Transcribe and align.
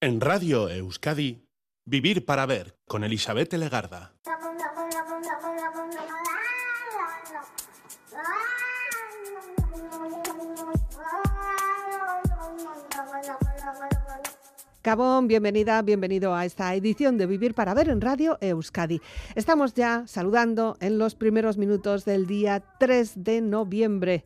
En 0.00 0.20
Radio 0.20 0.68
Euskadi, 0.68 1.42
Vivir 1.84 2.24
para 2.24 2.46
Ver 2.46 2.78
con 2.86 3.02
Elizabeth 3.02 3.52
Legarda. 3.54 4.14
Gabón, 14.84 15.26
bienvenida, 15.26 15.82
bienvenido 15.82 16.32
a 16.32 16.44
esta 16.44 16.72
edición 16.76 17.18
de 17.18 17.26
Vivir 17.26 17.54
para 17.54 17.74
Ver 17.74 17.88
en 17.88 18.00
Radio 18.00 18.38
Euskadi. 18.40 19.00
Estamos 19.34 19.74
ya 19.74 20.04
saludando 20.06 20.76
en 20.78 20.98
los 20.98 21.16
primeros 21.16 21.58
minutos 21.58 22.04
del 22.04 22.28
día 22.28 22.62
3 22.78 23.24
de 23.24 23.40
noviembre. 23.40 24.24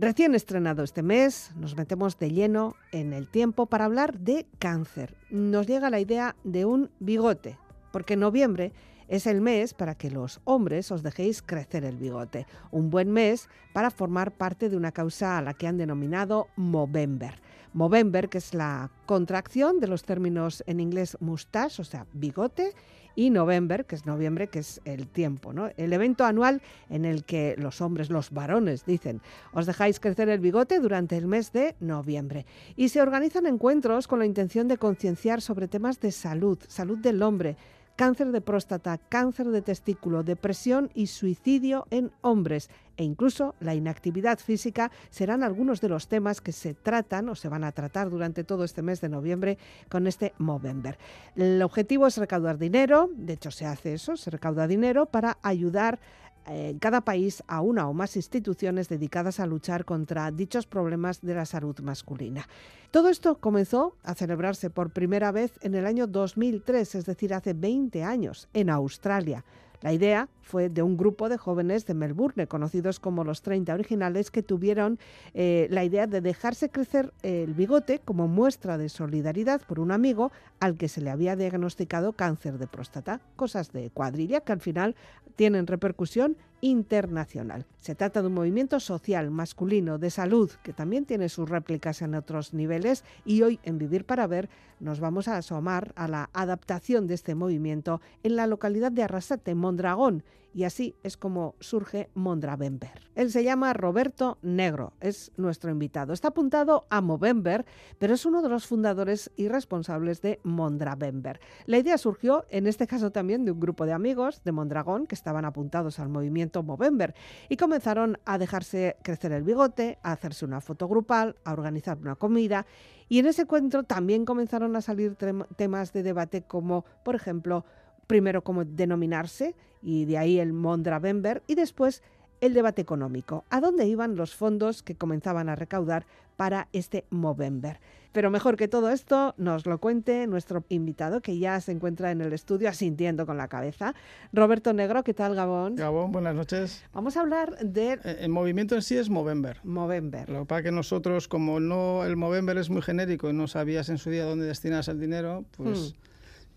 Recién 0.00 0.34
estrenado 0.34 0.82
este 0.82 1.02
mes, 1.02 1.52
nos 1.56 1.76
metemos 1.76 2.18
de 2.18 2.30
lleno 2.30 2.74
en 2.90 3.12
el 3.12 3.28
tiempo 3.28 3.66
para 3.66 3.84
hablar 3.84 4.18
de 4.18 4.46
cáncer. 4.58 5.14
Nos 5.28 5.66
llega 5.66 5.90
la 5.90 6.00
idea 6.00 6.36
de 6.42 6.64
un 6.64 6.90
bigote, 7.00 7.58
porque 7.92 8.16
noviembre 8.16 8.72
es 9.08 9.26
el 9.26 9.42
mes 9.42 9.74
para 9.74 9.94
que 9.94 10.10
los 10.10 10.40
hombres 10.44 10.90
os 10.90 11.02
dejéis 11.02 11.42
crecer 11.42 11.84
el 11.84 11.98
bigote. 11.98 12.46
Un 12.70 12.88
buen 12.88 13.10
mes 13.10 13.50
para 13.74 13.90
formar 13.90 14.32
parte 14.32 14.70
de 14.70 14.78
una 14.78 14.90
causa 14.90 15.36
a 15.36 15.42
la 15.42 15.52
que 15.52 15.66
han 15.66 15.76
denominado 15.76 16.48
Movember. 16.56 17.34
Movember, 17.74 18.30
que 18.30 18.38
es 18.38 18.54
la 18.54 18.90
contracción 19.04 19.80
de 19.80 19.88
los 19.88 20.04
términos 20.04 20.64
en 20.66 20.80
inglés 20.80 21.18
mustache, 21.20 21.82
o 21.82 21.84
sea, 21.84 22.06
bigote, 22.14 22.72
y 23.14 23.30
November, 23.30 23.84
que 23.84 23.96
es 23.96 24.06
noviembre, 24.06 24.48
que 24.48 24.60
es 24.60 24.80
el 24.84 25.08
tiempo, 25.08 25.52
¿no? 25.52 25.70
El 25.76 25.92
evento 25.92 26.24
anual 26.24 26.62
en 26.88 27.04
el 27.04 27.24
que 27.24 27.54
los 27.58 27.80
hombres, 27.80 28.10
los 28.10 28.30
varones, 28.30 28.84
dicen, 28.84 29.20
os 29.52 29.66
dejáis 29.66 30.00
crecer 30.00 30.28
el 30.28 30.40
bigote 30.40 30.78
durante 30.80 31.16
el 31.16 31.26
mes 31.26 31.52
de 31.52 31.74
noviembre. 31.80 32.46
Y 32.76 32.88
se 32.88 33.02
organizan 33.02 33.46
encuentros 33.46 34.06
con 34.06 34.18
la 34.18 34.26
intención 34.26 34.68
de 34.68 34.78
concienciar 34.78 35.40
sobre 35.40 35.68
temas 35.68 36.00
de 36.00 36.12
salud, 36.12 36.58
salud 36.68 36.98
del 36.98 37.22
hombre, 37.22 37.56
cáncer 38.00 38.32
de 38.32 38.40
próstata, 38.40 38.96
cáncer 38.96 39.48
de 39.48 39.60
testículo, 39.60 40.22
depresión 40.22 40.88
y 40.94 41.08
suicidio 41.08 41.86
en 41.90 42.10
hombres 42.22 42.70
e 42.96 43.04
incluso 43.04 43.54
la 43.60 43.74
inactividad 43.74 44.38
física 44.38 44.90
serán 45.10 45.42
algunos 45.42 45.82
de 45.82 45.90
los 45.90 46.08
temas 46.08 46.40
que 46.40 46.52
se 46.52 46.72
tratan 46.72 47.28
o 47.28 47.34
se 47.34 47.50
van 47.50 47.62
a 47.62 47.72
tratar 47.72 48.08
durante 48.08 48.42
todo 48.42 48.64
este 48.64 48.80
mes 48.80 49.02
de 49.02 49.10
noviembre 49.10 49.58
con 49.90 50.06
este 50.06 50.32
Movember. 50.38 50.96
El 51.36 51.60
objetivo 51.60 52.06
es 52.06 52.16
recaudar 52.16 52.56
dinero, 52.56 53.10
de 53.14 53.34
hecho 53.34 53.50
se 53.50 53.66
hace 53.66 53.92
eso, 53.92 54.16
se 54.16 54.30
recauda 54.30 54.66
dinero 54.66 55.04
para 55.04 55.36
ayudar 55.42 56.00
en 56.46 56.78
cada 56.78 57.02
país 57.02 57.42
a 57.46 57.60
una 57.60 57.88
o 57.88 57.92
más 57.92 58.16
instituciones 58.16 58.88
dedicadas 58.88 59.40
a 59.40 59.46
luchar 59.46 59.84
contra 59.84 60.30
dichos 60.30 60.66
problemas 60.66 61.20
de 61.20 61.34
la 61.34 61.44
salud 61.44 61.78
masculina. 61.80 62.48
Todo 62.90 63.08
esto 63.08 63.36
comenzó 63.36 63.94
a 64.02 64.14
celebrarse 64.14 64.70
por 64.70 64.90
primera 64.90 65.30
vez 65.32 65.52
en 65.62 65.74
el 65.74 65.86
año 65.86 66.06
2003, 66.06 66.96
es 66.96 67.06
decir, 67.06 67.34
hace 67.34 67.52
20 67.52 68.02
años, 68.02 68.48
en 68.52 68.70
Australia. 68.70 69.44
La 69.80 69.92
idea 69.92 70.28
fue 70.50 70.68
de 70.68 70.82
un 70.82 70.96
grupo 70.96 71.28
de 71.28 71.38
jóvenes 71.38 71.86
de 71.86 71.94
Melbourne, 71.94 72.48
conocidos 72.48 72.98
como 72.98 73.22
los 73.22 73.40
30 73.40 73.72
originales, 73.72 74.32
que 74.32 74.42
tuvieron 74.42 74.98
eh, 75.32 75.68
la 75.70 75.84
idea 75.84 76.08
de 76.08 76.20
dejarse 76.20 76.70
crecer 76.70 77.12
el 77.22 77.54
bigote 77.54 78.00
como 78.00 78.26
muestra 78.26 78.76
de 78.76 78.88
solidaridad 78.88 79.62
por 79.62 79.78
un 79.78 79.92
amigo 79.92 80.32
al 80.58 80.76
que 80.76 80.88
se 80.88 81.00
le 81.00 81.10
había 81.10 81.36
diagnosticado 81.36 82.14
cáncer 82.14 82.58
de 82.58 82.66
próstata. 82.66 83.20
Cosas 83.36 83.70
de 83.70 83.90
cuadrilla 83.90 84.40
que 84.40 84.52
al 84.52 84.60
final 84.60 84.96
tienen 85.36 85.68
repercusión 85.68 86.36
internacional. 86.60 87.64
Se 87.78 87.94
trata 87.94 88.20
de 88.20 88.26
un 88.26 88.34
movimiento 88.34 88.80
social 88.80 89.30
masculino 89.30 89.98
de 89.98 90.10
salud 90.10 90.50
que 90.62 90.72
también 90.72 91.06
tiene 91.06 91.28
sus 91.28 91.48
réplicas 91.48 92.02
en 92.02 92.14
otros 92.14 92.52
niveles 92.52 93.04
y 93.24 93.42
hoy 93.42 93.60
en 93.62 93.78
Vivir 93.78 94.04
para 94.04 94.26
Ver 94.26 94.50
nos 94.80 95.00
vamos 95.00 95.28
a 95.28 95.36
asomar 95.36 95.92
a 95.94 96.08
la 96.08 96.30
adaptación 96.32 97.06
de 97.06 97.14
este 97.14 97.34
movimiento 97.34 98.00
en 98.22 98.36
la 98.36 98.46
localidad 98.46 98.92
de 98.92 99.02
Arrasate, 99.02 99.54
Mondragón, 99.54 100.24
y 100.52 100.64
así 100.64 100.96
es 101.02 101.16
como 101.16 101.54
surge 101.60 102.10
Mondravember. 102.14 103.10
Él 103.14 103.30
se 103.30 103.44
llama 103.44 103.72
Roberto 103.72 104.38
Negro, 104.42 104.94
es 105.00 105.32
nuestro 105.36 105.70
invitado. 105.70 106.12
Está 106.12 106.28
apuntado 106.28 106.86
a 106.90 107.00
Movember, 107.00 107.66
pero 107.98 108.14
es 108.14 108.24
uno 108.26 108.42
de 108.42 108.48
los 108.48 108.66
fundadores 108.66 109.30
y 109.36 109.48
responsables 109.48 110.22
de 110.22 110.40
Mondravember. 110.42 111.40
La 111.66 111.78
idea 111.78 111.98
surgió, 111.98 112.46
en 112.50 112.66
este 112.66 112.86
caso 112.86 113.10
también, 113.10 113.44
de 113.44 113.52
un 113.52 113.60
grupo 113.60 113.86
de 113.86 113.92
amigos 113.92 114.42
de 114.44 114.52
Mondragón 114.52 115.06
que 115.06 115.14
estaban 115.14 115.44
apuntados 115.44 115.98
al 115.98 116.08
movimiento 116.08 116.62
Movember 116.62 117.14
y 117.48 117.56
comenzaron 117.56 118.18
a 118.24 118.38
dejarse 118.38 118.96
crecer 119.02 119.32
el 119.32 119.42
bigote, 119.42 119.98
a 120.02 120.12
hacerse 120.12 120.44
una 120.44 120.60
foto 120.60 120.88
grupal, 120.88 121.36
a 121.44 121.52
organizar 121.52 121.98
una 121.98 122.16
comida 122.16 122.66
y 123.10 123.18
en 123.18 123.26
ese 123.26 123.42
encuentro 123.42 123.82
también 123.82 124.24
comenzaron 124.24 124.76
a 124.76 124.80
salir 124.80 125.16
temas 125.56 125.92
de 125.92 126.04
debate 126.04 126.42
como, 126.42 126.84
por 127.02 127.16
ejemplo, 127.16 127.64
primero 128.10 128.42
cómo 128.42 128.64
denominarse 128.64 129.54
y 129.80 130.04
de 130.04 130.18
ahí 130.18 130.40
el 130.40 130.52
Mondravember 130.52 131.44
y 131.46 131.54
después 131.54 132.02
el 132.40 132.54
debate 132.54 132.82
económico. 132.82 133.44
¿A 133.50 133.60
dónde 133.60 133.86
iban 133.86 134.16
los 134.16 134.34
fondos 134.34 134.82
que 134.82 134.96
comenzaban 134.96 135.48
a 135.48 135.54
recaudar 135.54 136.06
para 136.36 136.66
este 136.72 137.04
Movember? 137.10 137.78
Pero 138.10 138.32
mejor 138.32 138.56
que 138.56 138.66
todo 138.66 138.90
esto 138.90 139.36
nos 139.38 139.64
lo 139.64 139.78
cuente 139.78 140.26
nuestro 140.26 140.64
invitado 140.70 141.20
que 141.20 141.38
ya 141.38 141.60
se 141.60 141.70
encuentra 141.70 142.10
en 142.10 142.20
el 142.20 142.32
estudio 142.32 142.68
asintiendo 142.68 143.26
con 143.26 143.36
la 143.36 143.46
cabeza. 143.46 143.94
Roberto 144.32 144.72
Negro, 144.72 145.04
¿qué 145.04 145.14
tal 145.14 145.36
Gabón? 145.36 145.76
Gabón, 145.76 146.10
buenas 146.10 146.34
noches. 146.34 146.84
Vamos 146.92 147.16
a 147.16 147.20
hablar 147.20 147.58
de... 147.58 147.92
Eh, 147.92 148.16
el 148.22 148.30
movimiento 148.30 148.74
en 148.74 148.82
sí 148.82 148.96
es 148.96 149.08
Movember. 149.08 149.60
Movember. 149.62 150.28
Lo 150.28 150.40
que 150.40 150.46
pasa 150.46 150.58
es 150.58 150.64
que 150.64 150.72
nosotros, 150.72 151.28
como 151.28 151.60
no 151.60 152.04
el 152.04 152.16
Movember 152.16 152.58
es 152.58 152.70
muy 152.70 152.82
genérico 152.82 153.30
y 153.30 153.34
no 153.34 153.46
sabías 153.46 153.88
en 153.88 153.98
su 153.98 154.10
día 154.10 154.24
dónde 154.24 154.46
destinas 154.46 154.88
el 154.88 154.98
dinero, 154.98 155.44
pues... 155.56 155.94
Hmm. 155.96 156.09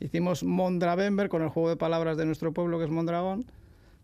Hicimos 0.04 0.44
Mondravember 0.44 1.30
con 1.30 1.44
el 1.44 1.48
juego 1.48 1.70
de 1.70 1.78
palabras 1.78 2.18
de 2.18 2.26
nuestro 2.26 2.52
pueblo, 2.52 2.78
que 2.78 2.84
es 2.84 2.92
Mondragón, 2.92 3.46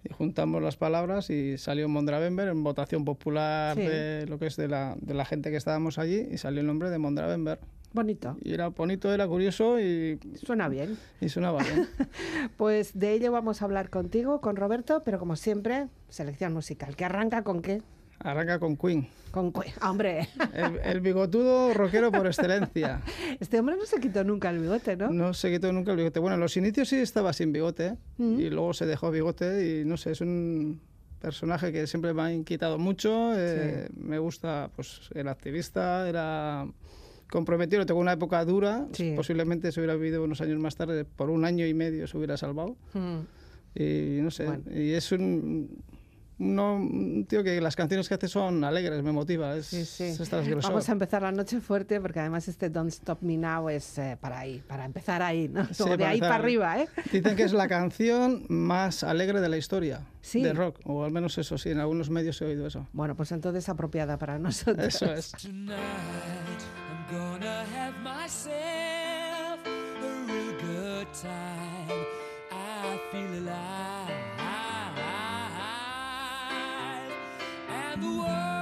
y 0.02 0.14
juntamos 0.14 0.64
las 0.64 0.78
palabras 0.78 1.30
y 1.30 1.58
salió 1.58 1.90
Mondravember 1.90 2.48
en 2.48 2.64
votación 2.64 3.04
popular 3.04 3.76
de 3.76 4.26
lo 4.26 4.40
que 4.40 4.46
es 4.48 4.56
de 4.56 4.70
la, 4.70 4.96
de 5.02 5.14
la 5.14 5.26
gente 5.26 5.52
que 5.52 5.58
estábamos 5.58 6.00
allí 6.00 6.26
y 6.32 6.38
salió 6.38 6.62
el 6.62 6.68
nombre 6.68 6.90
de 6.90 7.00
Mondravember. 7.00 7.60
Bonito. 7.92 8.38
Y 8.42 8.54
era 8.54 8.70
bonito, 8.70 9.14
era 9.14 9.28
curioso 9.28 9.78
y... 9.78 10.18
Suena 10.42 10.70
bien. 10.70 10.98
Y 11.20 11.28
sonaba 11.28 11.62
bien. 11.64 11.90
pues 12.58 12.98
de 12.98 13.12
ello 13.12 13.34
vamos 13.34 13.62
a 13.62 13.66
hablar 13.66 13.90
contigo, 13.90 14.40
con 14.40 14.56
Roberto, 14.56 15.02
pero 15.04 15.20
como 15.20 15.36
siempre, 15.36 15.90
selección 16.08 16.54
musical. 16.54 16.96
¿Qué 16.96 17.04
arranca 17.04 17.44
con 17.44 17.62
qué? 17.62 17.82
Arranca 18.20 18.60
con 18.60 18.76
Queen. 18.76 19.08
Con 19.32 19.54
Queen, 19.54 19.74
hombre. 19.82 20.28
El, 20.84 21.02
bigotudo 21.02 21.74
rockero 21.74 22.12
por 22.12 22.28
excelencia. 22.28 23.02
Este 23.40 23.60
hombre 23.60 23.78
no 23.78 23.86
se 23.86 24.00
quitó 24.00 24.24
nunca 24.24 24.50
el 24.50 24.60
bigote, 24.60 24.98
¿no? 24.98 25.10
No 25.10 25.34
se 25.34 25.52
quitó 25.52 25.72
nunca 25.72 25.92
el 25.92 25.98
bigote. 25.98 26.20
Bueno, 26.20 26.36
en 26.36 26.42
los 26.42 26.58
inicios 26.58 26.90
sí 26.90 26.98
estaba 26.98 27.32
sin 27.32 27.54
bigote 27.54 27.96
mm. 28.18 28.40
y 28.40 28.50
luego 28.50 28.74
se 28.74 28.86
dejó 28.86 29.12
bigote 29.12 29.82
y 29.82 29.86
no 29.86 29.96
sé, 29.96 30.12
es 30.12 30.22
un 30.22 30.82
personaje 31.22 31.72
que 31.72 31.88
siempre 31.88 32.14
me 32.14 32.22
ha 32.24 32.34
inquietado 32.34 32.78
mucho. 32.78 33.34
Eh, 33.38 33.88
me 33.96 34.20
gusta, 34.20 34.70
pues, 34.76 35.10
el 35.14 35.28
activista, 35.28 36.10
era 36.10 36.68
comprometido, 37.30 37.86
tengo 37.86 38.00
una 38.00 38.14
época 38.14 38.44
dura, 38.44 38.88
posiblemente 39.16 39.72
se 39.72 39.80
hubiera 39.80 39.96
vivido 39.96 40.24
unos 40.24 40.42
años 40.42 40.60
más 40.60 40.76
tarde, 40.76 41.06
por 41.06 41.30
un 41.30 41.46
año 41.46 41.66
y 41.68 41.74
medio 41.74 42.08
se 42.08 42.18
hubiera 42.18 42.38
salvado. 42.38 42.76
Mm. 42.94 43.20
Y 43.76 44.20
no 44.22 44.32
sé, 44.32 44.48
y 44.74 44.92
es 44.94 45.12
un 45.12 45.70
no, 46.40 46.80
mm, 46.80 47.26
tío, 47.26 47.44
que 47.44 47.60
las 47.60 47.76
canciones 47.76 48.08
que 48.08 48.16
hace 48.16 48.30
son 48.30 48.64
alegres, 48.64 49.04
me 49.04 49.12
motiva. 49.12 49.56
Es, 49.56 49.68
sí, 49.68 49.86
sí. 49.86 50.14
Vamos 50.64 50.88
a 50.88 50.92
empezar 50.94 51.22
la 51.22 51.34
noche 51.34 51.60
fuerte 51.60 52.00
porque 52.00 52.22
además 52.22 52.48
este 52.48 52.70
Don't 52.70 52.90
Stop 52.90 53.22
Me 53.22 53.38
Now 53.38 53.70
es 53.70 53.98
eh, 53.98 54.18
para 54.20 54.40
ahí, 54.40 54.64
para 54.66 54.86
empezar 54.86 55.22
ahí, 55.22 55.50
¿no? 55.50 55.68
De 55.98 56.06
ahí 56.06 56.22
para 56.22 56.36
arriba, 56.36 56.80
¿eh? 56.82 56.88
Dicen 57.12 57.36
que 57.36 57.44
es 57.44 57.52
la 57.52 57.68
canción 57.68 58.46
más 58.48 59.04
alegre 59.04 59.42
de 59.42 59.50
la 59.50 59.58
historia 59.58 60.08
de 60.34 60.54
rock, 60.54 60.80
o 60.86 61.04
al 61.04 61.12
menos 61.12 61.38
eso 61.38 61.58
sí, 61.58 61.72
en 61.72 61.80
algunos 61.80 62.10
medios 62.10 62.42
he 62.42 62.46
oído 62.46 62.66
eso. 62.66 62.88
Bueno, 62.94 63.16
pues 63.16 63.34
entonces 63.34 63.68
apropiada 63.68 64.18
para 64.18 64.40
nosotros. 64.40 64.88
Eso 64.88 65.14
es. 65.14 65.32
Tonight, 65.42 65.78
I'm 66.88 67.18
gonna 67.18 67.66
have 67.76 67.96
myself 68.02 69.60
a 69.66 70.26
real 70.26 70.54
good 70.62 71.08
time. 71.14 72.06
I 72.52 72.98
feel 73.12 73.44
alive. 73.44 73.99
the 78.02 78.08
world. 78.08 78.59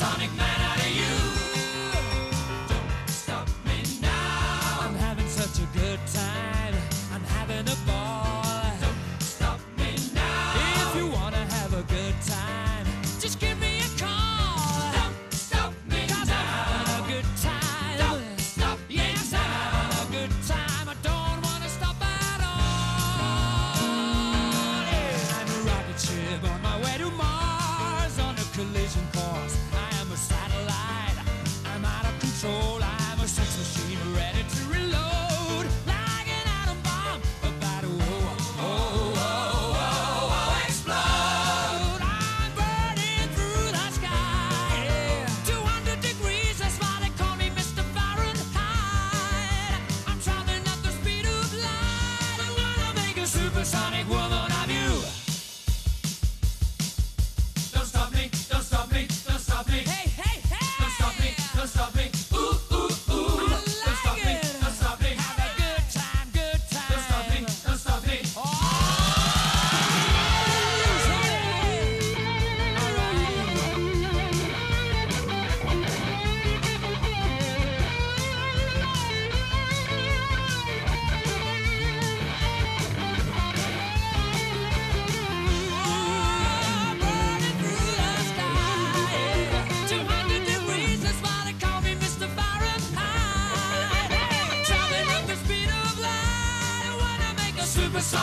Sonic 0.00 0.39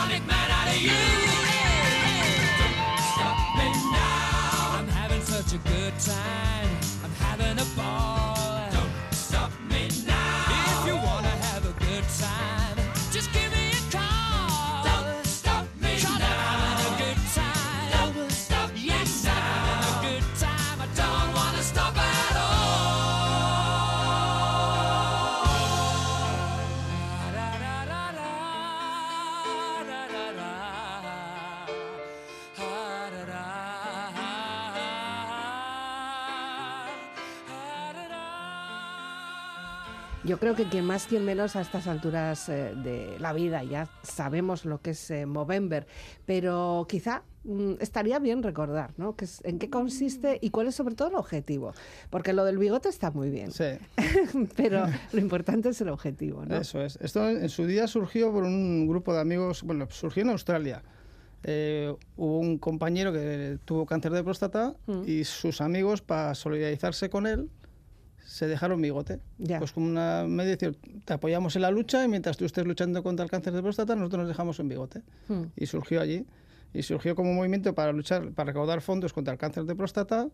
supersonic 0.08 0.26
man 0.26 0.50
out 0.50 0.68
of 0.68 0.80
you. 0.80 0.90
Don't 2.58 2.98
stop 3.14 3.38
me 3.56 3.92
now. 3.92 4.78
I'm 4.78 4.88
having 4.88 5.22
such 5.22 5.52
a 5.52 5.58
good 5.58 5.98
time. 5.98 6.68
I'm 7.04 7.12
having 7.12 7.58
a 7.58 7.76
ball. 7.76 8.17
Yo 40.28 40.38
creo 40.38 40.54
que 40.54 40.68
quien 40.68 40.84
más, 40.84 41.06
quien 41.06 41.24
menos 41.24 41.56
a 41.56 41.62
estas 41.62 41.86
alturas 41.86 42.50
eh, 42.50 42.74
de 42.84 43.16
la 43.18 43.32
vida 43.32 43.64
ya 43.64 43.88
sabemos 44.02 44.66
lo 44.66 44.82
que 44.82 44.90
es 44.90 45.10
eh, 45.10 45.24
Movember, 45.24 45.86
pero 46.26 46.86
quizá 46.86 47.22
mm, 47.44 47.74
estaría 47.80 48.18
bien 48.18 48.42
recordar 48.42 48.90
¿no? 48.98 49.16
Que 49.16 49.24
es- 49.24 49.40
en 49.44 49.58
qué 49.58 49.70
consiste 49.70 50.38
y 50.42 50.50
cuál 50.50 50.66
es 50.66 50.74
sobre 50.74 50.94
todo 50.94 51.08
el 51.08 51.14
objetivo. 51.14 51.72
Porque 52.10 52.34
lo 52.34 52.44
del 52.44 52.58
bigote 52.58 52.90
está 52.90 53.10
muy 53.10 53.30
bien, 53.30 53.50
Sí, 53.52 53.64
pero 54.56 54.84
lo 55.12 55.18
importante 55.20 55.70
es 55.70 55.80
el 55.80 55.88
objetivo. 55.88 56.44
¿no? 56.44 56.56
eso 56.58 56.82
es. 56.82 56.96
Esto 57.00 57.26
en 57.28 57.48
su 57.48 57.64
día 57.64 57.86
surgió 57.86 58.30
por 58.30 58.44
un 58.44 58.86
grupo 58.86 59.14
de 59.14 59.20
amigos, 59.22 59.62
bueno, 59.62 59.86
surgió 59.90 60.24
en 60.24 60.28
Australia. 60.30 60.82
Eh, 61.44 61.94
hubo 62.16 62.38
un 62.40 62.58
compañero 62.58 63.12
que 63.12 63.58
tuvo 63.64 63.86
cáncer 63.86 64.12
de 64.12 64.22
próstata 64.24 64.74
Mm. 64.86 65.02
y 65.06 65.24
sus 65.24 65.60
amigos, 65.62 66.02
para 66.02 66.34
solidarizarse 66.34 67.08
con 67.08 67.26
él, 67.26 67.48
se 68.28 68.46
dejaron 68.46 68.82
bigote. 68.82 69.20
Ya. 69.38 69.58
Pues 69.58 69.72
como 69.72 69.86
una 69.86 70.26
medio 70.28 70.50
de 70.50 70.56
decir, 70.56 70.78
te 71.06 71.14
apoyamos 71.14 71.56
en 71.56 71.62
la 71.62 71.70
lucha 71.70 72.04
y 72.04 72.08
mientras 72.08 72.36
tú 72.36 72.44
estés 72.44 72.66
luchando 72.66 73.02
contra 73.02 73.24
el 73.24 73.30
cáncer 73.30 73.54
de 73.54 73.62
próstata, 73.62 73.96
nosotros 73.96 74.20
nos 74.20 74.28
dejamos 74.28 74.60
en 74.60 74.68
bigote. 74.68 75.02
Mm. 75.28 75.44
Y 75.56 75.64
surgió 75.64 76.02
allí. 76.02 76.26
Y 76.74 76.82
surgió 76.82 77.14
como 77.14 77.30
un 77.30 77.36
movimiento 77.36 77.74
para 77.74 77.90
luchar, 77.90 78.32
para 78.32 78.48
recaudar 78.48 78.82
fondos 78.82 79.14
contra 79.14 79.32
el 79.32 79.38
cáncer 79.38 79.64
de 79.64 79.74
próstata. 79.74 80.28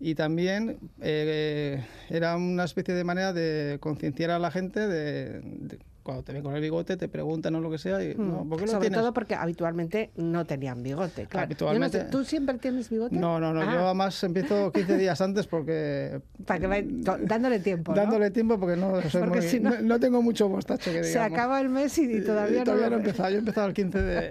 Y 0.00 0.14
también 0.14 0.78
eh, 1.02 1.84
era 2.08 2.36
una 2.36 2.64
especie 2.64 2.94
de 2.94 3.04
manera 3.04 3.34
de 3.34 3.76
concienciar 3.80 4.30
a 4.30 4.38
la 4.38 4.50
gente 4.50 4.88
de, 4.88 5.40
de 5.42 5.78
cuando 6.06 6.22
te 6.22 6.32
ven 6.32 6.42
con 6.42 6.54
el 6.54 6.62
bigote, 6.62 6.96
te 6.96 7.08
preguntan 7.08 7.54
o 7.56 7.60
lo 7.60 7.70
que 7.70 7.78
sea, 7.78 8.02
y, 8.02 8.14
no, 8.14 8.44
Mm. 8.44 8.48
¿por 8.48 8.60
qué 8.60 8.68
Sobre 8.68 8.80
tienes? 8.82 8.98
todo 9.00 9.12
porque 9.12 9.34
habitualmente 9.34 10.10
no 10.16 10.44
tenían 10.44 10.82
bigote. 10.82 11.26
Claro. 11.26 11.30
Yo 11.30 11.36
no 11.36 11.42
Habitualmente- 11.70 11.98
sé, 12.00 12.04
¿Tú 12.06 12.24
siempre 12.24 12.56
tienes 12.58 12.88
bigote? 12.88 13.16
No, 13.16 13.38
no, 13.40 13.52
no, 13.52 13.60
Ah, 13.62 13.72
yo 13.74 13.84
además 13.86 14.22
empiezo 14.24 14.70
15 14.72 14.96
días 14.96 15.20
antes 15.20 15.46
porque... 15.46 16.20
Para 16.46 16.60
que 16.60 16.66
vaya 16.66 16.86
to- 17.04 17.18
dándole 17.20 17.58
tiempo. 17.58 17.92
¿no? 17.92 17.96
Dándole 18.00 18.30
tiempo 18.30 18.58
porque 18.58 18.76
no, 18.76 19.02
soy 19.10 19.20
Porque 19.26 19.38
muy- 19.40 19.48
si 19.48 19.60
no- 19.60 19.70
no, 19.70 19.82
no 19.82 20.00
tengo 20.00 20.22
mucho 20.22 20.48
mostacho 20.48 20.84
que 20.92 21.02
digamos. 21.02 21.12
Se 21.12 21.18
acaba 21.18 21.60
el 21.60 21.68
mes 21.68 21.98
y, 21.98 22.04
y 22.04 22.20
todavía, 22.22 22.60
Y 22.62 22.64
todavía 22.64 22.86
no. 22.86 22.90
no 22.90 22.96
he 22.96 23.00
empezado, 23.00 23.28
yo 23.30 23.36
he 23.36 23.38
empezado 23.40 23.66
el 23.66 23.74
15 23.74 24.02
de, 24.02 24.30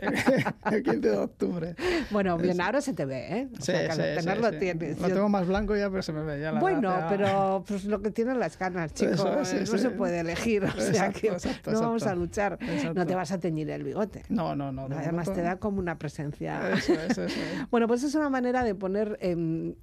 el 0.72 0.84
15 0.84 1.00
de 1.10 1.18
octubre. 1.18 1.76
Bueno, 2.12 2.38
bien, 2.38 2.60
ahora 2.62 2.80
se 2.82 2.94
te 2.94 3.06
ve, 3.06 3.28
¿eh? 3.40 3.48
O 3.52 3.56
Sí, 3.58 3.72
sea, 3.74 3.92
sí, 3.94 4.02
tenerlo 4.02 4.50
sí. 4.52 4.58
tienes. 4.60 5.00
Lo 5.00 5.08
tengo 5.10 5.28
más 5.30 5.46
blanco 5.48 5.76
ya, 5.76 5.90
pero 5.90 6.02
se 6.02 6.14
me 6.14 6.24
ve 6.24 6.40
ya 6.40 6.52
la 6.54 6.60
Bueno, 6.60 6.90
ya- 6.90 7.08
pero 7.10 7.64
pues 7.68 7.84
lo 7.86 8.02
que 8.02 8.12
tienen 8.12 8.40
las 8.40 8.56
canas, 8.58 8.94
chico, 8.94 9.12
Eso 9.14 9.42
es, 9.42 9.48
sí, 9.50 9.58
no 9.72 9.78
se 9.78 9.90
puede 9.90 10.20
elegir, 10.20 10.64
o 10.64 10.72
sea 10.72 10.88
Exacto, 10.88 11.20
que 11.20 11.28
exacto, 11.28 11.65
no 11.74 11.82
vamos 11.82 12.04
a 12.04 12.06
exacto. 12.06 12.20
luchar. 12.20 12.58
No 12.62 12.72
Exacto. 12.74 13.06
te 13.06 13.16
vas 13.16 13.32
a 13.32 13.40
teñir 13.40 13.70
el 13.70 13.84
bigote. 13.84 14.24
No, 14.30 14.56
no, 14.56 14.72
no. 14.72 14.88
de 14.90 14.96
Además 14.96 15.32
te 15.34 15.42
da 15.42 15.58
como 15.58 15.80
una 15.80 15.98
presencia. 15.98 16.72
Eso 16.74 16.94
es, 16.94 17.12
eso 17.12 17.24
es. 17.24 17.34
Bueno, 17.72 17.88
pues 17.88 18.04
es 18.04 18.14
una 18.16 18.30
manera 18.30 18.64
de 18.64 18.76
poner 18.76 19.18
em, 19.22 19.76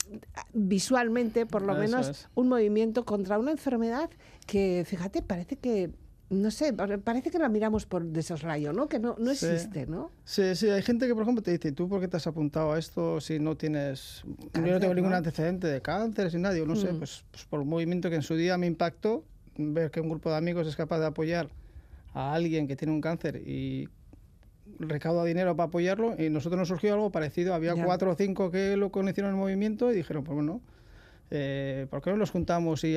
visualmente, 0.53 1.47
por 1.47 1.62
lo 1.62 1.73
Eso 1.73 1.81
menos, 1.81 2.09
es. 2.09 2.29
un 2.35 2.49
movimiento 2.49 3.05
contra 3.05 3.39
una 3.39 3.51
enfermedad 3.51 4.11
que, 4.47 4.85
fíjate, 4.87 5.23
parece 5.23 5.57
que, 5.57 5.91
no 6.31 6.51
sé, 6.51 6.73
pare- 6.73 6.99
parece 6.99 7.31
que 7.31 7.39
la 7.39 7.49
miramos 7.49 7.87
por 7.87 8.05
de 8.05 8.23
soslayo, 8.23 8.73
¿no? 8.73 8.89
Que 8.89 8.99
no, 8.99 9.17
no 9.19 9.35
Sí. 9.35 9.47
existe, 9.47 9.87
¿no? 9.87 10.11
Sí, 10.25 10.55
sí, 10.55 10.69
hay 10.71 10.83
gente 10.83 11.07
que, 11.07 11.15
por 11.15 11.23
ejemplo, 11.23 11.43
te 11.43 11.51
dice, 11.53 11.73
¿tú 11.73 11.89
por 11.89 12.01
qué 12.01 12.09
te 12.09 12.17
has 12.17 12.27
apuntado 12.27 12.73
a 12.73 12.79
esto 12.79 13.21
si 13.21 13.39
no 13.39 13.57
tienes... 13.57 14.23
yo 14.25 14.51
Cáncer, 14.53 14.73
no 14.75 14.81
tengo 14.81 14.95
ningún 14.95 15.11
¿no? 15.11 15.17
antecedente 15.17 15.67
de 15.67 15.81
cáncer, 15.83 16.31
sin 16.31 16.43
nadie, 16.43 16.65
no 16.67 16.77
sé, 16.77 16.93
Mm. 16.93 16.99
pues, 16.99 17.25
pues 17.31 17.45
por 17.45 17.61
un 17.61 17.69
movimiento 17.69 18.09
que 18.11 18.17
en 18.17 18.23
su 18.23 18.35
día 18.35 18.57
me 18.59 18.67
impactó, 18.67 19.25
ver 19.57 19.91
que 19.91 20.01
un 20.01 20.09
grupo 20.09 20.31
de 20.31 20.37
amigos 20.37 20.67
es 20.67 20.77
capaz 20.77 20.99
de 21.01 21.07
apoyar 21.07 21.49
a 22.14 22.35
alguien 22.35 22.66
que 22.66 22.76
tiene 22.76 22.92
un 22.92 23.00
cáncer 23.00 23.37
y 23.47 23.88
recauda 24.78 25.25
dinero 25.25 25.57
para 25.57 25.69
apoyarlo 25.69 26.14
y 26.19 26.31
nosotros 26.31 26.59
nos 26.59 26.69
surgió 26.69 26.95
algo 26.95 27.11
parecido, 27.11 27.54
había 27.54 27.75
Ya. 27.75 27.85
cuatro 27.85 28.11
o 28.11 28.14
cinco 28.14 28.50
que 28.50 28.76
lo 28.76 28.90
conocieron 28.90 29.31
en 29.31 29.37
el 29.37 29.40
movimiento 29.40 29.92
y 29.92 29.97
dijeron, 29.97 30.25
pues 30.25 30.35
bueno, 30.35 30.61
eh, 31.31 31.87
¿por 31.90 32.02
qué 32.02 32.11
no 32.11 32.16
nos 32.16 32.31
juntamos 32.31 32.85
y 32.85 32.95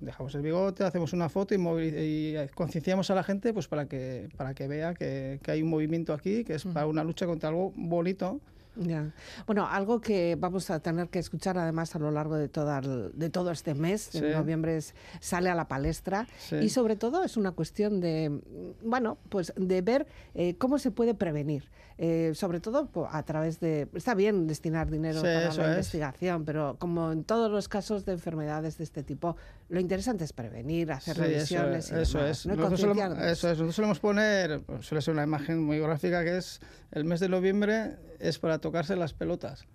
dejamos 0.00 0.34
el 0.34 0.42
bigote, 0.42 0.84
hacemos 0.84 1.12
una 1.12 1.28
foto 1.28 1.54
y, 1.54 1.58
y, 1.58 2.34
concienciamos 2.54 3.10
a 3.10 3.14
la 3.14 3.24
gente 3.24 3.52
pues 3.52 3.66
para 3.68 3.86
que, 3.86 4.28
para 4.36 4.54
que 4.54 4.68
vea 4.68 4.94
que, 4.94 5.40
que 5.42 5.50
hay 5.50 5.62
un 5.62 5.70
movimiento 5.70 6.12
aquí, 6.12 6.44
que 6.44 6.54
es 6.54 6.64
para 6.64 6.86
una 6.86 7.02
lucha 7.04 7.26
contra 7.26 7.48
algo 7.48 7.72
bonito. 7.76 8.40
Ya. 8.78 9.12
Bueno, 9.46 9.66
algo 9.66 10.00
que 10.00 10.36
vamos 10.38 10.70
a 10.70 10.78
tener 10.80 11.08
que 11.08 11.18
escuchar 11.18 11.58
además 11.58 11.94
a 11.96 11.98
lo 11.98 12.10
largo 12.10 12.36
de, 12.36 12.48
toda 12.48 12.78
el- 12.78 13.10
de 13.12 13.28
todo 13.28 13.50
este 13.50 13.74
mes, 13.74 14.08
Sí. 14.12 14.18
en 14.18 14.32
noviembre 14.32 14.76
es- 14.76 14.94
sale 15.20 15.50
a 15.50 15.54
la 15.54 15.66
palestra 15.66 16.26
Sí. 16.38 16.56
y 16.56 16.68
sobre 16.68 16.94
todo 16.96 17.24
es 17.24 17.36
una 17.36 17.50
cuestión 17.52 18.00
de, 18.00 18.30
mm, 18.30 18.88
bueno, 18.88 19.18
pues 19.28 19.52
de 19.56 19.82
ver 19.82 20.06
eh, 20.34 20.54
cómo 20.58 20.78
se 20.78 20.90
puede 20.92 21.14
prevenir, 21.14 21.68
Eh, 22.00 22.30
sobre 22.36 22.60
todo 22.60 22.88
a 23.10 23.22
través 23.24 23.58
de, 23.58 23.88
está 23.92 24.14
bien 24.14 24.46
destinar 24.46 24.88
dinero 24.88 25.18
Sí, 25.18 25.26
para 25.26 25.40
la 25.40 25.48
es. 25.48 25.58
investigación, 25.58 26.44
pero 26.44 26.76
como 26.78 27.10
en 27.10 27.24
todos 27.24 27.50
los 27.50 27.68
casos 27.68 28.04
de 28.04 28.12
enfermedades 28.12 28.78
de 28.78 28.84
este 28.84 29.02
tipo, 29.02 29.36
lo 29.68 29.80
interesante 29.80 30.22
es 30.22 30.32
prevenir, 30.32 30.92
hacer 30.92 31.16
Sí, 31.16 31.20
revisiones 31.22 31.86
es, 31.90 31.98
y 31.98 32.00
eso 32.02 32.18
demás, 32.18 32.38
es. 32.38 32.46
¿no? 32.46 32.54
Y 32.54 32.56
Nosotros 32.56 32.80
solemos, 32.80 33.18
eso 33.18 33.26
es. 33.26 33.42
Nosotros 33.58 33.74
solemos 33.74 33.98
poner, 33.98 34.60
pues, 34.60 34.86
suele 34.86 35.02
ser 35.02 35.12
una 35.14 35.24
imagen 35.24 35.60
muy 35.60 35.80
gráfica, 35.80 36.22
que 36.22 36.36
es 36.38 36.60
el 36.92 37.04
mes 37.04 37.18
de 37.18 37.28
noviembre 37.28 37.96
es 38.20 38.38
para 38.38 38.58
tocarse 38.60 38.94
las 38.94 39.12
pelotas. 39.12 39.66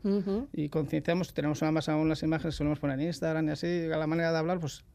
Y 0.53 0.70
concienciamos, 0.70 1.34
tenemos 1.34 1.62
una 1.62 1.72
más 1.72 1.89
aún 1.89 2.08
las 2.08 2.24
imágenes 2.24 2.56
solemos 2.56 2.80
poner 2.80 3.01
en 3.01 3.08
Instagram 3.08 3.50
y 3.50 3.51
así, 3.51 3.89
a 3.94 3.98
la 3.98 4.08
manera 4.08 4.32
de 4.32 4.38
hablar, 4.38 4.60
pues 4.62 4.86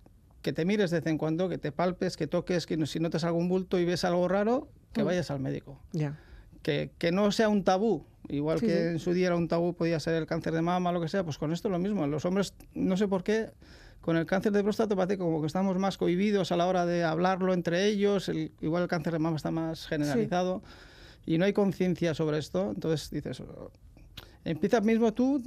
que 0.40 0.54
te 0.54 0.64
mires 0.64 0.90
de 0.90 1.00
vez 1.00 1.06
en 1.08 1.18
cuando, 1.18 1.48
que 1.50 1.58
te 1.58 1.72
palpes, 1.72 2.16
que 2.16 2.26
toques, 2.26 2.64
que 2.64 2.86
si 2.86 3.00
notas 3.00 3.24
algún 3.24 3.48
bulto 3.50 3.78
y 3.78 3.84
ves 3.84 4.04
algo 4.04 4.28
raro, 4.28 4.68
que 4.94 5.02
Mm. 5.02 5.06
vayas 5.06 5.30
al 5.30 5.40
médico. 5.40 5.78
Ya. 5.92 6.18
Que, 6.62 6.90
que 6.98 7.12
no 7.12 7.30
sea 7.32 7.48
un 7.48 7.62
tabú, 7.64 8.04
igual 8.28 8.58
Sí, 8.58 8.66
que 8.66 8.72
sí. 8.76 8.82
en 8.88 8.98
su 8.98 9.12
día 9.12 9.28
era 9.28 9.36
un 9.36 9.48
tabú, 9.48 9.74
podía 9.74 10.00
ser 10.00 10.14
el 10.14 10.26
cáncer 10.26 10.52
de 10.52 10.60
mama, 10.62 10.92
lo 10.92 11.00
que 11.00 11.08
sea, 11.08 11.24
pues 11.24 11.38
con 11.38 11.52
esto 11.52 11.68
lo 11.68 11.78
mismo. 11.78 12.06
Los 12.06 12.24
hombres, 12.24 12.52
no 12.74 12.96
sé 12.96 13.06
por 13.08 13.22
qué, 13.22 13.50
con 14.00 14.16
el 14.16 14.26
cáncer 14.26 14.52
de 14.52 14.62
próstata 14.62 14.96
parece 14.96 15.18
como 15.18 15.40
que 15.40 15.46
estamos 15.46 15.76
más 15.78 15.96
cohibidos 15.98 16.50
a 16.52 16.56
la 16.56 16.66
hora 16.66 16.84
de 16.84 17.04
hablarlo 17.04 17.54
entre 17.54 17.86
ellos, 17.86 18.28
el- 18.28 18.52
igual 18.60 18.82
el 18.82 18.88
cáncer 18.88 19.12
de 19.12 19.18
mama 19.20 19.36
está 19.36 19.50
más 19.50 19.86
generalizado 19.86 20.62
y 21.26 21.38
no 21.38 21.44
hay 21.44 21.52
conciencia 21.52 22.14
sobre 22.14 22.38
esto, 22.38 22.72
entonces 22.74 23.10
dices, 23.10 23.42
empieza 24.44 24.80
mismo 24.80 25.12
tú, 25.12 25.42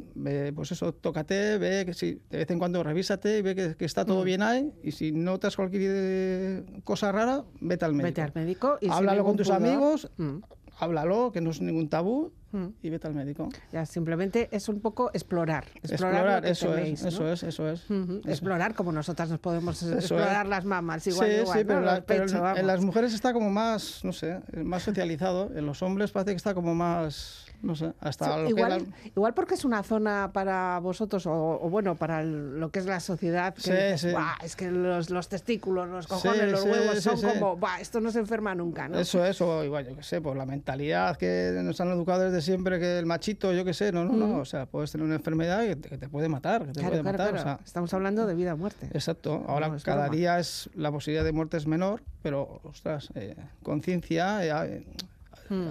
pues 0.55 0.71
eso, 0.71 0.93
tócate, 0.93 1.57
ve 1.57 1.83
que 1.85 1.93
si 1.93 2.21
de 2.29 2.37
vez 2.39 2.51
en 2.51 2.59
cuando 2.59 2.83
revísate 2.83 3.39
y 3.39 3.41
ve 3.41 3.55
que, 3.55 3.75
que 3.75 3.85
está 3.85 4.03
Mm. 4.03 4.07
todo 4.07 4.23
bien 4.23 4.41
ahí 4.43 4.71
y 4.83 4.91
si 4.91 5.11
notas 5.11 5.55
cualquier 5.55 6.65
cosa 6.83 7.11
rara, 7.11 7.43
vete 7.59 7.85
al 7.85 7.93
médico. 7.93 8.05
Vete 8.07 8.21
al 8.21 8.31
médico 8.35 8.77
y 8.79 8.89
Háblalo 8.89 9.23
con 9.23 9.37
tus 9.37 9.47
pudor. 9.47 9.61
amigos, 9.63 10.09
Mm. 10.17 10.37
Háblalo, 10.79 11.31
que 11.31 11.41
no 11.41 11.51
es 11.51 11.61
ningún 11.61 11.89
tabú 11.89 12.31
Mm. 12.53 12.67
y 12.83 12.89
vete 12.89 13.07
al 13.07 13.13
médico. 13.13 13.47
Ya, 13.71 13.85
simplemente 13.85 14.49
es 14.51 14.67
un 14.67 14.81
poco 14.81 15.09
explorar. 15.13 15.67
Explorar, 15.83 16.41
lo 16.41 16.45
Explorar, 16.45 16.45
eso 16.45 16.67
tenéis, 16.73 16.99
es, 16.99 17.03
¿no? 17.03 17.09
eso 17.09 17.31
es, 17.31 17.43
eso 17.43 17.69
es. 17.69 17.81
Eso. 17.89 18.19
Explorar 18.27 18.75
como 18.75 18.91
nosotras 18.91 19.29
nos 19.29 19.39
podemos 19.39 19.81
Eso 19.81 19.95
explorar 19.95 20.45
es. 20.45 20.49
las 20.49 20.65
mamas, 20.65 21.07
igual, 21.07 21.29
sí, 21.29 21.35
igual, 21.37 21.57
sí, 21.57 21.63
¿no? 21.63 21.67
pero, 21.69 21.79
la- 21.81 22.01
pero 22.01 22.25
pechos, 22.25 22.41
en- 22.41 22.57
en 22.57 22.67
las 22.67 22.83
mujeres 22.83 23.13
está 23.13 23.31
como 23.31 23.49
más, 23.49 24.03
no 24.03 24.11
sé, 24.11 24.41
más 24.65 24.83
socializado. 24.83 25.49
En 25.55 25.65
los 25.65 25.81
hombres 25.81 26.11
parece 26.11 26.31
que 26.31 26.37
está 26.37 26.53
como 26.53 26.75
más, 26.75 27.45
no 27.61 27.75
sé, 27.75 27.93
hasta 27.99 28.43
que 28.43 28.49
igual, 28.49 28.85
igual 29.15 29.33
porque 29.33 29.53
es 29.53 29.63
una 29.65 29.83
zona 29.83 30.31
para 30.33 30.79
vosotros, 30.79 31.25
o, 31.27 31.59
o 31.61 31.69
bueno, 31.69 31.95
para 31.95 32.21
el- 32.21 32.59
lo 32.59 32.71
que 32.71 32.79
es 32.79 32.85
la 32.85 32.99
sociedad, 32.99 33.53
que 33.53 33.95
Sí, 33.97 34.07
sí. 34.07 34.11
"Buah, 34.11 34.35
es 34.43 34.55
que 34.55 34.71
los, 34.71 35.09
los 35.09 35.29
testículos, 35.29 35.87
los 35.89 36.07
cojones, 36.07 36.41
Sí, 36.45 36.49
los 36.51 36.63
huevos 36.63 36.99
son 37.01 37.21
como, 37.21 37.57
"Buah, 37.57 37.79
esto 37.79 37.99
no 38.01 38.11
se 38.11 38.19
enferma 38.19 38.55
nunca, 38.55 38.87
¿no? 38.89 38.97
Eso 38.99 39.23
es, 39.25 39.39
o 39.41 39.63
igual, 39.63 39.87
yo 39.87 39.95
qué 39.95 40.03
sé, 40.03 40.21
por 40.21 40.35
la 40.35 40.45
mentalidad 40.45 41.17
que 41.17 41.51
nos 41.63 41.79
han 41.81 41.89
educado 41.89 42.21
desde 42.23 42.41
siempre, 42.41 42.79
que 42.79 42.97
el 42.99 43.05
machito, 43.05 43.53
yo 43.53 43.63
qué 43.65 43.73
sé, 43.73 43.91
no, 43.91 44.03
no, 44.05 44.13
no, 44.13 44.39
o 44.39 44.45
sea, 44.45 44.65
puedes 44.65 44.91
tener 44.91 45.05
una 45.05 45.15
enfermedad 45.15 45.61
que 45.65 45.75
te, 45.75 45.89
que 45.89 45.97
te 45.97 46.09
puede 46.09 46.29
matar, 46.29 46.65
que 46.65 46.73
te 46.73 46.79
claro, 46.79 46.89
puede 46.89 47.01
claro, 47.03 47.17
matar, 47.17 47.33
claro. 47.33 47.51
o 47.51 47.57
sea, 47.57 47.65
Estamos 47.65 47.93
hablando 47.93 48.25
de 48.25 48.35
vida 48.35 48.53
o 48.53 48.57
muerte. 48.57 48.87
Exacto, 48.93 49.43
ahora 49.47 49.67
No, 49.69 49.77
cada 49.83 50.03
broma. 50.07 50.15
día 50.15 50.39
es 50.39 50.69
la 50.73 50.91
posibilidad 50.91 51.23
de 51.23 51.31
muerte 51.31 51.57
es 51.57 51.67
menor, 51.67 52.01
pero 52.23 52.59
ostras, 52.63 53.09
eh, 53.15 53.35
conciencia, 53.63 54.45
eh, 54.65 54.85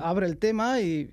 abre 0.02 0.26
el 0.26 0.37
tema 0.37 0.80
y 0.80 1.10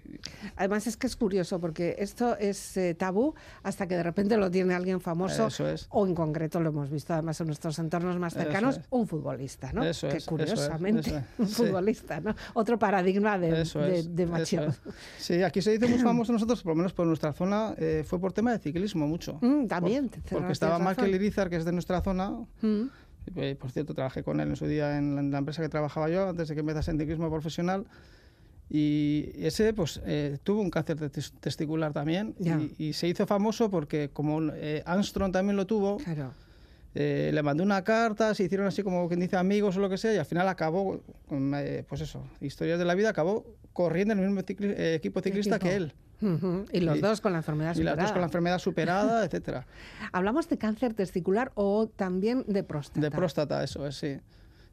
Además 0.56 0.88
es 0.88 0.98
que 0.98 1.08
es 1.08 1.16
curioso 1.16 1.60
porque 1.60 1.96
esto 2.00 2.38
es 2.38 2.76
eh, 2.78 2.94
tabú 2.96 3.34
hasta 3.64 3.88
que 3.88 3.96
de 3.96 4.04
repente 4.04 4.36
lo 4.38 4.50
tiene 4.52 4.74
alguien 4.74 5.00
famoso 5.00 5.48
Eso 5.48 5.68
es. 5.70 5.88
o 5.90 6.06
en 6.06 6.16
concreto 6.16 6.60
lo 6.60 6.70
hemos 6.70 6.90
visto 6.90 7.14
además 7.14 7.40
en 7.42 7.48
nuestros 7.48 7.78
entornos 7.80 8.18
más 8.18 8.34
cercanos, 8.34 8.78
es. 8.78 8.86
un 8.90 9.08
futbolista, 9.08 9.72
¿no? 9.74 9.84
Eso 9.84 10.10
que 10.10 10.18
es, 10.18 10.26
curiosamente 10.26 11.10
eso 11.10 11.24
un 11.38 11.48
futbolista, 11.48 12.20
¿no? 12.20 12.36
Otro 12.54 12.78
paradigma 12.80 13.38
de, 13.38 13.52
de, 13.52 13.62
es. 13.62 14.82
Sí, 15.18 15.44
aquí 15.44 15.62
se 15.62 15.72
dice 15.72 15.88
muy 15.88 16.00
famoso 16.00 16.34
nosotros, 16.34 16.62
por 16.64 16.72
lo 16.72 16.78
menos 16.78 16.94
por 16.94 17.06
nuestra 17.08 17.34
zona, 17.34 17.74
eh, 17.78 18.04
fue 18.06 18.20
por 18.20 18.34
tema 18.34 18.52
de 18.52 18.60
ciclismo 18.60 19.08
mucho. 19.08 19.38
Mm, 19.42 19.68
también, 19.68 20.10
Por- 20.10 20.40
porque 20.40 20.54
estaba. 20.54 20.80
Michael 20.80 21.16
Irizar, 21.16 21.50
que 21.50 21.58
es 21.58 21.66
de 21.66 21.72
nuestra 21.72 22.02
zona. 22.02 22.32
Mm, 22.62 22.84
eh, 23.36 23.56
por 23.60 23.72
cierto, 23.72 23.94
trabajé 23.94 24.24
con 24.24 24.40
él 24.40 24.50
en 24.50 24.56
su 24.56 24.68
día 24.68 24.98
en 24.98 25.16
la, 25.16 25.22
en 25.22 25.32
la 25.32 25.38
empresa 25.40 25.62
que 25.62 25.70
trabajaba 25.70 26.10
yo, 26.10 26.30
antes 26.30 26.48
de 26.48 26.54
que 26.56 26.62
empezase 26.62 26.92
en 26.92 27.00
ciclismo 27.00 27.30
profesional. 27.30 27.86
Y 28.70 29.32
ese, 29.38 29.74
pues, 29.74 30.02
eh, 30.06 30.38
tuvo 30.44 30.62
un 30.62 30.70
cáncer 30.70 30.98
de 31.00 31.10
tes- 31.10 31.32
testicular 31.40 31.94
también. 31.94 32.36
Ya. 32.38 32.60
Y, 32.60 32.88
y 32.90 32.94
se 32.94 33.08
hizo 33.08 33.26
famoso 33.26 33.70
porque, 33.70 34.10
como 34.12 34.42
eh, 34.54 34.84
Armstrong 34.86 35.32
también 35.32 35.56
lo 35.56 35.66
tuvo, 35.66 35.98
claro. 35.98 36.34
eh, 36.96 37.32
le 37.34 37.44
mandó 37.44 37.64
una 37.64 37.84
carta, 37.84 38.34
se 38.36 38.44
hicieron 38.44 38.68
así 38.68 38.84
como 38.84 39.08
quien 39.08 39.22
dice 39.22 39.38
amigos 39.38 39.78
o 39.78 39.80
lo 39.80 39.90
que 39.90 39.98
sea, 39.98 40.14
y 40.14 40.18
al 40.18 40.26
final 40.26 40.48
acabó, 40.50 41.02
con, 41.28 41.54
eh, 41.56 41.86
pues 41.88 42.02
eso, 42.02 42.24
historias 42.42 42.78
de 42.78 42.86
la 42.86 42.94
vida, 42.96 43.10
acabó 43.10 43.46
corriendo 43.72 44.14
en 44.14 44.20
el 44.20 44.26
mismo 44.28 44.42
cicli- 44.42 44.74
eh, 44.76 44.96
equipo 44.96 45.22
ciclista 45.22 45.60
que 45.60 45.76
él. 45.76 45.94
Ujú, 46.20 46.66
Y 46.72 46.80
los 46.80 46.98
Y- 46.98 47.02
dos 47.02 47.22
con 47.22 47.32
la 47.32 47.38
enfermedad 47.38 47.76
Y 47.76 47.84
las 47.84 47.96
dos 47.96 48.08
superada. 48.10 48.14
con 48.14 48.22
la 48.22 48.26
enfermedad 48.26 48.58
superada, 48.60 49.24
etcétera. 49.26 49.68
Hablamos 50.12 50.50
de 50.50 50.58
cáncer 50.58 50.94
testicular 50.96 51.52
o 51.54 51.88
también 51.88 52.44
de 52.48 52.64
próstata. 52.64 53.00
De 53.02 53.12
próstata, 53.12 53.64
eso 53.64 53.86
es, 53.88 53.96
sí. 53.96 54.18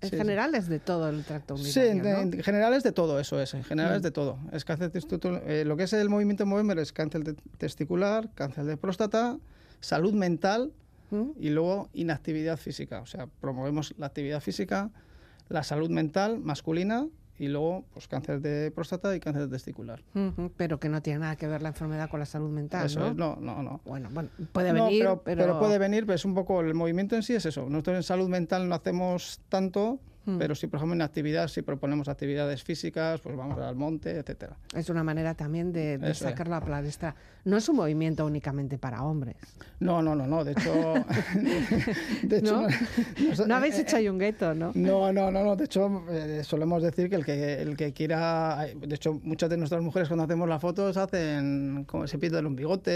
En 0.00 0.10
Sí, 0.10 0.16
general 0.16 0.54
es 0.54 0.68
de 0.68 0.80
todo 0.80 1.08
el 1.08 1.24
tracto 1.24 1.56
Sí, 1.56 1.80
urinario, 1.80 2.18
en, 2.20 2.30
¿no? 2.30 2.36
en 2.36 2.42
general 2.42 2.74
es 2.74 2.82
de 2.82 2.92
todo 2.92 3.18
eso, 3.20 3.40
es, 3.40 3.54
en 3.54 3.64
general 3.64 3.92
Mm. 3.92 3.96
es 3.96 4.02
de 4.02 4.10
todo. 4.10 4.38
Es 4.52 4.64
cáncer 4.64 4.90
testicular, 4.90 5.42
eh, 5.46 5.64
lo 5.64 5.76
que 5.76 5.84
es 5.84 5.92
el 5.94 6.08
movimiento 6.10 6.44
Movember 6.46 6.78
es 6.78 6.92
cáncer 6.92 7.24
de- 7.24 7.34
testicular, 7.58 8.28
cáncer 8.34 8.64
de 8.64 8.76
próstata, 8.76 9.38
salud 9.80 10.12
mental 10.12 10.72
¿Mm? 11.10 11.30
y 11.38 11.50
luego 11.50 11.88
inactividad 11.94 12.56
física. 12.58 13.00
O 13.00 13.06
sea, 13.06 13.28
promovemos 13.40 13.94
la 13.98 14.06
actividad 14.06 14.40
física, 14.40 14.90
la 15.48 15.62
salud 15.62 15.90
mental 15.90 16.38
masculina 16.38 17.06
y 17.38 17.48
luego 17.48 17.84
pues 17.92 18.06
cáncer 18.08 18.40
de 18.40 18.70
próstata 18.70 19.14
y 19.14 19.20
cáncer 19.20 19.50
testicular. 19.50 20.02
Pero 20.56 20.78
que 20.78 20.88
no 20.88 21.02
tiene 21.02 21.20
nada 21.20 21.36
que 21.36 21.46
ver 21.48 21.62
la 21.62 21.68
enfermedad 21.70 22.08
con 22.08 22.20
la 22.20 22.26
salud 22.26 22.50
mental, 22.50 22.86
eso 22.86 23.00
¿no? 23.00 23.06
es, 23.08 23.16
no, 23.16 23.36
no, 23.40 23.62
no. 23.62 23.80
Bueno, 23.84 24.08
bueno, 24.12 24.30
puede 24.52 24.72
No, 24.72 24.84
venir, 24.84 25.00
pero, 25.02 25.22
pero... 25.22 25.42
pero 25.42 25.58
puede 25.58 25.78
venir, 25.78 26.06
pero 26.06 26.14
es 26.14 26.24
un 26.24 26.34
poco 26.34 26.60
el 26.60 26.74
movimiento 26.74 27.16
en 27.16 27.22
sí 27.22 27.34
es 27.34 27.44
eso. 27.46 27.68
Nosotros 27.68 27.96
en 27.96 28.02
salud 28.02 28.28
mental 28.28 28.68
no 28.68 28.74
hacemos 28.74 29.40
tanto, 29.48 29.98
Mm. 30.26 30.38
pero 30.38 30.54
si 30.54 30.66
por 30.66 30.78
ejemplo 30.78 30.94
en 30.94 31.02
actividad, 31.02 31.48
si 31.48 31.62
proponemos 31.62 32.08
actividades 32.08 32.62
físicas, 32.62 33.20
pues 33.20 33.36
vamos 33.36 33.58
al 33.58 33.76
monte, 33.76 34.10
etcétera. 34.18 34.56
Es 34.74 34.88
una 34.88 35.04
manera 35.04 35.34
también 35.34 35.72
de, 35.72 35.98
de 35.98 36.10
Eso 36.10 36.28
es. 36.28 36.48
la 36.48 36.60
palestra. 36.60 37.14
No 37.44 37.58
es 37.58 37.68
un 37.68 37.76
movimiento 37.76 38.24
únicamente 38.24 38.78
para 38.78 39.02
hombres. 39.02 39.36
No, 39.80 40.00
no, 40.00 40.14
no, 40.14 40.26
no. 40.26 40.44
De 40.44 40.52
hecho, 40.52 40.72
de 42.22 42.38
hecho, 42.38 42.62
¿No? 42.62 42.68
nos- 43.28 43.46
No 43.46 43.54
habéis 43.56 43.76
eh, 43.78 43.82
hecho 43.82 43.96
ahí 43.96 44.08
un 44.08 44.18
gueto, 44.18 44.54
¿no? 44.54 44.72
No, 44.74 45.12
no, 45.12 45.30
no, 45.30 45.44
no. 45.44 45.56
De 45.56 45.64
hecho, 45.64 46.04
eh, 46.10 46.42
solemos 46.42 46.82
decir 46.82 47.08
que 47.10 47.16
el 47.16 47.24
que 47.24 47.60
el 47.60 47.76
que 47.76 47.92
quiera, 47.92 48.66
de 48.74 48.94
hecho, 48.94 49.20
muchas 49.22 49.50
de 49.50 49.56
nuestras 49.58 49.82
mujeres 49.82 50.08
cuando 50.08 50.24
hacemos 50.24 50.48
las 50.48 50.60
fotos 50.60 50.96
hacen 50.96 51.84
como 51.86 52.06
se 52.06 52.18
pintan 52.18 52.46
un 52.46 52.56
bigote, 52.56 52.92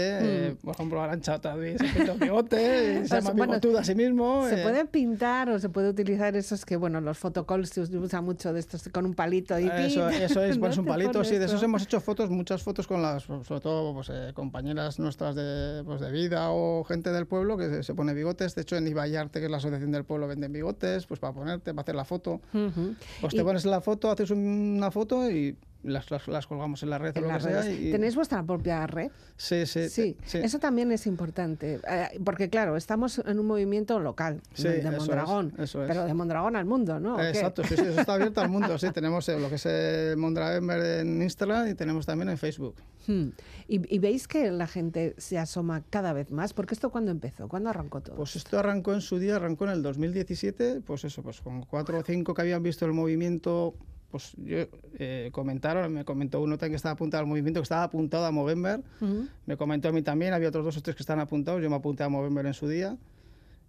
eh, 0.49 0.55
por 0.63 0.73
ejemplo, 0.73 1.01
Arancha 1.01 1.39
también 1.39 1.77
se 1.77 1.85
pinta 1.85 2.13
un 2.13 2.19
bigote, 2.19 2.57
y 2.59 2.93
se 3.03 3.09
Pues, 3.09 3.09
llama 3.11 3.29
bueno, 3.31 3.53
bigotuda 3.53 3.81
a 3.81 3.83
sí 3.83 3.93
mismo. 3.95 4.47
Se 4.49 4.59
eh, 4.61 4.63
puede 4.63 4.85
pintar 4.85 5.49
o 5.49 5.59
se 5.59 5.69
puede 5.69 5.89
utilizar 5.89 6.35
esos 6.35 6.65
que, 6.65 6.75
bueno, 6.75 7.01
los 7.01 7.17
fotocalls 7.19 7.69
se 7.69 7.81
usa 7.81 8.21
mucho 8.21 8.53
de 8.53 8.59
estos 8.59 8.87
con 8.91 9.05
un 9.05 9.13
palito 9.13 9.59
y 9.59 9.67
Eso, 9.67 10.09
eso 10.09 10.41
es, 10.43 10.55
¿No 10.57 10.61
pones 10.61 10.77
un 10.77 10.85
palito, 10.85 11.11
pones 11.11 11.27
sí, 11.27 11.37
de 11.37 11.45
esos 11.45 11.57
eso? 11.57 11.65
hemos 11.65 11.83
hecho 11.83 11.99
fotos, 12.01 12.29
muchas 12.29 12.63
fotos 12.63 12.87
con 12.87 13.01
las, 13.01 13.23
sobre 13.23 13.59
todo, 13.61 13.93
pues, 13.93 14.09
eh, 14.11 14.31
compañeras 14.33 14.97
nuestras 14.99 15.35
de, 15.35 15.83
pues, 15.85 15.99
de 16.01 16.11
vida 16.11 16.51
o 16.51 16.83
gente 16.83 17.11
del 17.11 17.27
pueblo 17.27 17.57
que 17.57 17.69
se, 17.69 17.83
se 17.83 17.93
pone 17.93 18.13
bigotes. 18.13 18.55
De 18.55 18.61
hecho, 18.61 18.75
en 18.77 18.87
Iballarte, 18.87 19.39
que 19.39 19.45
es 19.45 19.51
la 19.51 19.57
asociación 19.57 19.91
del 19.91 20.05
pueblo, 20.05 20.27
venden 20.27 20.51
bigotes, 20.53 21.05
pues 21.05 21.19
para 21.19 21.33
ponerte, 21.33 21.73
para 21.73 21.81
hacer 21.83 21.95
la 21.95 22.05
foto. 22.05 22.41
Ujú. 22.53 22.95
Pues 23.21 23.33
Y- 23.33 23.37
te 23.37 23.43
pones 23.43 23.65
la 23.65 23.81
foto, 23.81 24.09
haces 24.09 24.31
una 24.31 24.89
foto 24.91 25.29
y 25.29 25.55
las, 25.83 26.11
las, 26.11 26.27
las 26.27 26.45
colgamos 26.47 26.83
en 26.83 26.89
la 26.89 26.97
red 26.97 27.15
o 27.17 27.21
lo 27.21 27.27
que 27.29 27.39
sea. 27.39 27.71
y- 27.71 27.91
¿Tenéis 27.91 28.15
vuestra 28.15 28.43
propia 28.43 28.85
red? 28.85 29.11
Sí, 29.37 29.65
sí, 29.65 29.87
Sí, 29.89 30.17
sí. 30.25 30.39
eso 30.39 30.59
también 30.59 30.91
es 30.91 31.07
importante, 31.07 31.79
eh, 31.89 32.19
porque 32.25 32.49
claro, 32.49 32.75
estamos 32.75 33.19
en 33.19 33.39
un 33.39 33.45
movimiento 33.45 33.99
local 33.99 34.41
Sí, 34.53 34.63
de, 34.63 34.69
de 34.73 34.79
eso 34.79 34.89
es, 34.91 34.97
Mondragón, 34.97 35.53
eso 35.57 35.81
es. 35.83 35.87
pero 35.87 36.05
de 36.05 36.13
Mondragón 36.13 36.55
al 36.57 36.65
mundo, 36.65 36.99
¿no? 36.99 37.21
Exacto, 37.23 37.63
sí, 37.63 37.75
sí, 37.77 37.83
eso 37.83 38.01
está 38.01 38.15
abierto 38.15 38.41
al 38.41 38.49
mundo. 38.49 38.77
Sí, 38.77 38.87
tenemos 38.93 39.27
eh, 39.29 39.39
lo 39.39 39.47
que 39.47 39.55
es 39.55 39.65
eh, 39.67 40.15
Mondraemer 40.17 40.99
en 41.01 41.21
Instagram 41.21 41.69
y 41.69 41.75
tenemos 41.75 42.05
también 42.05 42.29
en 42.29 42.37
Facebook. 42.37 42.75
Hmm. 43.07 43.29
¿Y, 43.69 43.95
y 43.95 43.99
veis 43.99 44.27
que 44.27 44.51
la 44.51 44.67
gente 44.67 45.15
se 45.17 45.37
asoma 45.37 45.83
cada 45.89 46.11
vez 46.11 46.29
más? 46.31 46.51
Porque 46.53 46.73
esto 46.73 46.89
cuándo 46.89 47.11
empezó, 47.11 47.47
¿cuándo 47.47 47.69
arrancó 47.69 48.01
todo? 48.01 48.17
Pues 48.17 48.35
esto 48.35 48.59
arrancó 48.59 48.93
en 48.93 49.01
su 49.01 49.17
día, 49.17 49.37
arrancó 49.37 49.63
en 49.63 49.71
el 49.71 49.81
2017, 49.81 50.81
pues 50.85 51.05
eso, 51.05 51.23
pues 51.23 51.39
con 51.39 51.63
cuatro 51.63 51.97
o 51.99 52.03
cinco 52.03 52.33
que 52.33 52.41
habían 52.41 52.61
visto 52.61 52.85
el 52.85 52.91
movimiento, 52.93 53.73
pues 54.09 54.33
yo, 54.37 54.57
eh, 54.97 55.29
comentaron, 55.31 55.93
me 55.93 56.03
comentó 56.05 56.41
uno 56.41 56.57
también 56.57 56.73
que 56.73 56.77
estaba 56.77 56.93
apuntado 56.93 57.21
al 57.21 57.27
movimiento, 57.27 57.59
que 57.59 57.63
estaba 57.63 57.83
apuntado 57.83 58.25
a 58.25 58.31
Movember, 58.31 58.81
Ujú. 59.01 59.27
me 59.45 59.57
comentó 59.57 59.89
a 59.89 59.91
mí 59.91 60.01
también, 60.01 60.33
había 60.33 60.49
otros 60.49 60.65
dos 60.65 60.77
o 60.77 60.81
tres 60.81 60.95
que 60.95 61.03
estaban 61.03 61.21
apuntados, 61.21 61.61
yo 61.61 61.69
me 61.69 61.75
apunté 61.75 62.03
a 62.03 62.09
Movember 62.09 62.45
en 62.45 62.53
su 62.53 62.67
día, 62.67 62.97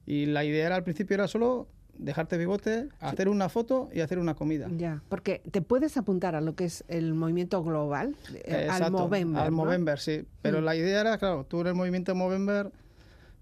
y 0.07 0.27
la 0.27 0.45
idea 0.45 0.67
era 0.67 0.77
al 0.77 0.83
principio 0.85 1.15
era 1.15 1.29
solo 1.29 1.69
dejarte 1.99 2.39
bigote, 2.39 2.89
hacer 3.01 3.29
una 3.29 3.51
foto 3.51 3.91
y 3.93 4.01
hacer 4.01 4.19
una 4.19 4.35
comida. 4.35 4.69
Ya, 4.75 5.03
porque 5.11 5.43
te 5.51 5.61
puedes 5.61 5.99
apuntar 5.99 6.35
a 6.35 6.41
lo 6.41 6.55
que 6.55 6.65
es 6.65 6.83
el 6.89 7.13
movimiento 7.13 7.63
global, 7.63 8.17
eh, 8.33 8.55
al 8.55 8.61
Exacto, 8.65 8.93
Movember, 9.05 9.43
Al 9.43 9.51
¿no? 9.51 9.57
Movember, 9.59 9.99
sí. 9.99 10.25
Pero 10.41 10.63
Mm. 10.63 10.65
la 10.65 10.77
idea 10.77 11.01
era, 11.03 11.19
claro, 11.19 11.45
tú 11.45 11.61
en 11.61 11.67
el 11.67 11.75
movimiento 11.75 12.15
Movember, 12.15 12.71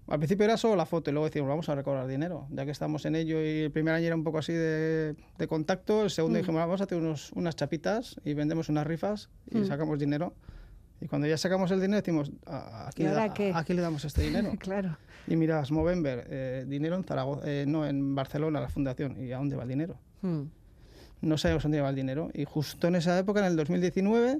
al 0.09 0.17
principio 0.19 0.45
era 0.45 0.57
solo 0.57 0.75
la 0.75 0.85
foto 0.85 1.09
y 1.09 1.13
luego 1.13 1.25
decíamos, 1.25 1.49
vamos 1.49 1.69
a 1.69 1.75
recaudar 1.75 2.07
dinero, 2.07 2.47
ya 2.51 2.65
que 2.65 2.71
estamos 2.71 3.05
en 3.05 3.15
ello 3.15 3.41
y 3.43 3.59
el 3.61 3.71
primer 3.71 3.93
año 3.93 4.07
era 4.07 4.15
un 4.15 4.23
poco 4.23 4.39
así 4.39 4.53
de, 4.53 5.15
de 5.37 5.47
contacto, 5.47 6.03
el 6.03 6.09
segundo 6.09 6.37
Mm. 6.37 6.41
dijimos, 6.41 6.59
vamos 6.59 6.81
a 6.81 6.83
hacer 6.85 6.97
unos, 6.97 7.31
unas 7.33 7.55
chapitas 7.55 8.15
y 8.25 8.33
vendemos 8.33 8.69
unas 8.69 8.85
rifas 8.87 9.29
y 9.51 9.59
Mm. 9.59 9.65
sacamos 9.65 9.99
dinero. 9.99 10.33
Y 11.01 11.07
cuando 11.07 11.27
ya 11.27 11.37
sacamos 11.37 11.71
el 11.71 11.79
dinero 11.79 11.97
decimos, 12.01 12.31
¿a, 12.45 12.87
a 12.87 12.89
¿Y 12.89 12.93
quién, 12.93 13.13
le 13.15 13.73
le 13.75 13.81
damos 13.81 14.03
este 14.03 14.21
dinero? 14.23 14.51
claro. 14.59 14.97
y 15.27 15.35
miras, 15.37 15.71
Movember, 15.71 16.25
eh, 16.29 16.65
dinero 16.67 16.95
en 16.95 17.03
Zaragoza, 17.05 17.41
eh, 17.45 17.65
no, 17.67 17.85
en 17.87 18.15
Barcelona, 18.15 18.59
la 18.59 18.67
fundación, 18.69 19.15
¿y 19.23 19.31
a 19.31 19.37
dónde 19.37 19.55
va 19.55 19.63
el 19.63 19.69
dinero? 19.69 19.97
Hmm. 20.21 20.43
no 21.21 21.37
sabíamos 21.37 21.63
dónde 21.63 21.77
iba 21.77 21.89
el 21.89 21.95
dinero. 21.95 22.29
Y 22.33 22.43
justo 22.45 22.87
en 22.87 22.95
esa 22.95 23.17
época, 23.17 23.39
en 23.41 23.45
el 23.45 23.55
2019, 23.55 24.39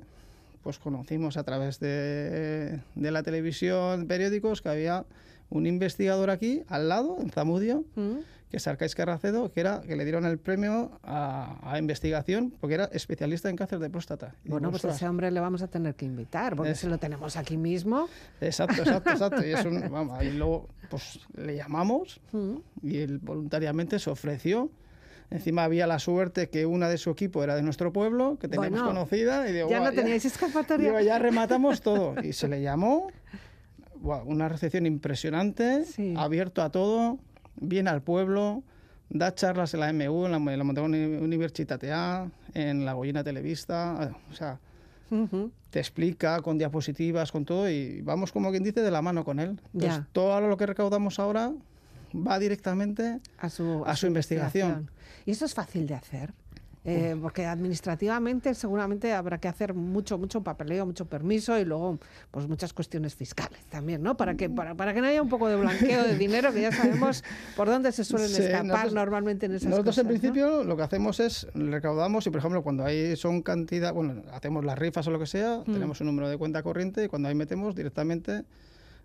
pues 0.63 0.79
conocimos 0.79 1.38
a 1.38 1.43
través 1.43 1.79
de, 1.79 2.81
de 2.95 3.11
la 3.11 3.23
televisión, 3.23 4.07
periódicos, 4.07 4.61
que 4.61 4.69
había 4.69 5.05
un 5.49 5.65
investigador 5.65 6.29
aquí, 6.29 6.63
al 6.67 6.89
lado, 6.89 7.17
en 7.19 7.29
Zamudio, 7.31 7.83
Mm. 7.95 8.17
que 8.49 8.57
es 8.57 8.67
Arcais 8.67 8.95
Carracedo, 8.95 9.51
que, 9.51 9.59
era, 9.59 9.81
que 9.81 9.95
le 9.95 10.03
dieron 10.05 10.25
el 10.25 10.39
premio 10.39 10.91
a, 11.03 11.59
a 11.71 11.77
investigación 11.77 12.51
porque 12.59 12.73
era 12.75 12.85
especialista 12.85 13.47
en 13.49 13.55
cáncer 13.55 13.77
de 13.79 13.89
próstata. 13.91 14.33
Y 14.43 14.49
Bueno, 14.49 14.71
pues 14.71 14.83
a 14.85 14.89
ese 14.91 15.07
hombre 15.07 15.29
le 15.29 15.39
vamos 15.39 15.61
a 15.61 15.67
tener 15.67 15.93
que 15.95 16.05
invitar, 16.05 16.55
porque 16.55 16.71
Es- 16.71 16.79
si 16.79 16.87
lo 16.87 16.97
tenemos 16.97 17.35
aquí 17.37 17.57
mismo. 17.57 18.07
Exacto, 18.41 18.81
exacto, 18.81 19.11
exacto. 19.11 19.45
Y, 19.45 19.51
es 19.51 19.63
un, 19.65 19.81
vamos, 19.91 20.23
y 20.23 20.31
luego 20.31 20.67
pues, 20.89 21.19
le 21.35 21.55
llamamos 21.55 22.19
Mm. 22.31 22.55
y 22.81 22.97
él 22.97 23.19
voluntariamente 23.19 23.99
se 23.99 24.09
ofreció. 24.09 24.71
Encima 25.31 25.63
había 25.63 25.85
la 25.85 25.99
suerte 25.99 26.49
que 26.49 26.65
una 26.65 26.89
de 26.89 26.97
su 26.97 27.11
equipo 27.11 27.43
era 27.43 27.55
de 27.55 27.61
nuestro 27.61 27.93
pueblo, 27.93 28.39
que 28.41 28.47
teníamos 28.47 28.79
Bueno, 28.81 28.87
conocida. 28.87 29.47
Y 29.47 29.53
digo, 29.53 29.69
Ya 29.69 29.77
"Buah, 29.79 29.89
no 29.91 29.95
teníais 29.95 30.25
escapatoria. 30.25 30.87
digo, 30.87 30.99
ya 31.01 31.19
rematamos 31.19 31.81
todo. 31.81 32.15
Y 32.25 32.33
se 32.33 32.47
le 32.47 32.63
llamó, 32.63 33.11
buah, 34.01 34.23
una 34.23 34.49
recepción 34.49 34.85
impresionante, 34.85 35.83
Sí. 35.85 36.13
abierto 36.17 36.61
a 36.61 36.69
todo, 36.71 37.17
viene 37.57 37.89
al 37.89 38.01
pueblo, 38.01 38.63
da 39.09 39.33
charlas 39.33 39.73
en 39.73 39.79
la 39.81 39.91
MU, 39.93 40.25
en 40.25 40.31
la, 40.31 40.37
en 40.53 40.57
la 40.59 40.63
Universitatea, 41.23 42.29
en 42.53 42.85
la 42.85 42.93
Goyena 42.93 43.23
Televista, 43.23 44.13
o 44.31 44.33
sea, 44.33 44.59
te 45.71 45.79
explica 45.79 46.41
con 46.41 46.57
diapositivas, 46.57 47.31
con 47.31 47.43
todo, 47.45 47.69
y 47.69 48.01
vamos 48.01 48.31
como 48.31 48.51
quien 48.51 48.63
dice 48.63 48.81
de 48.81 48.91
la 48.91 49.01
mano 49.01 49.23
con 49.23 49.39
él. 49.39 49.59
Entonces, 49.73 49.99
Ya. 50.01 50.07
todo 50.11 50.39
lo 50.41 50.55
que 50.57 50.65
recaudamos 50.67 51.19
ahora 51.19 51.51
va 52.15 52.37
directamente 52.39 53.19
a 53.39 53.49
su, 53.49 53.83
a 53.85 53.95
su 53.95 54.07
investigación. 54.07 54.89
Y 55.25 55.31
eso 55.31 55.45
es 55.45 55.53
fácil 55.53 55.87
de 55.87 55.95
hacer. 55.95 56.33
Eh, 56.86 57.15
porque 57.21 57.45
administrativamente 57.45 58.53
seguramente 58.53 59.13
habrá 59.13 59.38
que 59.38 59.48
hacer 59.48 59.74
mucho 59.74 60.17
mucho 60.17 60.41
papeleo, 60.41 60.86
mucho 60.86 61.05
permiso 61.05 61.57
y 61.59 61.65
luego 61.65 61.98
pues 62.31 62.48
muchas 62.48 62.74
cuestiones 62.74 63.15
fiscales 63.15 63.59
también, 63.69 64.01
¿no? 64.01 64.15
Para 64.15 64.36
que 64.36 64.50
para, 64.50 64.75
para 64.75 64.93
que 64.93 65.01
no 65.01 65.07
haya 65.07 65.21
un 65.21 65.29
poco 65.29 65.48
de 65.50 65.55
blanqueo 65.57 66.03
de 66.03 66.17
dinero 66.17 66.53
que 66.53 66.62
ya 66.62 66.71
sabemos 66.71 67.24
por 67.55 67.67
dónde 67.67 67.91
se 67.91 68.03
suelen 68.03 68.29
Sí, 68.29 68.41
escapar 68.43 68.65
nosotros- 68.65 68.93
normalmente 68.93 69.45
en 69.45 69.55
esas 69.55 69.69
Nosotros 69.69 69.95
cosas. 69.95 70.00
en 70.00 70.05
¿no? 70.05 70.09
principio 70.19 70.63
lo 70.63 70.77
que 70.77 70.83
hacemos 70.83 71.19
es 71.19 71.48
recaudamos 71.53 72.25
y 72.27 72.29
por 72.29 72.39
ejemplo 72.39 72.63
cuando 72.63 72.86
hay 72.86 73.15
son 73.15 73.41
cantidad, 73.41 73.93
bueno, 73.93 74.24
hacemos 74.31 74.63
las 74.63 74.77
rifas 74.79 75.05
o 75.07 75.12
lo 75.12 75.19
que 75.19 75.25
sea, 75.27 75.57
Mm. 75.65 75.74
tenemos 75.74 76.00
un 76.01 76.07
número 76.07 76.29
de 76.29 76.38
cuenta 76.38 76.63
corriente 76.63 77.03
y 77.03 77.07
cuando 77.07 77.27
ahí 77.27 77.36
metemos 77.36 77.75
directamente 77.75 78.43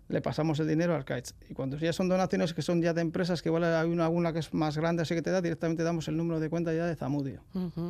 le 0.07 0.21
pasamos 0.21 0.59
el 0.59 0.67
dinero 0.67 0.93
al 0.93 0.99
Arcaiz. 0.99 1.33
Y 1.49 1.53
cuando 1.53 1.77
ya 1.77 1.91
son 1.93 2.07
donaciones 2.09 2.53
que 2.53 2.61
son 2.61 2.81
ya 2.81 2.93
de 2.93 3.01
empresas, 3.01 3.41
que 3.41 3.49
igual 3.49 3.63
hay 3.63 3.89
una 3.89 4.05
alguna 4.05 4.31
que 4.33 4.39
es 4.39 4.53
más 4.53 4.77
grande, 4.77 5.01
así 5.01 5.15
que 5.15 5.21
te 5.21 5.31
da, 5.31 5.41
directamente 5.41 5.83
damos 5.83 6.07
el 6.07 6.15
número 6.17 6.39
de 6.39 6.49
cuenta 6.49 6.73
ya 6.73 6.85
de 6.85 6.95
Zamudio, 6.95 7.41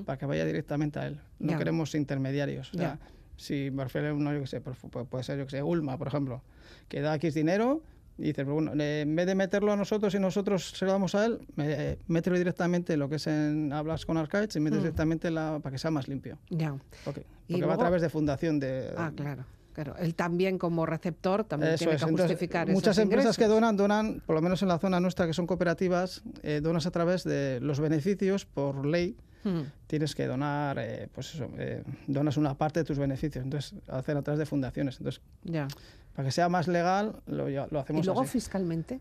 para 0.05 0.17
que 0.17 0.25
vaya 0.25 0.45
directamente 0.45 0.99
a 0.99 1.07
él. 1.07 1.19
No 1.39 1.57
queremos 1.57 1.93
intermediarios. 1.95 2.73
O 2.73 2.77
sea, 2.77 2.99
si 3.37 3.69
me 3.71 3.83
refiero 3.83 4.09
a 4.09 4.13
uno, 4.13 4.33
yo 4.33 4.39
que 4.41 4.47
sé, 4.47 4.61
puede 4.61 5.23
ser, 5.23 5.37
yo 5.39 5.45
que 5.45 5.51
sé, 5.51 5.63
Ulma, 5.63 5.97
por 5.97 6.07
ejemplo, 6.07 6.41
que 6.87 7.01
da 7.01 7.15
X 7.15 7.33
dinero 7.33 7.81
y 8.17 8.27
dices, 8.27 8.45
bueno, 8.45 8.71
eh, 8.79 9.01
en 9.01 9.13
vez 9.13 9.25
de 9.27 9.35
meterlo 9.35 9.73
a 9.73 9.75
nosotros 9.75 10.15
y 10.15 10.19
nosotros 10.19 10.69
se 10.69 10.85
lo 10.85 10.93
damos 10.93 11.15
a 11.15 11.25
él, 11.25 11.39
me- 11.57 11.65
eh, 11.73 11.99
mételo 12.07 12.37
directamente 12.37 12.95
lo 12.95 13.09
que 13.09 13.15
es 13.15 13.27
en 13.27 13.73
hablas 13.73 14.05
con 14.05 14.15
Arcades 14.17 14.55
y 14.55 14.61
metes 14.61 14.79
Mm. 14.79 14.83
directamente 14.83 15.31
la, 15.31 15.59
para 15.61 15.73
que 15.73 15.77
sea 15.79 15.91
más 15.91 16.07
limpio. 16.07 16.37
Ya. 16.49 16.73
Porque, 17.03 17.25
Y 17.49 17.55
va 17.55 17.59
luego- 17.59 17.73
a 17.73 17.77
través 17.77 18.01
de 18.01 18.07
fundación 18.09 18.57
de... 18.61 18.93
Ah, 18.95 19.11
claro. 19.13 19.43
Claro, 19.75 19.93
él 19.99 20.15
también 20.15 20.57
como 20.57 20.85
receptor 20.85 21.43
también 21.43 21.73
Eso 21.73 21.79
tiene 21.79 21.95
es. 21.95 22.01
que 22.01 22.09
Entonces, 22.09 22.31
justificar 22.31 22.69
muchas 22.69 22.97
esos 22.97 23.03
empresas 23.03 23.35
que 23.35 23.45
donan, 23.45 23.75
donan, 23.75 24.21
por 24.25 24.33
lo 24.33 24.41
menos 24.41 24.61
en 24.61 24.69
la 24.69 24.79
zona 24.79 25.01
nuestra 25.01 25.27
que 25.27 25.33
son 25.33 25.45
cooperativas, 25.45 26.23
eh, 26.43 26.61
donas 26.63 26.85
a 26.85 26.91
través 26.91 27.25
de 27.25 27.59
los 27.59 27.81
beneficios 27.81 28.45
por 28.45 28.85
ley. 28.85 29.17
Mm. 29.43 29.63
Tienes 29.87 30.15
que 30.15 30.27
donar, 30.27 30.77
eh, 30.79 31.09
pues 31.13 31.35
eso, 31.35 31.49
eh, 31.57 31.83
donas 32.07 32.37
una 32.37 32.57
parte 32.57 32.79
de 32.79 32.83
tus 32.85 32.97
beneficios. 32.97 33.43
Entonces, 33.43 33.75
hacer 33.89 34.15
a 34.15 34.21
través 34.21 34.39
de 34.39 34.45
fundaciones. 34.45 34.95
Entonces, 34.97 35.21
Ya. 35.43 35.67
Para 36.15 36.27
que 36.27 36.31
sea 36.31 36.49
más 36.49 36.67
legal, 36.67 37.15
lo, 37.27 37.45
lo 37.49 37.49
Y 37.51 37.77
hacemos 37.77 38.05
luego 38.05 38.21
así. 38.21 38.31
fiscalmente, 38.31 38.99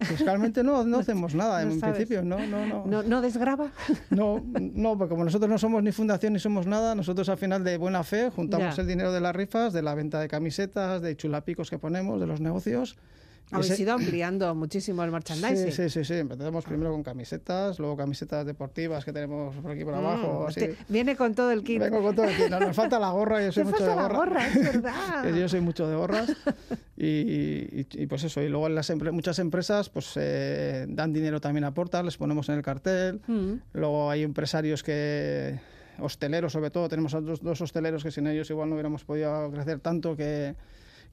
Fiscalmente 0.00 0.64
no, 0.64 0.84
no 0.84 0.98
hacemos 1.00 1.34
nada, 1.34 1.64
no 1.64 1.72
en 1.72 1.80
sabes. 1.80 1.94
principio, 1.96 2.22
no, 2.24 2.44
no, 2.46 2.66
no. 2.66 2.84
¿no, 2.86 3.02
no 3.02 3.20
desgraba? 3.20 3.70
No, 4.10 4.42
no, 4.60 4.96
porque 4.98 5.10
como 5.10 5.24
nosotros 5.24 5.48
no 5.50 5.58
somos 5.58 5.82
ni 5.82 5.92
fundación 5.92 6.32
ni 6.32 6.38
somos 6.38 6.66
nada, 6.66 6.94
nosotros 6.94 7.28
al 7.28 7.38
final 7.38 7.62
de 7.62 7.76
buena 7.78 8.02
fe 8.02 8.30
juntamos 8.30 8.74
Ya. 8.76 8.82
el 8.82 8.88
dinero 8.88 9.12
de 9.12 9.20
las 9.20 9.34
rifas, 9.36 9.72
de 9.72 9.82
la 9.82 9.94
venta 9.94 10.18
de 10.20 10.28
camisetas, 10.28 11.02
de 11.02 11.16
chulapicos 11.16 11.70
que 11.70 11.78
ponemos, 11.78 12.20
de 12.20 12.26
los 12.26 12.40
negocios. 12.40 12.96
Habéis 13.50 13.72
ese- 13.72 13.82
ido 13.82 13.92
ampliando 13.92 14.54
muchísimo 14.54 15.04
el 15.04 15.10
merchandising. 15.10 15.72
Sí, 15.72 15.72
sí, 15.72 15.90
sí, 15.90 16.04
sí. 16.04 16.14
Empezamos 16.14 16.64
primero 16.64 16.90
con 16.92 17.02
camisetas, 17.02 17.78
luego 17.78 17.96
camisetas 17.96 18.46
deportivas 18.46 19.04
que 19.04 19.12
tenemos 19.12 19.54
por 19.56 19.70
aquí 19.72 19.84
por 19.84 19.94
abajo. 19.94 20.44
Mm, 20.44 20.48
así. 20.48 20.68
viene 20.88 21.16
con 21.16 21.34
todo 21.34 21.50
el 21.50 21.62
kit. 21.62 21.80
Vengo 21.80 22.02
con 22.02 22.14
todo 22.14 22.26
el 22.26 22.34
kit. 22.36 22.48
No, 22.48 22.60
nos 22.60 22.74
falta 22.76 22.98
la 22.98 23.10
gorra, 23.10 23.44
yo 23.44 23.52
soy 23.52 23.64
mucho 23.64 23.76
falta 23.78 23.90
de 23.90 23.96
la 23.96 24.08
gorra. 24.08 24.24
gorra, 24.24 24.46
es 24.46 24.54
verdad. 24.82 25.34
Yo 25.34 25.48
soy 25.48 25.60
mucho 25.60 25.86
de 25.88 25.96
gorras. 25.96 26.32
Y, 26.94 27.06
y- 27.06 27.86
y, 27.94 28.06
pues 28.06 28.22
eso, 28.22 28.40
y 28.42 28.48
luego 28.48 28.68
en 28.68 28.76
las 28.76 28.88
empre- 28.90 29.10
muchas 29.10 29.40
empresas 29.40 29.88
pues 29.88 30.12
eh, 30.16 30.86
dan 30.88 31.12
dinero 31.12 31.40
también 31.40 31.64
a 31.64 31.72
les 32.04 32.16
ponemos 32.16 32.48
en 32.48 32.54
el 32.56 32.62
cartel. 32.62 33.20
Mm. 33.26 33.54
Luego 33.72 34.08
hay 34.08 34.22
empresarios 34.22 34.84
que, 34.84 35.58
hosteleros 35.98 36.52
sobre 36.52 36.70
todo, 36.70 36.88
tenemos 36.88 37.12
a 37.14 37.20
dos, 37.20 37.42
dos 37.42 37.60
hosteleros 37.60 38.04
que 38.04 38.12
sin 38.12 38.28
ellos 38.28 38.48
igual 38.50 38.68
no 38.68 38.76
hubiéramos 38.76 39.02
podido 39.04 39.50
crecer 39.50 39.80
tanto, 39.80 40.14
que, 40.16 40.54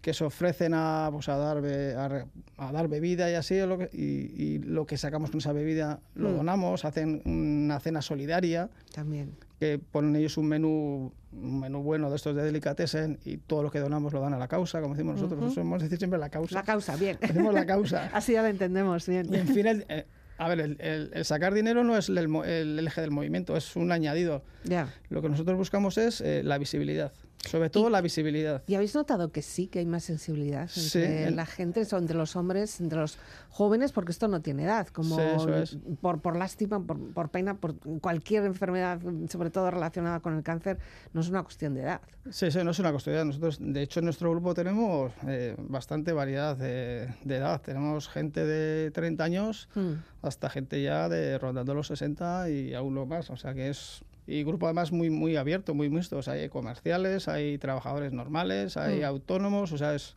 que 0.01 0.13
se 0.13 0.23
ofrecen 0.23 0.73
a, 0.73 1.09
pues, 1.11 1.27
a, 1.27 1.35
dar, 1.35 1.61
be- 1.61 1.93
a, 1.95 2.25
a 2.57 2.71
dar 2.71 2.87
bebida 2.87 3.29
y 3.29 3.35
así, 3.35 3.59
lo 3.59 3.77
que- 3.77 3.89
y, 3.91 4.41
y 4.41 4.59
lo 4.59 4.85
que 4.85 4.97
sacamos 4.97 5.29
con 5.29 5.39
esa 5.39 5.51
bebida 5.51 5.99
lo 6.15 6.29
Mm. 6.29 6.37
donamos, 6.37 6.85
hacen 6.85 7.21
una 7.25 7.79
cena 7.81 8.01
solidaria, 8.01 8.69
También. 8.93 9.35
que 9.59 9.77
ponen 9.77 10.15
ellos 10.15 10.37
un 10.37 10.47
menú, 10.47 11.11
un 11.33 11.59
menú 11.59 11.83
bueno 11.83 12.09
de 12.09 12.15
estos 12.15 12.33
de 12.35 12.43
delicatessen 12.43 13.19
y 13.25 13.37
todo 13.37 13.61
lo 13.61 13.71
que 13.71 13.79
donamos 13.79 14.13
lo 14.13 14.21
dan 14.21 14.33
a 14.33 14.37
la 14.37 14.47
causa, 14.47 14.79
como 14.81 14.93
decimos 14.95 15.15
nosotros, 15.15 15.41
Ujú. 15.43 15.53
somos 15.53 15.81
decir 15.83 15.97
siempre 15.97 16.17
la 16.17 16.29
causa. 16.29 16.55
La 16.55 16.63
causa, 16.63 16.95
bien. 16.95 17.17
Decimos 17.21 17.53
la 17.53 17.65
causa. 17.65 18.09
Así 18.13 18.33
ya 18.33 18.41
la 18.41 18.49
entendemos 18.49 19.05
bien. 19.05 19.27
Y 19.33 19.35
en 19.35 19.47
fin, 19.47 19.67
el- 19.67 19.85
eh, 19.89 20.05
a 20.37 20.47
ver, 20.47 20.61
el, 20.61 20.77
el- 20.79 21.11
el 21.13 21.25
sacar 21.25 21.53
dinero 21.53 21.83
no 21.83 21.97
es 21.97 22.07
el, 22.07 22.17
el 22.17 22.87
eje 22.87 23.01
del 23.01 23.11
movimiento, 23.11 23.57
es 23.57 23.75
un 23.75 23.91
añadido. 23.91 24.43
Ya. 24.63 24.93
Lo 25.09 25.21
que 25.21 25.27
nosotros 25.27 25.57
buscamos 25.57 25.97
es 25.97 26.21
eh, 26.21 26.41
la 26.43 26.57
visibilidad, 26.57 27.11
sobre 27.47 27.69
todo 27.69 27.89
la 27.89 28.01
visibilidad. 28.01 28.63
¿Y 28.67 28.75
habéis 28.75 28.93
notado 28.95 29.31
que 29.31 29.41
sí, 29.41 29.67
que 29.67 29.79
hay 29.79 29.85
más 29.85 30.03
sensibilidad 30.03 30.69
entre 30.75 31.27
en- 31.27 31.35
la 31.35 31.45
gente, 31.45 31.83
entre 31.89 32.17
los 32.17 32.35
hombres, 32.35 32.79
entre 32.81 32.99
los 32.99 33.17
jóvenes, 33.49 33.91
porque 33.91 34.11
esto 34.11 34.27
no 34.27 34.41
tiene 34.41 34.63
edad, 34.65 34.87
como 34.87 35.15
Sí, 35.15 35.21
eso 35.35 35.55
es. 35.55 35.77
por, 36.01 36.21
por 36.21 36.35
lástima, 36.35 36.83
por, 36.85 36.99
por 37.13 37.29
pena, 37.29 37.55
por 37.57 37.75
cualquier 38.01 38.43
enfermedad, 38.45 38.99
sobre 39.29 39.49
todo 39.51 39.71
relacionada 39.71 40.19
con 40.19 40.35
el 40.35 40.43
cáncer, 40.43 40.79
no 41.13 41.21
es 41.21 41.29
una 41.29 41.43
cuestión 41.43 41.73
de 41.73 41.81
edad. 41.81 42.01
Sí, 42.29 42.51
sí, 42.51 42.59
no 42.63 42.71
es 42.71 42.79
una 42.79 42.91
cuestión. 42.91 43.27
Nosotros, 43.27 43.57
de 43.61 43.81
hecho, 43.81 43.99
en 43.99 44.05
nuestro 44.05 44.29
grupo 44.31 44.53
tenemos 44.53 45.11
eh, 45.27 45.55
bastante 45.57 46.11
variedad 46.11 46.55
de, 46.57 47.07
de 47.23 47.35
edad. 47.37 47.61
Tenemos 47.61 48.07
gente 48.09 48.45
de 48.45 48.91
30 48.91 49.23
años 49.23 49.69
Mm. 49.75 49.93
hasta 50.21 50.49
gente 50.49 50.81
ya 50.83 51.09
de 51.09 51.37
rondando 51.37 51.73
los 51.73 51.87
60 51.87 52.49
y 52.49 52.73
aún 52.73 52.93
lo 52.95 53.05
más. 53.05 53.29
O 53.29 53.37
sea 53.37 53.53
que 53.53 53.69
es. 53.69 54.03
Y 54.29 54.43
grupo 54.43 54.67
además 54.67 54.91
muy, 54.91 55.09
muy 55.09 55.35
abierto, 55.37 55.73
muy 55.73 55.89
mixto. 55.89 56.17
O 56.17 56.21
sea, 56.21 56.33
hay 56.33 56.49
comerciales, 56.49 57.27
hay 57.27 57.57
trabajadores 57.57 58.13
normales, 58.13 58.77
hay 58.77 59.01
Mm. 59.01 59.05
autónomos. 59.05 59.71
O 59.71 59.77
sea, 59.77 59.95
es. 59.95 60.15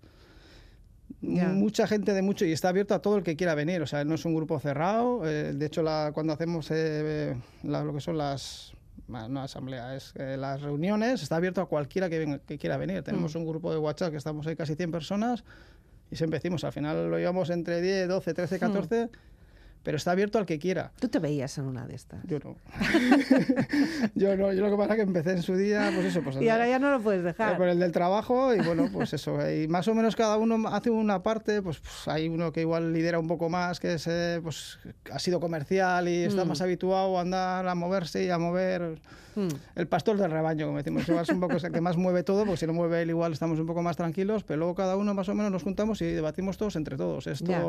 Ya. 1.21 1.49
Mucha 1.49 1.87
gente 1.87 2.13
de 2.15 2.23
mucho 2.23 2.45
y 2.45 2.53
está 2.53 2.69
abierto 2.71 2.95
a 2.95 3.01
todo 3.03 3.17
el 3.17 3.23
que 3.23 3.37
quiera 3.37 3.55
venir. 3.55 3.81
O 3.83 3.87
sea, 3.87 4.05
no 4.05 4.15
es 4.15 4.25
un 4.25 4.35
grupo 4.35 4.59
cerrado. 4.59 5.23
eh, 5.27 5.53
de 5.55 5.67
hecho, 5.67 5.83
la, 5.83 6.11
cuando 6.15 6.33
hacemos 6.33 6.69
eh, 6.71 7.37
la- 7.63 7.85
lo 7.85 7.95
que 7.95 8.01
son 8.01 8.19
las. 8.19 8.73
No 9.09 9.43
asamblea, 9.43 9.95
es 9.95 10.15
eh, 10.17 10.37
las 10.39 10.63
reuniones, 10.63 11.23
está 11.23 11.37
abierto 11.37 11.61
a 11.61 11.67
cualquiera 11.67 12.09
que, 12.09 12.19
venga- 12.19 12.39
que 12.39 12.57
quiera 12.57 12.79
venir. 12.79 13.03
Tenemos 13.03 13.35
un 13.35 13.45
grupo 13.47 13.71
de 13.71 13.77
WhatsApp 13.79 14.11
que 14.11 14.17
estamos 14.17 14.47
ahí 14.47 14.57
casi 14.57 14.75
100 14.75 14.91
personas 14.91 15.45
y 16.11 16.17
siempre 16.17 16.39
decimos, 16.39 16.65
al 16.65 16.73
final 16.73 17.11
lo 17.11 17.19
llevamos 17.19 17.51
entre 17.51 17.83
10, 17.83 18.09
12, 18.09 18.33
13, 18.33 18.59
14, 18.59 19.11
pero 19.83 19.97
está 19.97 20.13
abierto 20.13 20.39
al 20.39 20.47
que 20.47 20.59
quiera. 20.59 20.93
Tú 21.01 21.09
te 21.09 21.19
veías 21.19 21.57
en 21.59 21.65
una 21.65 21.87
de 21.87 21.95
estas. 21.95 22.21
Yo 22.27 22.39
no. 22.41 22.57
yo 24.15 24.37
no. 24.37 24.53
Yo 24.53 24.63
lo 24.63 24.71
que 24.71 24.77
pasa 24.77 24.93
es 24.93 24.97
que 24.97 25.03
empecé 25.03 25.31
en 25.33 25.43
su 25.43 25.57
día, 25.57 25.91
pues 25.95 26.07
eso, 26.07 26.23
pues 26.23 26.37
Y 26.41 26.49
ahora 26.49 26.69
ya 26.69 26.79
no 26.79 26.91
lo 26.91 27.01
puedes 27.01 27.21
eh, 27.21 27.25
dejar. 27.25 27.57
por 27.57 27.69
el 27.69 27.79
del 27.79 27.93
trabajo 27.93 28.55
y 28.55 28.61
bueno, 28.61 28.89
pues 28.93 29.13
eso. 29.13 29.39
Y 29.51 29.69
más 29.69 29.89
o 29.89 29.95
menos 29.95 30.17
cada 30.17 30.37
uno 30.37 30.69
hace 30.69 30.91
una 30.91 31.23
parte, 31.23 31.63
pues, 31.63 31.79
pues, 31.79 32.09
hay 32.09 32.29
uno 32.29 32.53
que 32.53 32.61
igual 32.63 32.93
lidera 32.93 33.19
un 33.19 33.27
poco 33.29 33.49
más, 33.49 33.81
que 33.81 33.95
es, 33.95 34.07
eh, 34.07 34.41
pues, 34.43 34.79
ha 35.11 35.19
sido 35.19 35.41
comercial 35.41 36.09
y 36.09 36.25
está 36.25 36.45
Mm. 36.45 36.49
más 36.49 36.61
habituado 36.61 37.19
a 37.19 37.23
andar, 37.23 37.67
a 37.67 37.75
moverse 37.75 38.25
y 38.25 38.31
a 38.31 38.39
mover. 38.39 39.01
Mm. 39.35 39.49
El 39.77 39.87
pastor 39.89 40.19
del 40.19 40.31
rebaño, 40.31 40.67
como 40.67 40.79
decimos, 40.79 41.09
es 41.09 41.29
un 41.31 41.41
poco 41.41 41.57
el 41.57 41.73
que 41.73 41.81
más 41.81 41.97
mueve 41.97 42.23
todo, 42.23 42.45
porque 42.45 42.59
si 42.59 42.67
lo 42.67 42.75
mueve 42.75 43.03
él 43.03 43.11
igual 43.11 43.33
estamos 43.33 43.59
un 43.59 43.67
poco 43.67 43.83
más 43.83 43.97
tranquilos, 43.97 44.45
pero 44.45 44.59
luego 44.59 44.75
cada 44.75 44.97
uno 44.97 45.15
más 45.15 45.29
o 45.29 45.35
menos 45.35 45.51
nos 45.51 45.63
juntamos 45.63 46.03
y 46.03 46.07
debatimos 46.07 46.59
todos 46.59 46.77
entre 46.77 46.97
todos. 46.97 47.27
Es 47.27 47.41
Ya. 47.41 47.63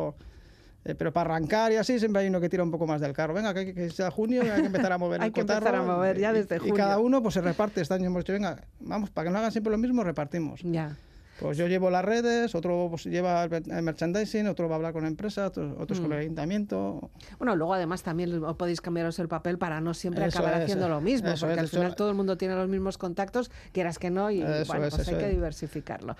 Eh, 0.85 0.95
pero 0.95 1.11
para 1.13 1.33
arrancar 1.35 1.71
y 1.71 1.75
así 1.77 1.97
siempre 1.99 2.21
hay 2.21 2.27
uno 2.27 2.41
que 2.41 2.49
tira 2.49 2.63
un 2.63 2.71
poco 2.71 2.85
más 2.87 2.99
del 3.01 3.13
carro. 3.13 3.33
Venga, 3.33 3.53
que, 3.53 3.73
que 3.73 3.89
sea 3.89 4.11
junio, 4.11 4.41
hay 4.41 4.61
que 4.61 4.67
empezar 4.67 4.91
a 4.91 4.97
mover 4.97 5.21
Hay 5.21 5.27
el 5.27 5.33
que 5.33 5.41
empezar 5.41 5.63
cotarro. 5.63 5.83
a 5.91 5.95
mover 5.95 6.19
ya 6.19 6.31
Y- 6.31 6.35
desde 6.35 6.55
y, 6.57 6.59
junio. 6.59 6.75
cada 6.75 6.99
uno 6.99 7.21
pues 7.21 7.33
se 7.35 7.41
reparte. 7.41 7.81
Este 7.81 7.93
año 7.93 8.05
hemos 8.07 8.23
dicho, 8.23 8.33
venga, 8.33 8.61
vamos, 8.79 9.09
para 9.09 9.25
que 9.27 9.31
no 9.31 9.39
hagan 9.39 9.51
siempre 9.51 9.71
lo 9.71 9.77
mismo, 9.77 10.03
repartimos. 10.03 10.61
Ya. 10.63 10.95
Pues 11.43 11.57
yo 11.57 11.67
llevo 11.67 11.89
las 11.89 12.05
redes, 12.05 12.55
otro 12.55 12.87
pues, 12.89 13.05
lleva 13.05 13.43
el 13.43 13.49
mer- 13.49 13.63
el 13.69 13.83
merchandising, 13.83 14.47
otro 14.47 14.67
va 14.69 14.75
a 14.75 14.77
hablar 14.77 14.93
con 14.93 15.05
empresas, 15.05 15.49
otros, 15.49 15.75
otros 15.79 15.99
Mm. 15.99 16.03
con 16.03 16.13
el 16.13 16.19
ayuntamiento. 16.19 17.11
Bueno, 17.37 17.55
luego 17.55 17.73
además 17.73 18.01
también 18.01 18.41
podéis 18.57 18.79
cambiaros 18.81 19.19
el 19.19 19.27
papel 19.27 19.57
para 19.57 19.81
no 19.81 19.93
siempre 19.93 20.25
Eso 20.25 20.39
acabar 20.39 20.57
es, 20.57 20.63
haciendo 20.63 20.87
lo 20.89 21.01
mismo, 21.01 21.27
porque 21.39 21.53
es, 21.53 21.59
al 21.59 21.67
final 21.67 21.95
todo 21.95 22.09
el 22.09 22.15
mundo 22.15 22.37
tiene 22.37 22.55
los 22.55 22.67
mismos 22.69 22.97
contactos, 22.97 23.51
quieras 23.73 23.99
que 23.99 24.09
no, 24.09 24.31
y 24.31 24.41
Eso 24.41 24.65
bueno, 24.67 24.85
es, 24.85 24.95
pues 24.95 25.07
hay 25.09 25.15
que 25.15 25.29
diversificarlo. 25.29 26.15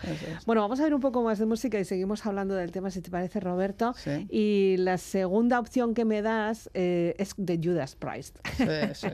Bueno, 0.46 0.62
vamos 0.62 0.80
a 0.80 0.84
ver 0.84 0.94
un 0.94 1.02
poco 1.02 1.24
más 1.24 1.40
de 1.40 1.46
música 1.46 1.80
y 1.80 1.86
seguimos 1.86 2.26
hablando 2.26 2.54
del 2.56 2.72
tema, 2.72 2.92
si 2.92 3.02
te 3.02 3.10
parece, 3.10 3.40
Roberto. 3.40 3.94
Sí. 3.98 4.28
Y 4.30 4.76
la 4.78 4.98
segunda 4.98 5.60
opción 5.60 5.94
que 5.94 6.04
me 6.06 6.22
das 6.22 6.70
eh, 6.74 7.16
es 7.18 7.34
de 7.38 7.60
Judas 7.64 7.96
Priest. 7.96 8.38
Sí, 8.58 8.66
sí, 8.94 9.08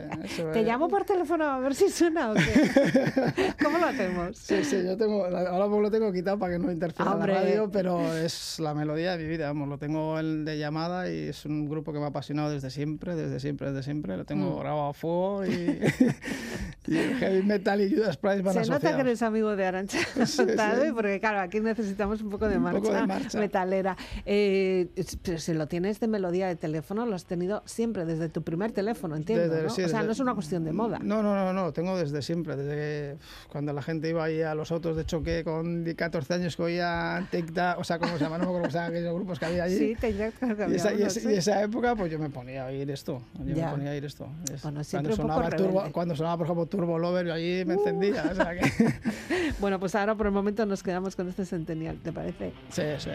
¿Te 0.54 0.63
llamo 0.63 0.88
por 0.88 1.06
teléfono 1.06 1.45
a 1.45 1.60
ver 1.60 1.76
si 1.76 1.89
suena 1.89 2.32
o 2.32 2.34
qué? 2.34 3.54
¿Cómo 3.63 3.78
lo 3.78 3.86
hacemos? 3.86 4.38
Sí, 4.38 4.63
sí, 4.63 4.78
yo 4.84 4.98
tengo, 4.98 5.26
ahora 5.26 5.67
lo 5.67 5.91
tengo 5.91 5.98
quitado 6.12 6.39
para 6.39 6.53
que 6.53 6.59
no 6.59 6.71
interfiera 6.71 7.12
Hombre. 7.13 7.33
la 7.33 7.39
radio, 7.41 7.69
pero 7.71 8.13
es 8.15 8.59
la 8.59 8.73
melodía 8.73 9.15
de 9.17 9.23
mi 9.23 9.29
vida, 9.29 9.47
vamos, 9.47 9.67
lo 9.69 9.77
tengo 9.77 10.19
en- 10.19 10.45
de 10.45 10.57
llamada 10.57 11.12
y 11.12 11.27
es 11.29 11.45
un 11.45 11.67
grupo 11.69 11.91
que 11.93 11.99
me 11.99 12.05
ha 12.05 12.09
apasionado 12.09 12.49
desde 12.51 12.69
siempre, 12.69 13.15
desde 13.15 13.39
siempre, 13.39 13.67
desde 13.71 13.83
siempre, 13.83 14.15
lo 14.17 14.25
tengo 14.25 14.55
Mm. 14.55 14.59
grabado 14.59 14.88
a 14.89 14.93
fuego 14.93 15.45
y, 15.45 15.49
y 16.88 16.97
el 16.97 17.15
heavy 17.17 17.43
metal 17.43 17.81
y 17.81 17.93
Judas 17.95 18.17
Priest 18.17 18.43
van 18.43 18.53
Se 18.53 18.59
nota 18.62 18.67
que 18.69 18.75
asociados. 18.88 18.99
eres 19.01 19.21
amigo 19.21 19.55
de 19.55 19.65
Arancha 19.65 19.99
Sí, 20.25 20.43
sí. 20.45 20.91
porque 20.93 21.19
claro, 21.19 21.39
aquí 21.41 21.59
necesitamos 21.59 22.21
un 22.21 22.29
poco 22.29 22.47
de 22.47 22.57
Un 22.57 22.63
marcha, 22.63 22.79
poco 22.81 22.93
de 22.93 23.05
marcha. 23.07 23.39
metalera. 23.39 23.97
Eh, 24.25 24.88
pero 25.23 25.38
si 25.39 25.53
lo 25.53 25.67
tienes 25.67 25.99
de 25.99 26.07
melodía 26.07 26.47
de 26.47 26.55
teléfono, 26.55 27.05
lo 27.05 27.15
has 27.15 27.25
tenido 27.25 27.62
siempre, 27.65 28.05
desde 28.05 28.29
tu 28.29 28.43
primer 28.43 28.71
teléfono, 28.71 29.15
entiendo, 29.15 29.47
Desde- 29.49 29.63
¿no? 29.63 29.69
sí, 29.69 29.83
o 29.83 29.88
sea, 29.88 29.97
desde- 29.99 30.05
no 30.07 30.12
es 30.13 30.19
una 30.19 30.33
cuestión 30.33 30.63
de 30.63 30.71
moda. 30.71 30.99
No, 31.01 31.21
no, 31.21 31.35
no, 31.35 31.53
no, 31.53 31.63
lo 31.65 31.73
tengo 31.73 31.97
desde 31.97 32.21
siempre, 32.21 32.55
desde 32.55 32.75
que 32.75 33.17
cuando 33.51 33.73
la 33.73 33.81
gente 33.81 34.09
iba 34.09 34.23
ahí 34.23 34.41
a 34.41 34.55
los 34.55 34.71
autos 34.71 34.95
de 34.95 35.05
choque 35.05 35.43
con 35.43 35.79
14 35.96 36.34
años 36.34 36.56
que 36.56 36.62
oía 36.63 37.28
Tic 37.32 37.54
Tac, 37.54 37.80
o 37.80 37.84
sea, 37.84 38.00
¿cómo 38.00 38.18
se 38.18 38.24
llama? 38.24 38.38
No 38.38 38.44
me 38.46 38.50
acuerdo 38.50 38.62
cómo 38.62 38.72
se 38.72 38.78
llaman 38.78 38.92
aquellos 38.92 39.15
grupos 39.15 39.39
que 39.39 39.46
había 39.46 39.63
allí. 39.63 39.78
Sí, 39.78 39.96
te 40.00 40.13
creo 40.13 40.32
que 40.38 40.46
Y 40.46 40.62
había 40.63 40.76
esa, 40.78 40.94
y, 40.94 41.02
esa, 41.04 41.20
sí. 41.20 41.28
y 41.30 41.34
esa 41.34 41.62
época, 41.63 41.96
pues 41.96 42.12
yo 42.12 42.20
me 42.20 42.30
ponía 42.30 42.63
a 42.63 42.68
oír 42.68 42.89
esto. 42.92 43.22
Yo 43.46 43.56
Ya. 43.56 43.65
me 43.68 43.72
ponía 43.72 43.89
a 43.89 43.94
oír 43.94 44.06
esto. 44.06 44.28
Es- 44.54 44.62
Bueno, 44.63 44.84
siempre 44.84 45.15
cuando, 45.15 45.34
sonaba 45.34 45.50
Turbo, 45.56 45.84
cuando 45.92 46.15
sonaba, 46.15 46.38
por 46.38 46.46
ejemplo, 46.48 46.65
Turbo 46.65 47.00
Lover, 47.00 47.28
yo 47.28 47.34
allí 47.34 47.63
me 47.65 47.74
encendía. 47.76 48.24
o 48.32 48.36
sea 48.36 48.52
que- 48.58 48.60
Bueno, 49.60 49.80
pues 49.80 49.94
ahora 49.96 50.15
por 50.15 50.26
el 50.28 50.32
momento 50.32 50.65
nos 50.65 50.84
quedamos 50.84 51.15
con 51.15 51.28
este 51.30 51.46
centennial, 51.46 51.98
¿te 52.04 52.12
parece? 52.13 52.54
sí, 52.70 52.84
sí. 52.98 53.10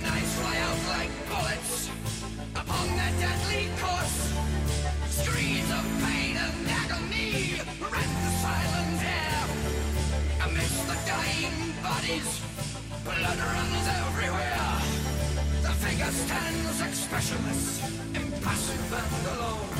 Fly 0.00 0.56
out 0.58 0.78
like 0.94 1.10
bullets 1.28 1.90
upon 2.54 2.86
their 2.96 3.12
deadly 3.18 3.68
course. 3.80 4.32
Screams 5.10 5.70
of 5.72 5.84
pain 6.04 6.36
and 6.36 6.68
agony 6.70 7.58
rend 7.82 8.14
the 8.24 8.32
silent 8.38 9.02
air. 9.02 9.42
Amidst 10.46 10.86
the 10.86 10.98
dying 11.04 11.74
bodies, 11.82 12.30
blood 13.02 13.38
runs 13.38 13.86
everywhere. 14.02 14.70
The 15.66 15.74
figure 15.82 16.12
stands 16.12 16.80
expressionless, 16.80 17.82
impassive 18.14 18.92
and 19.02 19.26
alone. 19.34 19.74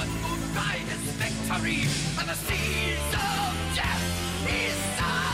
Unmoved 0.00 0.54
by 0.56 0.76
his 0.90 1.04
victory 1.22 1.86
and 2.18 2.28
the 2.28 2.34
seas 2.34 3.14
of 3.14 3.76
death 3.76 4.04
is 4.50 5.31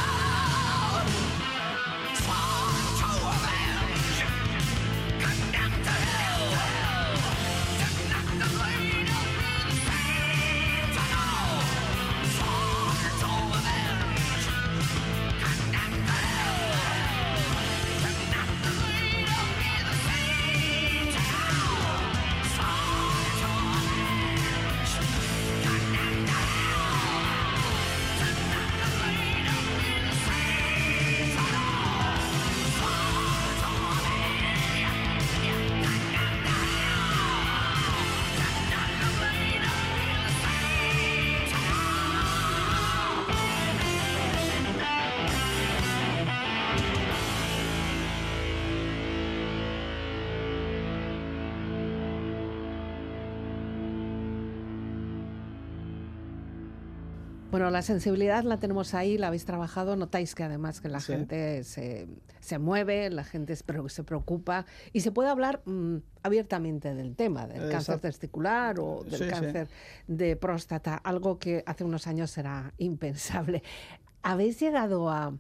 Bueno, 57.69 57.77
la 57.81 57.83
sensibilidad 57.83 58.45
la 58.45 58.57
tenemos 58.57 58.95
ahí, 58.95 59.19
la 59.19 59.27
habéis 59.27 59.45
trabajado, 59.45 59.95
notáis 59.95 60.35
que 60.35 60.43
además 60.43 60.81
que 60.81 60.89
la 60.89 61.01
Sí. 61.01 61.13
gente 61.13 61.65
se, 61.65 62.09
se 62.41 62.59
mueve, 62.59 63.11
la 63.11 63.25
gente 63.25 63.55
se 63.57 64.05
preocupa 64.05 64.65
y 64.95 65.01
se 65.01 65.13
puede 65.13 65.29
hablar 65.29 65.61
mm, 65.67 65.97
abiertamente 66.23 66.95
del 66.95 67.15
tema, 67.15 67.47
del 67.47 67.71
cáncer 67.71 68.01
testicular 68.01 68.81
o 68.81 69.05
del 69.05 69.19
Sí, 69.19 69.25
sí. 69.25 69.31
cáncer 69.31 69.69
de 70.07 70.35
próstata, 70.37 70.95
algo 70.97 71.39
que 71.39 71.63
hace 71.67 71.85
unos 71.85 72.07
años 72.07 72.39
era 72.39 72.73
impensable. 72.79 73.63
¿Habéis 74.23 74.59
llegado 74.59 75.11
a 75.11 75.35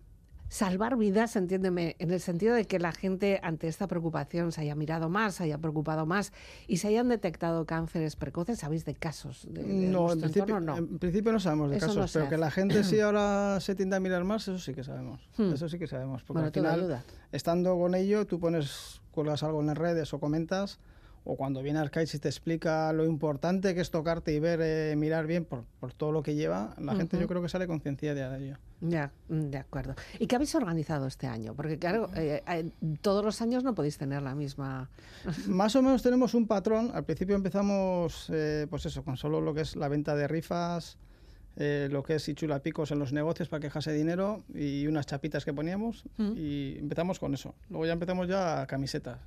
salvar 0.49 0.97
vidas, 0.97 1.37
entiéndeme, 1.37 1.97
en 1.99 2.11
el 2.11 2.21
sentido 2.21 2.55
de 2.55 2.65
que 2.65 2.79
la 2.79 2.93
gente 2.93 3.41
ante 3.43 3.69
esta 3.69 3.87
preocupación 3.87 4.53
se 4.53 4.63
haya 4.63 4.75
mirado 4.75 5.09
más, 5.09 5.37
se 5.37 5.45
haya 5.45 5.59
preocupado 5.59 6.07
más 6.07 6.33
y 6.67 6.79
se 6.79 6.89
hayan 6.89 7.09
detectado 7.09 7.67
cánceres 7.67 8.17
precoces? 8.17 8.59
¿Sabéis 8.61 8.85
de 8.85 8.95
casos 8.95 9.47
de, 9.51 9.63
de 9.63 9.89
No, 9.89 10.13
en 10.13 10.21
principio, 10.21 10.57
entorno? 10.57 10.73
No. 10.73 10.79
en 10.79 10.99
principio 10.99 11.33
no 11.33 11.41
sabemos 11.41 11.71
de 11.71 11.77
Eso 11.77 11.87
casos, 11.89 12.11
pero 12.13 12.29
que 12.29 12.39
la 12.39 12.51
gente 12.51 12.85
sí 12.85 13.01
ahora 13.01 13.59
se 13.61 13.75
tiende 13.75 13.97
a 13.97 14.01
mirar 14.01 14.25
más, 14.25 14.43
eso 14.43 14.59
sí 14.59 14.75
que 14.75 14.85
sabemos. 14.85 15.21
Hmm. 15.37 15.53
Eso 15.53 15.69
sí 15.69 15.79
que 15.79 15.87
sabemos. 15.87 16.23
Porque 16.23 16.35
Bueno, 16.41 16.47
al 16.47 16.53
final, 16.53 16.81
ayuda. 16.81 17.05
estando 17.33 17.77
con 17.79 17.95
ello, 17.95 18.27
tú 18.27 18.41
pones, 18.41 19.01
cuelgas 19.11 19.43
algo 19.43 19.61
en 19.61 19.67
las 19.67 19.79
redes 19.79 20.13
o 20.15 20.21
comentas, 20.21 20.79
o 21.29 21.37
cuando 21.37 21.63
viene 21.63 21.79
Arcaiz 21.79 22.15
y 22.15 22.19
te 22.19 22.29
explica 22.29 22.91
lo 22.95 23.05
importante 23.05 23.75
que 23.75 23.83
es 23.83 23.91
tocarte 23.91 24.33
y 24.33 24.41
ver, 24.41 24.61
eh, 24.63 24.95
mirar 24.97 25.27
bien 25.27 25.45
por, 25.45 25.65
por 25.79 25.93
todo 25.93 26.11
lo 26.11 26.23
que 26.23 26.35
lleva, 26.35 26.75
la 26.79 26.95
gente 26.95 27.21
yo 27.21 27.29
creo 27.29 27.43
que 27.43 27.51
sale 27.51 27.67
concienciada 27.67 28.31
de 28.31 28.47
ello. 28.47 28.57
Ya, 28.81 29.13
mm, 29.29 29.51
de 29.51 29.59
acuerdo. 29.59 29.95
¿Y 30.19 30.27
qué 30.27 30.37
habéis 30.37 30.55
organizado 30.55 31.07
este 31.07 31.27
año? 31.27 31.55
Porque 31.55 31.79
claro, 31.79 32.09
eh, 32.17 32.43
eh, 32.49 32.71
todos 33.03 33.23
los 33.23 33.43
años 33.43 33.63
no 33.63 33.75
podéis 33.75 33.99
tener 33.99 34.23
la 34.23 34.35
misma... 34.35 34.89
Más 35.47 35.77
o 35.77 35.83
menos 35.83 36.03
tenemos 36.03 36.33
un 36.33 36.47
patrón. 36.47 36.91
Al 36.95 37.05
principio 37.05 37.37
empezamos, 37.37 38.31
eh, 38.33 38.67
pues 38.71 38.87
eso, 38.87 39.05
con 39.05 39.19
solo 39.19 39.43
lo 39.43 39.53
que 39.53 39.61
es 39.61 39.77
la 39.77 39.89
venta 39.89 40.17
de 40.17 40.29
rifas, 40.29 40.97
eh, 41.57 41.89
lo 41.91 42.05
que 42.05 42.15
es 42.15 42.29
y 42.29 42.35
chulapicos 42.35 42.93
en 42.93 43.01
los 43.01 43.13
negocios 43.13 43.49
para 43.49 43.61
quejarse 43.61 43.93
dinero 43.93 44.45
y 44.55 44.87
unas 44.87 45.05
chapitas 45.05 45.45
que 45.45 45.53
poníamos. 45.53 46.05
Mm. 46.17 46.33
Y 46.37 46.79
empezamos 46.79 47.19
con 47.19 47.35
eso. 47.35 47.55
Luego 47.69 47.85
ya 47.85 47.93
empezamos 47.93 48.29
ya 48.29 48.63
a 48.63 48.67
camisetas. 48.67 49.19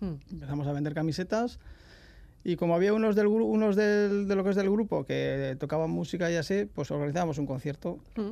Mm, 0.00 0.14
Empezamos 0.32 0.66
a 0.66 0.72
vender 0.72 0.94
camisetas. 0.94 1.58
Y 2.44 2.56
como 2.56 2.74
había 2.74 2.94
unos, 2.94 3.16
del, 3.16 3.26
unos 3.26 3.76
del- 3.76 4.28
de 4.28 4.34
lo 4.36 4.44
que 4.44 4.50
es 4.50 4.56
del 4.56 4.70
grupo 4.70 5.04
que 5.04 5.56
tocaban 5.58 5.90
música 5.90 6.30
y 6.30 6.36
así, 6.36 6.64
pues 6.66 6.90
organizábamos 6.90 7.38
un 7.38 7.46
concierto. 7.46 7.98
mm, 8.16 8.30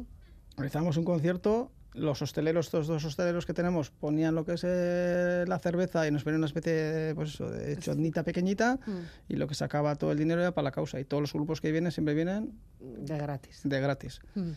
Organizamos 0.56 0.96
un 0.96 1.04
concierto, 1.04 1.70
los 1.92 2.22
hosteleros, 2.22 2.66
estos 2.66 2.86
dos 2.86 3.04
hosteleros 3.04 3.44
que 3.44 3.52
tenemos, 3.52 3.90
ponían 3.90 4.34
lo 4.34 4.44
que 4.46 4.54
es 4.54 4.62
eh, 4.64 5.44
la 5.46 5.58
cerveza 5.58 6.06
y 6.08 6.10
nos 6.10 6.24
ponían 6.24 6.38
una 6.40 6.46
especie 6.46 6.72
de, 6.72 7.14
pues 7.14 7.30
eso, 7.34 7.50
de 7.50 8.22
pequeñita 8.24 8.78
mm, 8.86 9.32
y 9.32 9.36
lo 9.36 9.48
que 9.48 9.54
sacaba 9.54 9.96
todo 9.96 10.12
el 10.12 10.18
dinero 10.18 10.40
era 10.40 10.52
para 10.52 10.64
la 10.64 10.70
causa. 10.72 10.98
Y 11.00 11.04
todos 11.04 11.20
los 11.20 11.32
grupos 11.34 11.60
que 11.60 11.72
vienen 11.72 11.90
siempre 11.92 12.14
vienen 12.14 12.52
De 12.80 13.18
gratis. 13.18 13.60
de 13.64 13.80
gratis. 13.80 14.20
Mm, 14.34 14.50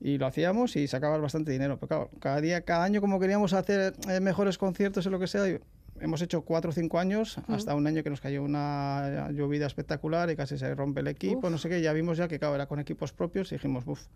Y 0.00 0.18
lo 0.18 0.26
hacíamos 0.26 0.76
y 0.76 0.86
sacabas 0.86 1.20
bastante 1.20 1.50
dinero. 1.50 1.76
Pero 1.78 1.88
claro, 1.88 2.10
cada 2.20 2.40
día, 2.40 2.60
cada 2.60 2.84
año 2.84 3.00
como 3.00 3.18
queríamos 3.18 3.52
hacer 3.52 3.94
eh, 4.08 4.20
mejores 4.20 4.58
conciertos 4.58 5.06
y 5.06 5.10
lo 5.10 5.18
que 5.18 5.26
sea, 5.26 5.44
hemos 6.00 6.22
hecho 6.22 6.42
cuatro 6.42 6.70
o 6.70 6.72
cinco 6.72 6.98
años, 6.98 7.38
hasta 7.48 7.74
un 7.74 7.86
año 7.86 8.02
que 8.02 8.10
nos 8.10 8.20
cayó 8.20 8.42
una 8.42 9.30
llovida 9.32 9.66
espectacual 9.66 10.30
y 10.30 10.36
casi 10.36 10.58
se 10.58 10.74
rompe 10.74 11.00
el 11.00 11.08
equipo, 11.08 11.46
Uf. 11.46 11.50
no 11.50 11.58
sé 11.58 11.68
qué, 11.68 11.80
ya 11.80 11.92
vimos 11.92 12.18
ya 12.18 12.28
que 12.28 12.38
claro, 12.38 12.54
era 12.54 12.66
con 12.66 12.80
equipos 12.80 13.12
propios 13.12 13.52
y 13.52 13.56
dijimos, 13.56 13.84
uff, 13.86 14.06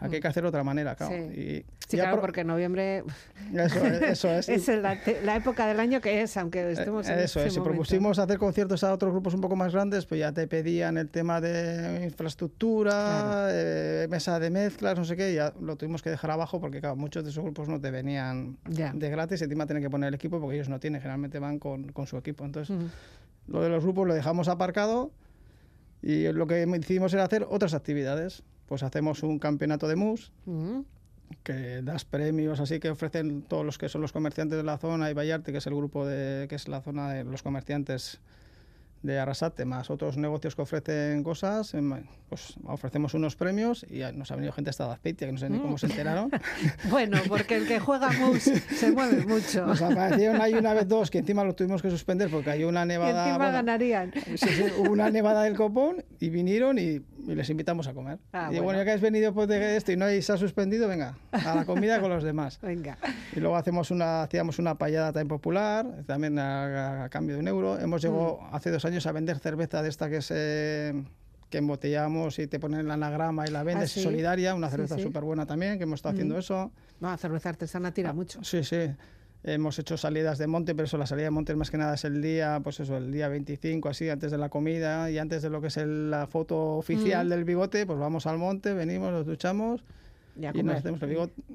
aquí 0.00 0.14
hay 0.16 0.20
que 0.20 0.28
hacer 0.28 0.44
otra 0.44 0.62
manera, 0.64 0.94
claro. 0.94 1.16
Mm. 1.16 1.32
Sí. 1.34 1.40
Y 1.40 1.64
Sí, 1.88 1.96
ya 1.96 2.02
claro, 2.04 2.16
pro- 2.16 2.22
porque 2.26 2.44
noviembre 2.44 3.02
Eso 3.54 3.84
es. 3.86 4.02
Eso 4.02 4.30
es. 4.30 4.48
es 4.48 4.68
la, 4.68 4.98
la 5.24 5.36
época 5.36 5.66
del 5.66 5.80
año 5.80 6.00
que 6.02 6.20
es, 6.22 6.36
aunque 6.36 6.70
estemos 6.72 7.08
en 7.08 7.18
Eh, 7.18 7.24
Eso 7.24 7.40
es, 7.40 7.52
si 7.54 7.60
propusimos 7.60 8.18
hacer 8.18 8.36
conciertos 8.38 8.84
a 8.84 8.92
otros 8.92 9.10
grupos 9.12 9.32
un 9.34 9.40
poco 9.40 9.56
más 9.56 9.72
grandes, 9.72 10.04
pues 10.04 10.20
ya 10.20 10.32
te 10.32 10.46
pedían 10.46 10.98
el 10.98 11.08
tema 11.08 11.40
de 11.40 12.04
infraestructura, 12.04 12.90
Claro. 12.92 13.48
eh, 13.52 14.06
mesa 14.10 14.38
de 14.38 14.50
mezclas, 14.50 14.98
no 14.98 15.04
sé 15.04 15.16
qué, 15.16 15.32
ya 15.34 15.54
lo 15.60 15.76
tuvimos 15.76 16.02
que 16.02 16.10
dejar 16.10 16.30
abajo 16.30 16.60
porque 16.60 16.80
claro, 16.80 16.96
muchos 16.96 17.24
de 17.24 17.30
esos 17.30 17.42
grupos 17.42 17.68
no 17.68 17.80
te 17.80 17.90
venían 17.90 18.58
Ya. 18.68 18.92
de 18.92 19.08
gratis 19.10 19.40
y 19.40 19.44
encima 19.44 19.66
tienen 19.66 19.82
que 19.82 19.90
poner 19.90 20.08
el 20.08 20.14
equipo 20.14 20.40
porque 20.40 20.56
ellos 20.56 20.68
no 20.68 20.78
tienen, 20.78 21.00
generalmente 21.00 21.38
van 21.38 21.58
con, 21.58 21.88
con 21.92 22.06
su 22.06 22.16
equipo. 22.18 22.44
Entonces, 22.44 22.76
Mm, 22.76 23.52
lo 23.52 23.62
de 23.62 23.70
los 23.70 23.82
grupos 23.82 24.06
lo 24.06 24.12
dejamos 24.14 24.48
aparcado 24.48 25.10
y 26.02 26.30
lo 26.32 26.46
que 26.46 26.66
decidimos 26.66 27.14
era 27.14 27.24
hacer 27.24 27.46
otras 27.48 27.72
actividades. 27.72 28.42
Pues 28.68 28.82
hacemos 28.82 29.22
un 29.22 29.38
campeonato 29.38 29.88
de 29.88 29.96
mus, 29.96 30.30
que 31.42 31.82
das 31.82 32.04
premios 32.04 32.60
así 32.60 32.78
que 32.80 32.90
ofrecen 32.90 33.42
todos 33.42 33.64
los 33.64 33.78
que 33.78 33.88
son 33.88 34.00
los 34.00 34.12
comerciantes 34.12 34.56
de 34.56 34.64
la 34.64 34.78
zona 34.78 35.10
y 35.10 35.14
Vallarte, 35.14 35.52
que 35.52 35.58
es 35.58 35.66
el 35.66 35.74
grupo 35.74 36.06
de 36.06 36.46
que 36.48 36.54
es 36.54 36.68
la 36.68 36.80
zona 36.80 37.12
de 37.12 37.24
los 37.24 37.42
comerciantes 37.42 38.20
de 39.02 39.18
Arrasate, 39.18 39.64
más 39.64 39.90
otros 39.90 40.16
negocios 40.16 40.56
que 40.56 40.62
ofrecen 40.62 41.22
cosas, 41.22 41.72
em, 41.74 42.02
pues 42.28 42.54
ofrecemos 42.64 43.14
unos 43.14 43.36
premios 43.36 43.86
y 43.88 44.00
nos 44.14 44.30
ha 44.30 44.34
venido 44.36 44.52
gente 44.52 44.70
hasta 44.70 44.92
Azpeitia, 44.92 45.26
que 45.26 45.32
no 45.32 45.38
sé 45.38 45.48
ni 45.48 45.58
cómo 45.58 45.78
se 45.78 45.86
enteraron. 45.86 46.30
Bueno, 46.90 47.18
porque 47.28 47.56
el 47.56 47.66
que 47.68 47.78
juega 47.80 48.10
mus 48.20 48.42
se 48.42 48.90
mueve 48.92 49.24
mucho. 49.26 49.66
Nos 49.66 49.80
aparecieron 49.82 50.40
ahí 50.40 50.54
una 50.54 50.74
vez 50.74 50.88
dos 50.88 51.10
que 51.10 51.18
encima 51.18 51.44
lo 51.44 51.54
tuvimos 51.54 51.82
que 51.82 51.90
suspender 51.90 52.30
porque 52.30 52.50
hay 52.50 52.64
una 52.64 52.84
y 52.84 52.88
nevada. 52.88 53.20
encima 53.26 53.36
bueno, 53.38 53.52
ganarían. 53.52 54.12
Sí, 54.36 54.36
sí, 54.48 54.64
hubo 54.78 54.90
una 54.92 55.10
nevada 55.10 55.42
del 55.42 55.56
copón 55.56 56.04
y 56.20 56.30
vinieron 56.30 56.78
y, 56.78 57.00
y 57.26 57.34
les 57.34 57.48
invitamos 57.50 57.86
a 57.88 57.94
comer. 57.94 58.18
Ah, 58.32 58.44
y 58.46 58.54
bueno. 58.54 58.62
bueno, 58.64 58.78
ya 58.80 58.84
que 58.84 58.90
has 58.92 59.00
venido 59.00 59.32
pues, 59.32 59.48
de 59.48 59.76
esto 59.76 59.92
y 59.92 59.96
no 59.96 60.06
se 60.08 60.32
ha 60.32 60.36
suspendido, 60.36 60.88
venga, 60.88 61.16
a 61.32 61.54
la 61.54 61.64
comida 61.64 62.00
con 62.00 62.10
los 62.10 62.22
demás. 62.24 62.58
Venga. 62.62 62.98
Y 63.34 63.40
luego 63.40 63.56
hacemos 63.56 63.90
una, 63.90 64.22
hacíamos 64.22 64.58
una 64.58 64.76
payada 64.76 65.12
también 65.12 65.28
popular, 65.28 65.86
también 66.06 66.38
a, 66.38 67.04
a 67.04 67.08
cambio 67.08 67.34
de 67.36 67.40
un 67.40 67.48
euro. 67.48 67.78
Hemos 67.78 68.02
llegado 68.02 68.18
Mm. 68.18 68.54
hace 68.54 68.70
dos 68.70 68.84
años 68.84 68.87
a 68.88 69.12
vender 69.12 69.38
cerveza 69.38 69.82
de 69.82 69.88
esta 69.88 70.08
que 70.08 70.22
se 70.22 70.94
que 71.50 71.58
embotellamos 71.58 72.38
y 72.40 72.46
te 72.46 72.60
ponen 72.60 72.80
el 72.80 72.90
anagrama 72.90 73.46
y 73.46 73.50
la 73.50 73.62
vendes, 73.62 73.90
Ah, 73.90 73.94
sí. 73.94 74.02
solidaria, 74.02 74.54
una 74.54 74.66
Sí, 74.68 74.72
cerveza 74.72 74.96
sí. 74.96 75.02
súper 75.02 75.22
buena 75.24 75.46
también, 75.46 75.78
que 75.78 75.84
hemos 75.84 75.98
estado 75.98 76.12
haciendo 76.12 76.36
eso. 76.38 76.70
No, 77.00 77.16
cerveza 77.16 77.48
artesana 77.48 77.92
tira 77.94 78.12
mucho. 78.12 78.42
Sí, 78.44 78.62
sí. 78.64 78.90
Hemos 79.44 79.78
hecho 79.78 79.96
salidas 79.96 80.36
de 80.36 80.46
monte, 80.46 80.74
pero 80.74 80.84
eso, 80.84 80.98
la 80.98 81.06
salida 81.06 81.24
de 81.24 81.30
monte 81.30 81.54
más 81.54 81.70
que 81.70 81.78
nada 81.78 81.94
es 81.94 82.04
el 82.04 82.20
día, 82.20 82.60
pues 82.62 82.80
eso, 82.80 82.98
el 82.98 83.10
día 83.12 83.28
25, 83.28 83.88
así, 83.88 84.10
antes 84.10 84.30
de 84.30 84.36
la 84.36 84.50
comida 84.50 85.10
y 85.10 85.16
antes 85.16 85.40
de 85.40 85.48
lo 85.48 85.62
que 85.62 85.68
es 85.68 85.78
el- 85.78 86.10
la 86.10 86.26
foto 86.26 86.76
oficial 86.76 87.26
Mm. 87.26 87.30
del 87.30 87.44
bigote, 87.44 87.86
pues 87.86 87.98
vamos 87.98 88.26
al 88.26 88.36
monte, 88.36 88.74
venimos, 88.74 89.10
nos 89.10 89.24
duchamos 89.24 89.82
Ya 90.38 90.52
y 90.54 90.62
nos 90.62 90.76
hacemos. 90.76 91.00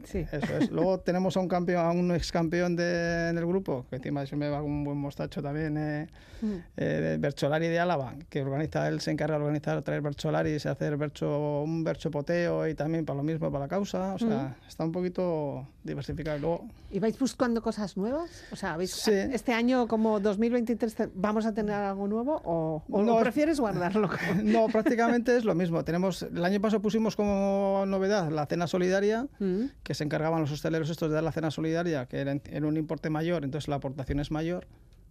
Sí. 0.04 0.26
Eso 0.32 0.58
es. 0.58 0.70
Luego 0.72 1.00
tenemos 1.06 1.36
a 1.38 1.40
un 1.40 1.48
campeón, 1.48 1.86
a 1.86 1.92
un 1.92 2.12
ex 2.12 2.32
campeón 2.32 2.76
de, 2.76 3.30
en 3.30 3.38
el 3.38 3.46
grupo, 3.46 3.86
que 3.90 3.96
encima 3.96 4.26
se 4.26 4.36
me 4.36 4.50
va 4.50 4.62
un 4.62 4.84
buen 4.84 4.98
mostacho 4.98 5.42
también, 5.42 5.78
eh, 5.78 6.08
Mm. 6.44 6.56
eh, 6.76 6.84
de 6.86 7.18
Bercholari 7.20 7.70
de 7.70 7.80
Álava, 7.80 8.16
que 8.30 8.42
organiza, 8.42 8.86
él 8.90 9.00
se 9.00 9.12
encarga 9.12 9.38
de 9.38 9.44
organizar, 9.46 9.82
traer 9.82 10.02
Bercholari, 10.02 10.60
se 10.60 10.68
hace 10.68 10.88
el 10.88 10.98
bercho, 10.98 11.62
un 11.62 11.86
bercho 11.86 12.12
poteo 12.12 12.68
y 12.68 12.76
también 12.76 13.06
para 13.06 13.16
lo 13.16 13.24
mismo, 13.24 13.50
para 13.50 13.64
la 13.64 13.70
causa. 13.70 14.14
O 14.16 14.20
sea, 14.20 14.58
está 14.68 14.84
un 14.84 14.92
poquito 14.92 15.66
diversificado. 15.86 16.40
Luego, 16.40 16.66
¿Y 16.92 17.00
vais 17.00 17.18
buscando 17.18 17.62
cosas 17.62 17.96
nuevas? 17.96 18.44
O 18.52 18.58
sea, 18.58 18.74
¿habéis- 18.74 18.92
Sí. 18.94 19.14
este 19.14 19.54
año 19.54 19.88
como 19.88 20.20
2023 20.20 20.94
te- 20.96 21.10
vamos 21.16 21.46
a 21.46 21.54
tener 21.54 21.76
algo 21.76 22.10
nuevo 22.10 22.42
o, 22.44 22.84
o 22.90 22.98
No, 23.00 23.04
lo 23.06 23.18
es- 23.20 23.24
prefieres 23.24 23.60
guardarlo? 23.62 24.10
no, 24.44 24.68
prácticamente 24.68 25.38
es 25.38 25.46
lo 25.46 25.56
mismo. 25.56 25.86
Tenemos, 25.86 26.24
el 26.24 26.44
año 26.44 26.60
pasado 26.60 26.82
pusimos 26.82 27.16
como 27.16 27.86
novedad 27.88 28.30
la 28.32 28.46
cena 28.48 28.68
solidaria, 28.74 29.28
Mm, 29.40 29.66
que 29.84 29.94
se 29.94 30.04
encargaban 30.04 30.42
los 30.42 30.52
hosteleros 30.52 30.90
estos 30.90 31.10
de 31.10 31.16
dar 31.16 31.24
la 31.24 31.32
cena 31.32 31.52
solidaria, 31.52 32.06
que 32.08 32.18
era 32.20 32.32
en, 32.32 32.42
en 32.46 32.66
un 32.66 32.76
importe 32.78 33.10
mayor, 33.10 33.44
entonces 33.44 33.68
la 33.68 33.76
aportación 33.76 34.20
es 34.20 34.32
mayor. 34.32 34.66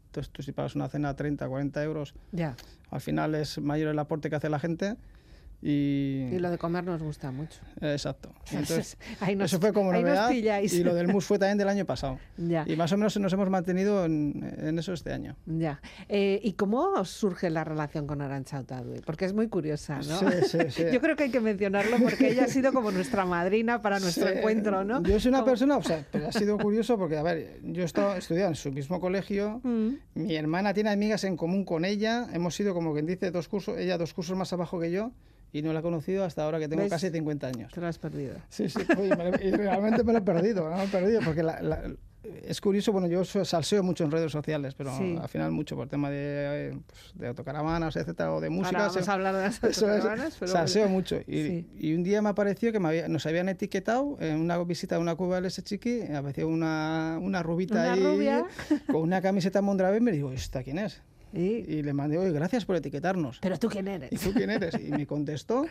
Entonces 0.06 0.30
tú 0.32 0.42
si 0.42 0.52
pagas 0.52 0.74
una 0.74 0.88
cena 0.88 1.14
30, 1.16 1.48
40 1.48 1.82
euros, 1.84 2.14
ya. 2.32 2.54
al 2.90 3.00
final 3.00 3.34
es 3.34 3.58
mayor 3.58 3.88
el 3.88 3.98
aporte 3.98 4.28
que 4.28 4.36
hace 4.36 4.50
la 4.50 4.58
gente. 4.58 4.96
Y, 5.62 6.28
Y 6.32 6.38
lo 6.40 6.50
de 6.50 6.58
comer 6.58 6.82
nos 6.84 7.00
gusta 7.02 7.30
mucho. 7.30 7.60
Exacto. 7.80 8.32
Entonces, 8.50 8.96
Ahí 9.20 9.36
nos- 9.36 9.52
eso 9.52 9.60
fue 9.60 9.72
como 9.72 9.92
novedad. 9.92 10.30
Y 10.30 10.82
lo 10.82 10.92
del 10.94 11.06
MUS 11.08 11.24
fue 11.26 11.38
también 11.38 11.58
del 11.58 11.68
año 11.68 11.84
pasado. 11.84 12.18
Ya. 12.36 12.64
Y 12.66 12.74
más 12.76 12.90
o 12.92 12.96
menos 12.96 13.16
nos 13.20 13.32
hemos 13.32 13.48
mantenido 13.48 14.04
en, 14.04 14.52
en 14.58 14.78
eso 14.78 14.92
este 14.92 15.12
año. 15.12 15.36
Ya. 15.46 15.80
Eh, 16.08 16.40
¿Y 16.42 16.54
cómo 16.54 17.04
surge 17.04 17.50
la 17.50 17.62
relación 17.62 18.06
con 18.08 18.20
Arancha 18.20 18.58
Otadui? 18.58 19.00
Porque 19.06 19.24
es 19.26 19.32
muy 19.32 19.48
curiosa, 19.48 19.98
¿no? 19.98 20.02
Sí, 20.18 20.26
sí, 20.48 20.58
sí. 20.70 20.84
Yo 20.92 21.00
creo 21.00 21.14
que 21.14 21.24
hay 21.24 21.30
que 21.30 21.40
mencionarlo 21.40 21.98
porque 21.98 22.30
ella 22.30 22.44
ha 22.44 22.48
sido 22.48 22.72
como 22.72 22.90
nuestra 22.90 23.24
madrina 23.24 23.80
para 23.80 24.00
nuestro 24.00 24.28
encuentro, 24.28 24.82
¿no? 24.84 25.02
Yo 25.04 25.20
soy 25.20 25.28
una 25.28 25.44
persona, 25.44 25.76
o 25.76 25.82
sea, 25.82 26.04
pero 26.10 26.28
ha 26.28 26.32
sido 26.32 26.58
curioso 26.58 26.98
porque, 26.98 27.16
a 27.16 27.22
ver, 27.22 27.60
yo 27.62 27.82
he 27.82 27.86
estado 27.86 28.16
estudiando 28.16 28.50
en 28.50 28.56
su 28.56 28.72
mismo 28.72 28.98
colegio, 29.00 29.60
Mm, 29.62 29.94
mi 30.14 30.34
hermana 30.34 30.74
tiene 30.74 30.90
amigas 30.90 31.22
en 31.24 31.36
común 31.36 31.64
con 31.64 31.84
ella, 31.84 32.26
hemos 32.32 32.54
sido 32.56 32.74
como 32.74 32.92
quien 32.92 33.06
dice 33.06 33.30
dos 33.30 33.46
cursos, 33.48 33.78
ella 33.78 33.98
dos 33.98 34.12
cursos 34.14 34.36
más 34.36 34.52
abajo 34.52 34.80
que 34.80 34.90
yo, 34.90 35.12
y 35.52 35.62
no 35.62 35.72
la 35.72 35.80
he 35.80 35.82
conocido 35.82 36.24
hasta 36.24 36.42
ahora 36.44 36.58
que 36.58 36.68
tengo 36.68 36.82
¿Ves? 36.82 36.90
casi 36.90 37.10
50 37.10 37.46
años. 37.46 37.72
te 37.72 37.80
lo 37.80 37.86
has 37.86 37.98
perdido. 37.98 38.36
Sí, 38.48 38.68
sí, 38.68 38.80
oye, 38.98 39.14
me 39.16 39.30
y 39.44 39.50
realmente 39.52 40.02
me 40.04 40.12
lo 40.12 40.18
he 40.18 40.22
perdido, 40.22 40.64
me 40.68 40.76
lo 40.76 40.82
he 40.82 40.88
perdido, 40.88 41.20
porque 41.24 41.42
la- 41.42 41.60
la- 41.62 41.82
es 42.46 42.60
curioso, 42.60 42.92
bueno, 42.92 43.08
yo 43.08 43.24
salseo 43.24 43.82
mucho 43.82 44.04
en 44.04 44.12
redes 44.12 44.30
sociales, 44.30 44.74
pero 44.76 44.96
Sí. 44.96 45.18
al 45.20 45.28
final 45.28 45.50
mucho 45.50 45.74
por 45.74 45.88
tema 45.88 46.08
de, 46.08 46.68
eh, 46.70 46.78
pues, 46.86 47.12
de 47.14 47.26
autocaravanas, 47.26 47.96
etcétera, 47.96 48.32
o 48.32 48.40
de 48.40 48.48
música. 48.48 48.68
Ahora 48.78 48.88
vamos 48.90 49.04
se- 49.04 49.10
a 49.10 49.14
hablar 49.14 49.34
de 49.34 49.40
las 49.42 49.62
autocaravanas, 49.64 50.36
pero 50.38 50.52
salseo 50.52 50.88
mucho. 50.88 51.16
Y, 51.26 51.42
Sí. 51.42 51.70
y 51.80 51.94
un 51.94 52.04
día 52.04 52.22
me 52.22 52.28
apareció 52.28 52.70
que 52.70 52.78
me 52.78 52.88
había- 52.88 53.08
nos 53.08 53.26
habían 53.26 53.48
etiquetado 53.48 54.16
en 54.20 54.36
una 54.38 54.56
visita 54.62 54.96
a 54.96 54.98
una 55.00 55.16
cuba 55.16 55.34
del 55.36 55.46
ese 55.46 55.62
chiqui, 55.62 56.02
apareció 56.14 56.46
una, 56.46 57.18
una 57.20 57.42
rubita 57.42 57.74
Una 57.74 57.92
ahí 57.94 58.04
rubia. 58.04 58.44
con 58.86 59.02
una 59.02 59.20
camiseta 59.20 59.60
Mondragón 59.60 59.98
y 59.98 60.00
me 60.02 60.12
digo, 60.12 60.30
¿esta 60.32 60.62
quién 60.62 60.78
es? 60.78 61.02
Y- 61.32 61.64
Y 61.78 61.82
le 61.82 61.92
mandé, 61.92 62.18
oye, 62.18 62.32
gracias 62.32 62.64
por 62.64 62.76
etiquetarnos. 62.76 63.38
Pero 63.40 63.58
tú 63.58 63.68
quién 63.68 63.88
eres? 63.88 64.12
¿Y 64.12 64.16
tú 64.16 64.32
quién 64.32 64.50
eres? 64.50 64.74
Y 64.74 64.90
me 64.90 65.06
contestó. 65.06 65.66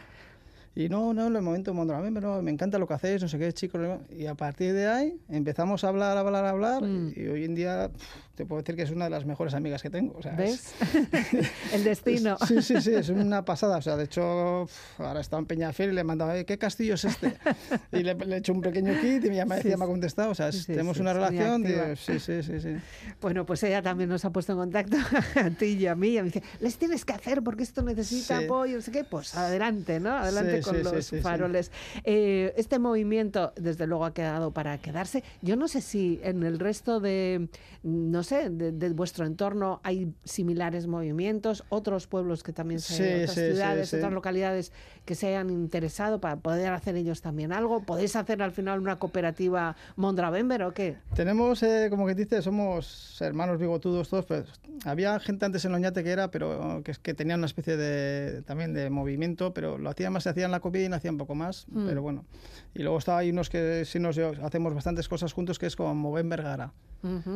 Y 0.74 0.88
no, 0.88 1.14
no, 1.14 1.28
en 1.28 1.36
el 1.36 1.42
momento 1.42 1.74
Mondragón, 1.74 2.14
pero 2.14 2.42
me 2.42 2.50
encanta 2.50 2.78
lo 2.80 2.88
que 2.88 2.94
hacéis, 2.94 3.22
no 3.22 3.28
sé 3.28 3.38
qué, 3.38 3.52
chicos. 3.52 3.82
¿no? 3.82 4.00
Y 4.10 4.26
a 4.28 4.36
partir 4.36 4.74
de 4.74 4.88
ahí 4.88 5.18
empezamos 5.30 5.84
a 5.84 5.90
hablar, 5.90 6.16
a 6.16 6.22
hablar, 6.22 6.46
a 6.46 6.50
hablar. 6.52 6.82
Mm. 6.84 7.14
Y 7.16 7.28
hoy 7.28 7.44
en 7.44 7.56
día 7.56 7.92
te 8.36 8.46
puedo 8.46 8.62
decir 8.62 8.76
que 8.76 8.82
es 8.84 8.92
una 8.92 9.06
de 9.06 9.12
las 9.12 9.26
mejores 9.26 9.54
amigas 9.54 9.82
que 9.82 9.90
tengo. 9.90 10.16
O 10.18 10.22
sea, 10.22 10.32
es- 10.34 10.74
¿Ves? 10.82 11.52
El 11.74 11.84
destino. 11.84 12.38
Sí, 12.48 12.62
sí, 12.62 12.82
sí, 12.82 12.94
es 12.94 13.10
una 13.10 13.46
pasada. 13.46 13.78
O 13.78 13.82
sea, 13.82 13.96
de 13.98 14.06
hecho, 14.06 14.68
ahora 14.98 15.20
está 15.22 15.38
en 15.38 15.46
Peñafiel 15.46 15.92
y 15.92 15.94
le 15.94 16.02
he 16.02 16.04
mandado, 16.04 16.34
"Eh, 16.34 16.46
¿qué 16.46 16.58
castillo 16.58 16.96
es 16.96 17.06
este? 17.06 17.34
Y 17.92 18.04
le, 18.04 18.14
le 18.16 18.36
he 18.36 18.40
hecho 18.40 18.54
un 18.54 18.62
pequeño 18.62 18.94
kit 19.02 19.24
y 19.26 19.36
ya 19.36 19.46
me, 19.46 19.62
Sí, 19.62 19.68
me 19.70 19.84
ha 19.84 19.88
contestado. 19.88 20.32
O 20.32 20.36
sea, 20.36 20.52
Sí, 20.52 20.66
tenemos 20.66 20.98
sí, 20.98 21.02
una 21.02 21.14
relación. 21.14 21.64
de- 21.64 21.96
sí, 21.96 22.20
sí, 22.20 22.42
sí, 22.44 22.60
sí. 22.60 22.76
Bueno, 23.22 23.46
pues 23.46 23.62
ella 23.64 23.82
también 23.82 24.10
nos 24.10 24.24
ha 24.26 24.30
puesto 24.32 24.54
en 24.54 24.58
contacto 24.60 24.98
a 25.36 25.50
ti 25.52 25.66
y 25.80 25.88
a 25.88 25.96
mí. 25.96 26.16
Y 26.18 26.20
me 26.20 26.24
dice, 26.24 26.44
les 26.60 26.78
tienes 26.78 27.06
que 27.06 27.14
hacer 27.14 27.42
porque 27.44 27.64
esto 27.64 27.82
necesita 27.84 28.38
apoyo, 28.40 28.76
no 28.78 28.82
sé 28.82 28.92
qué. 28.92 29.04
Pues 29.04 29.36
adelante, 29.36 30.00
¿no? 30.00 30.12
Adelante 30.12 30.62
con 30.62 30.82
los 30.84 31.12
faroles. 31.22 31.72
Eh, 32.04 32.54
este 32.58 32.80
movimiento, 32.80 33.54
desde 33.56 33.88
luego, 33.88 34.06
ha 34.06 34.14
quedado 34.14 34.52
para 34.52 34.78
quedarse. 34.80 35.24
Yo 35.42 35.56
no 35.56 35.68
sé 35.68 35.82
si 35.82 36.20
en 36.24 36.44
el 36.44 36.60
resto 36.60 37.00
de, 37.00 37.48
no 37.84 38.21
sé, 38.24 38.50
de, 38.50 38.72
de 38.72 38.90
vuestro 38.92 39.26
entorno 39.26 39.80
hay 39.84 40.14
similares 40.24 40.88
movimientos, 40.88 41.64
otros 41.70 42.08
pueblos 42.08 42.44
que 42.44 42.54
también 42.54 42.80
se, 42.80 42.94
Sí, 42.94 43.04
otras 43.24 43.36
sí, 43.36 43.42
ciudades, 43.54 43.90
sí. 43.90 43.96
otras 43.98 44.14
localidades 44.14 44.72
que 45.06 45.16
se 45.16 45.28
hayan 45.28 45.50
interesado 45.50 46.20
para 46.20 46.38
poder 46.38 46.74
hacer 46.74 46.96
ellos 46.96 47.22
también 47.22 47.52
algo. 47.52 47.84
¿Podéis 47.84 48.16
hacer 48.16 48.42
al 48.42 48.52
final 48.52 48.80
una 48.80 49.00
cooperativa 49.00 49.76
Mondravember 49.96 50.64
o 50.64 50.74
qué? 50.74 50.98
Tenemos, 51.16 51.64
eh, 51.64 51.88
como 51.90 52.06
que 52.06 52.16
dice, 52.16 52.42
somos 52.42 53.18
hermanos 53.22 53.60
bigotudos 53.60 54.10
todos. 54.10 54.26
Pues, 54.26 54.46
había 54.86 55.20
gente 55.20 55.46
antes 55.46 55.66
en 55.66 55.74
Oñate 55.74 56.04
que 56.04 56.12
era, 56.12 56.32
pero 56.32 56.82
que, 56.84 56.94
que 57.02 57.14
tenía 57.14 57.36
una 57.36 57.46
especie 57.46 57.78
de 57.78 58.42
también 58.44 58.74
de 58.74 58.90
movimiento, 58.90 59.54
pero 59.54 59.78
lo 59.78 59.90
hacían 59.90 60.14
más, 60.14 60.24
se 60.24 60.30
hacían 60.30 60.52
la 60.52 60.60
copia 60.60 60.84
y 60.84 60.90
no 60.90 60.96
hacían 60.96 61.18
poco 61.18 61.36
más. 61.36 61.66
Mm. 61.70 61.88
Pero 61.88 62.02
bueno. 62.02 62.26
Y 62.74 62.84
luego 62.84 62.98
está 62.98 63.18
hay 63.18 63.32
unos 63.32 63.50
que 63.50 63.84
sí 63.86 64.00
nos 64.00 64.18
hacemos 64.18 64.74
bastantes 64.74 65.08
cosas 65.10 65.34
juntos, 65.34 65.60
que 65.60 65.66
es 65.66 65.76
como 65.76 65.94
Moven 65.96 66.30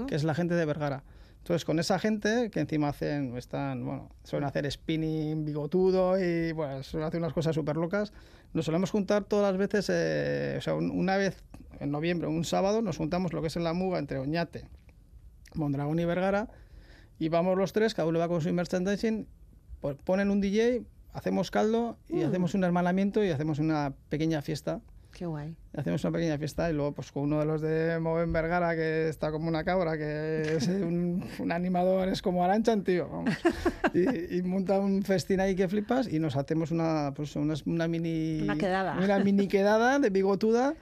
Que 0.07 0.15
es 0.15 0.23
la 0.23 0.33
gente 0.35 0.53
de 0.55 0.65
Vergara. 0.65 1.03
Entonces, 1.39 1.63
con 1.65 1.77
esa 1.79 1.99
gente 1.99 2.49
que 2.49 2.59
encima 2.59 2.87
hacen, 2.89 3.37
están, 3.37 3.85
bueno, 3.85 4.09
suelen 4.23 4.47
hacer 4.47 4.69
spinning 4.71 5.45
bigotudo 5.45 6.19
y, 6.19 6.51
bueno, 6.53 6.81
suelen 6.81 7.07
hacer 7.07 7.19
unas 7.19 7.33
cosas 7.33 7.53
súper 7.53 7.77
locas. 7.77 8.13
Nos 8.53 8.65
solemos 8.65 8.89
juntar 8.89 9.25
todas 9.25 9.51
las 9.51 9.57
veces, 9.59 9.87
eh, 9.93 10.55
o 10.57 10.61
sea, 10.61 10.73
un- 10.73 10.89
una 10.89 11.17
vez 11.17 11.43
en 11.79 11.91
noviembre, 11.91 12.27
un 12.27 12.45
sábado, 12.45 12.81
nos 12.81 12.97
juntamos 12.97 13.31
lo 13.33 13.41
que 13.41 13.47
es 13.47 13.55
en 13.57 13.63
la 13.63 13.73
muga 13.73 13.99
entre 13.99 14.17
Oñate, 14.17 14.67
Mondragón 15.53 15.99
y 15.99 16.05
Vergara 16.05 16.47
y 17.19 17.29
vamos 17.29 17.57
los 17.57 17.73
tres, 17.73 17.93
cada 17.93 18.07
uno 18.07 18.17
va 18.19 18.27
con 18.27 18.41
su 18.41 18.51
merchandising, 18.51 19.27
pues 19.81 19.97
ponen 20.03 20.31
un 20.31 20.41
DJ, 20.41 20.83
hacemos 21.13 21.51
caldo 21.51 21.97
y 22.09 22.17
Mm. 22.23 22.27
hacemos 22.27 22.55
un 22.55 22.63
hermanamiento 22.63 23.23
y 23.23 23.29
hacemos 23.29 23.59
una 23.59 23.93
pequeña 24.09 24.41
fiesta. 24.41 24.81
Qué 25.17 25.25
guay. 25.25 25.55
Hacemos 25.73 26.03
una 26.03 26.11
pequeña 26.11 26.37
fiesta 26.37 26.69
y 26.69 26.73
luego 26.73 26.91
pues 26.91 27.09
con 27.09 27.23
uno 27.23 27.39
de 27.39 27.45
los 27.45 27.61
de 27.61 27.97
Moven 28.01 28.33
Vergara 28.33 28.75
que 28.75 29.07
está 29.07 29.31
como 29.31 29.47
una 29.47 29.63
cabra, 29.63 29.97
que 29.97 30.57
es 30.57 30.67
un, 30.67 31.23
un 31.39 31.51
animador, 31.53 32.09
es 32.09 32.21
como 32.21 32.43
Aranchan, 32.43 32.83
tío. 32.83 33.07
vamos. 33.09 33.33
Y, 33.93 34.35
y 34.39 34.41
monta 34.43 34.77
un 34.77 35.03
festín 35.03 35.39
ahí 35.39 35.55
que 35.55 35.69
flipas 35.69 36.11
y 36.11 36.19
nos 36.19 36.35
hacemos 36.35 36.71
una, 36.71 37.13
pues, 37.15 37.33
una, 37.37 37.53
una 37.65 37.87
mini... 37.87 38.41
Una 38.41 38.57
quedada. 38.57 38.97
Una 39.01 39.19
mini 39.19 39.47
quedada 39.47 39.99
de 39.99 40.09
bigotuda. 40.09 40.73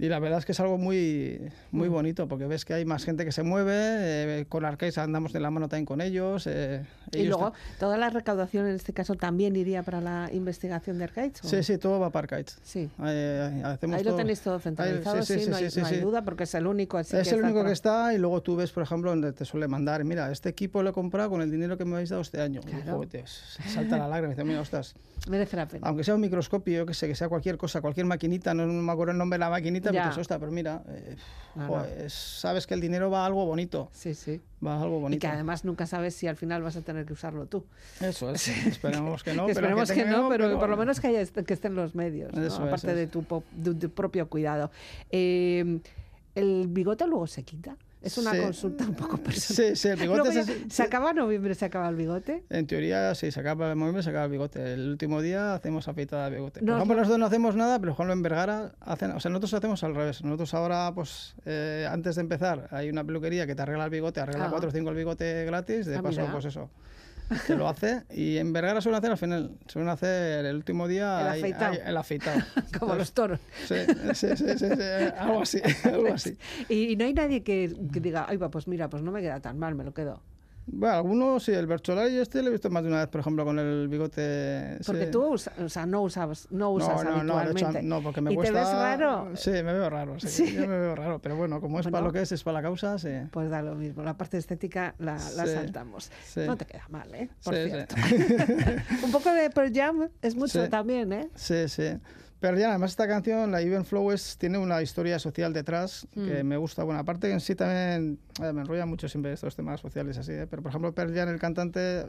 Y 0.00 0.08
la 0.08 0.20
verdad 0.20 0.38
es 0.38 0.44
que 0.46 0.52
es 0.52 0.60
algo 0.60 0.78
muy, 0.78 1.40
muy 1.72 1.88
Mm. 1.88 1.92
bonito, 1.92 2.28
porque 2.28 2.46
ves 2.46 2.64
que 2.64 2.72
hay 2.74 2.84
más 2.84 3.04
gente 3.04 3.24
que 3.24 3.32
se 3.32 3.42
mueve, 3.42 3.72
eh, 3.74 4.46
con 4.48 4.64
Arcais 4.64 4.96
andamos 4.96 5.32
de 5.32 5.40
la 5.40 5.50
mano 5.50 5.68
también 5.68 5.86
con 5.86 6.00
ellos. 6.00 6.46
eh, 6.46 6.84
Y 7.12 7.24
luego, 7.24 7.52
toda 7.80 7.96
la 7.96 8.08
recaudación 8.10 8.68
en 8.68 8.76
este 8.76 8.92
caso 8.92 9.14
también 9.16 9.56
iría 9.56 9.82
para 9.82 10.00
la 10.00 10.30
investigación 10.32 10.98
de 10.98 11.04
Arcades. 11.04 11.32
Sí, 11.42 11.62
sí, 11.64 11.78
todo 11.78 11.98
va 11.98 12.10
para 12.10 12.24
Arcais. 12.26 12.58
Sí. 12.62 12.88
Eh, 13.04 13.62
hacemos 13.64 13.96
Ahí 13.96 14.04
lo 14.04 14.10
todo. 14.10 14.18
tenéis 14.18 14.40
todo 14.40 14.54
Ahí- 14.56 14.60
centralizado, 14.60 15.22
sí, 15.22 15.46
no, 15.48 15.56
hay, 15.56 15.68
no 15.76 15.86
hay 15.86 16.00
duda, 16.00 16.22
porque 16.22 16.44
es 16.44 16.54
el 16.54 16.66
único. 16.68 16.96
Así 16.98 17.16
es 17.16 17.28
que 17.28 17.34
el 17.34 17.42
único 17.42 17.64
que 17.64 17.72
está 17.72 18.14
y 18.14 18.18
luego 18.18 18.40
tú 18.40 18.54
ves, 18.54 18.70
por 18.70 18.84
ejemplo, 18.84 19.10
donde 19.10 19.32
te 19.32 19.44
suele 19.44 19.66
mandar, 19.66 20.04
mira, 20.04 20.30
este 20.30 20.48
equipo 20.48 20.82
lo 20.84 20.90
he 20.90 20.92
comprado 20.92 21.30
con 21.30 21.42
el 21.42 21.50
dinero 21.50 21.76
que 21.76 21.84
me 21.84 21.94
habéis 21.94 22.10
dado 22.10 22.22
este 22.22 22.40
año. 22.40 22.60
Y, 22.64 22.70
Claro. 22.70 22.92
joder, 22.98 23.08
te 23.08 23.24
salta 23.26 23.98
la 23.98 24.06
lágrima 24.06 24.34
y 24.40 24.44
mira, 24.44 24.60
ostras, 24.60 24.94
Merece 25.28 25.56
la 25.56 25.66
pena. 25.66 25.86
aunque 25.88 26.04
sea 26.04 26.14
un 26.14 26.20
microscopio, 26.20 26.86
que 26.86 26.94
sé, 26.94 27.08
que 27.08 27.16
sea 27.16 27.28
cualquier 27.28 27.56
cosa, 27.56 27.80
cualquier 27.80 28.06
maquinita, 28.06 28.54
no 28.54 28.64
me 28.66 28.92
acuerdo 28.92 29.12
el 29.12 29.18
nombre 29.18 29.36
de 29.36 29.40
la 29.40 29.50
maquinita, 29.50 29.87
Ya. 29.92 30.00
pero 30.02 30.10
dices, 30.10 30.20
ostras, 30.22 30.38
pero 30.40 30.52
mira, 30.52 30.82
eh, 30.88 31.16
joder, 31.66 32.10
sabes 32.10 32.66
que 32.66 32.74
el 32.74 32.80
dinero 32.80 33.10
va 33.10 33.22
a 33.22 33.26
algo 33.26 33.44
bonito, 33.46 33.88
Sí, 33.92 34.14
sí. 34.14 34.40
va 34.64 34.74
a 34.76 34.82
algo 34.82 34.98
Y 34.98 35.00
bonito. 35.02 35.20
que 35.20 35.26
además 35.26 35.64
nunca 35.64 35.86
sabes 35.86 36.14
si 36.14 36.26
al 36.26 36.36
final 36.36 36.62
vas 36.62 36.76
a 36.76 36.82
tener 36.82 37.04
que 37.06 37.12
usarlo 37.12 37.46
tú. 37.46 37.64
Eso 38.00 38.30
es, 38.30 38.48
esperemos 38.48 39.22
que 39.24 39.34
no. 39.34 39.46
Que 39.46 39.54
pero 39.54 39.66
esperemos 39.66 39.90
que, 39.92 40.04
no, 40.04 40.28
pero, 40.28 40.48
que 40.50 40.56
por 40.56 40.68
lo 40.68 40.76
menos 40.76 41.00
que, 41.00 41.08
haya, 41.08 41.24
que 41.26 41.54
estén 41.54 41.74
los 41.74 41.94
medios, 41.94 42.32
¿no? 42.34 42.42
Eso 42.44 42.62
es, 42.62 42.66
aparte 42.68 43.06
tu, 43.06 43.24
de 43.52 43.74
tu 43.74 43.90
propio 43.90 44.28
cuidado. 44.28 44.70
Eh, 45.10 45.80
¿El 46.34 46.66
bigote 46.68 47.06
luego 47.06 47.26
se 47.26 47.42
quita? 47.42 47.76
Es 48.00 48.16
una 48.16 48.30
Sí. 48.32 48.38
consulta 48.40 48.84
un 48.86 48.94
poco 48.94 49.16
personal. 49.18 49.70
Sí, 49.70 49.76
sí, 49.76 49.88
el 49.88 49.96
bigote 49.98 50.32
se- 50.44 50.70
¿Se 50.70 50.82
acaba 50.84 51.12
noviembre, 51.12 51.54
se 51.56 51.64
acaba 51.64 51.88
el 51.88 51.96
bigote? 51.96 52.44
En 52.48 52.66
teoría, 52.66 53.12
sí, 53.16 53.30
se 53.32 53.40
acaba 53.40 53.68
el 53.70 53.76
momento, 53.76 54.02
se 54.02 54.10
acaba 54.10 54.26
el 54.26 54.30
bigote. 54.30 54.74
El 54.74 54.88
último 54.90 55.20
día 55.20 55.54
hacemos 55.54 55.88
afeitada 55.88 56.30
de 56.30 56.36
bigote. 56.36 56.60
No, 56.60 56.66
Por 56.66 56.76
ejemplo, 56.76 56.94
no. 56.94 57.00
nosotros 57.02 57.18
no 57.18 57.26
hacemos 57.26 57.56
nada, 57.56 57.78
pero 57.80 57.92
ejemplo 57.92 58.12
en 58.12 58.22
Vergara 58.22 58.72
hacen, 58.80 59.10
o 59.10 59.20
sea, 59.20 59.30
nosotros 59.30 59.54
hacemos 59.54 59.82
al 59.82 59.94
revés. 59.96 60.22
Nosotros 60.22 60.54
ahora, 60.54 60.92
pues, 60.94 61.34
eh, 61.44 61.88
antes 61.90 62.14
de 62.14 62.20
empezar, 62.22 62.68
hay 62.70 62.88
una 62.88 63.02
peluquería 63.04 63.46
que 63.46 63.54
te 63.56 63.62
arregla 63.62 63.84
el 63.84 63.90
bigote, 63.90 64.20
arregla 64.20 64.46
Ah. 64.46 64.50
4 64.50 64.68
o 64.68 64.72
5 64.72 64.90
el 64.90 64.96
bigote 64.96 65.44
gratis, 65.44 65.86
de 65.86 65.96
Ah, 65.96 66.02
paso, 66.02 66.20
mira. 66.20 66.32
pues 66.32 66.44
eso. 66.44 66.70
Te 67.46 67.56
lo 67.56 67.68
hace 67.68 68.04
y 68.10 68.38
en 68.38 68.52
Vergara 68.52 68.80
suelen 68.80 68.98
hacer 68.98 69.10
al 69.10 69.18
final, 69.18 69.50
suelen 69.66 69.88
hacer 69.90 70.44
el 70.46 70.56
último 70.56 70.88
día 70.88 71.20
El 71.20 71.26
hay- 71.28 71.38
afeitado. 71.40 71.72
hay 71.72 71.78
el 71.84 71.96
afeitado. 71.96 72.40
Como 72.78 72.94
los 72.94 73.12
toros. 73.12 73.38
Sí, 73.66 73.74
sí, 74.14 74.28
sí, 74.36 74.46
sí, 74.56 74.58
sí, 74.58 74.66
algo 75.18 75.42
así, 75.42 75.60
algo 75.84 76.14
así. 76.14 76.36
Y, 76.68 76.92
y 76.92 76.96
no 76.96 77.04
hay 77.04 77.12
nadie 77.14 77.42
que, 77.42 77.74
que 77.92 78.00
diga, 78.00 78.26
ay, 78.28 78.36
va, 78.38 78.50
pues 78.50 78.66
mira, 78.68 78.88
pues 78.88 79.02
no 79.02 79.12
me 79.12 79.20
queda 79.20 79.40
tan 79.40 79.58
mal, 79.58 79.74
me 79.74 79.84
lo 79.84 79.92
quedo. 79.92 80.22
Bueno, 80.70 80.96
algunos 80.96 81.42
sí, 81.42 81.52
el 81.52 81.66
Bercholay 81.66 82.18
este 82.18 82.42
lo 82.42 82.48
he 82.48 82.52
visto 82.52 82.68
más 82.70 82.82
de 82.82 82.90
una 82.90 82.98
vez, 83.00 83.08
por 83.08 83.20
ejemplo, 83.22 83.44
con 83.44 83.58
el 83.58 83.88
bigote. 83.88 84.78
Porque 84.86 85.06
sí. 85.06 85.10
tú 85.10 85.24
usa- 85.34 85.52
o 85.64 85.68
sea, 85.68 85.86
no 85.86 86.02
usabas, 86.02 86.46
no 86.50 86.70
usas 86.70 87.02
no, 87.04 87.10
no, 87.10 87.24
no, 87.24 87.36
de 87.36 87.42
hecho, 87.42 87.48
habitualmente. 87.50 87.82
no, 87.88 88.02
porque 88.02 88.20
me 88.20 88.32
¿Y 88.32 88.34
cuesta... 88.36 88.52
te 88.52 88.58
ves 88.60 88.72
raro? 88.74 89.30
Sí, 89.34 89.50
me 89.50 89.62
veo 89.72 89.88
raro, 89.90 90.20
sí, 90.20 90.28
Sí. 90.28 90.52
yo 90.54 90.60
me 90.68 90.78
veo 90.78 90.94
raro, 90.94 91.18
pero 91.20 91.36
bueno, 91.36 91.60
como 91.60 91.80
es 91.80 91.86
para 91.88 92.04
lo 92.04 92.12
que 92.12 92.20
es, 92.22 92.32
es 92.32 92.42
para 92.44 92.58
la 92.58 92.62
causa, 92.62 92.98
sí. 92.98 93.08
Pues 93.30 93.48
da 93.50 93.62
lo 93.62 93.74
mismo, 93.74 94.02
la 94.02 94.16
parte 94.16 94.36
estética 94.36 94.94
la, 94.98 95.14
la 95.14 95.46
Sí, 95.46 95.52
saltamos. 95.54 96.10
No 96.36 96.56
te 96.56 96.66
queda 96.66 96.84
mal, 96.90 97.14
¿eh? 97.14 97.30
Por 97.42 97.54
cierto. 97.54 97.94
Un 99.04 99.10
poco 99.12 99.32
de 99.32 99.50
Pearl 99.50 99.72
Jam 99.74 100.08
es 100.22 100.34
mucho 100.34 100.68
también, 100.68 101.12
¿eh? 101.12 101.28
Sí, 101.34 101.68
sí. 101.68 101.98
Pero 102.40 102.56
ya, 102.56 102.70
además 102.70 102.90
esta 102.92 103.08
canción, 103.08 103.50
la 103.50 103.60
Even 103.60 103.84
Flow, 103.84 104.12
es, 104.12 104.38
tiene 104.38 104.58
una 104.58 104.80
historia 104.80 105.18
social 105.18 105.52
detrás 105.52 106.06
que 106.14 106.44
Mm. 106.44 106.46
me 106.46 106.56
gusta. 106.56 106.84
Bueno, 106.84 107.00
aparte 107.00 107.26
que 107.26 107.32
en 107.32 107.40
sí 107.40 107.54
también 107.56 108.18
eh, 108.42 108.52
me 108.52 108.60
enrolla 108.60 108.86
mucho 108.86 109.08
siempre 109.08 109.32
estos 109.32 109.56
temas 109.56 109.80
sociales 109.80 110.16
así, 110.18 110.32
¿eh? 110.32 110.46
pero 110.48 110.62
por 110.62 110.70
ejemplo 110.70 110.92
Pearl 110.94 111.12
Jam, 111.14 111.28
el 111.30 111.40
cantante, 111.40 112.04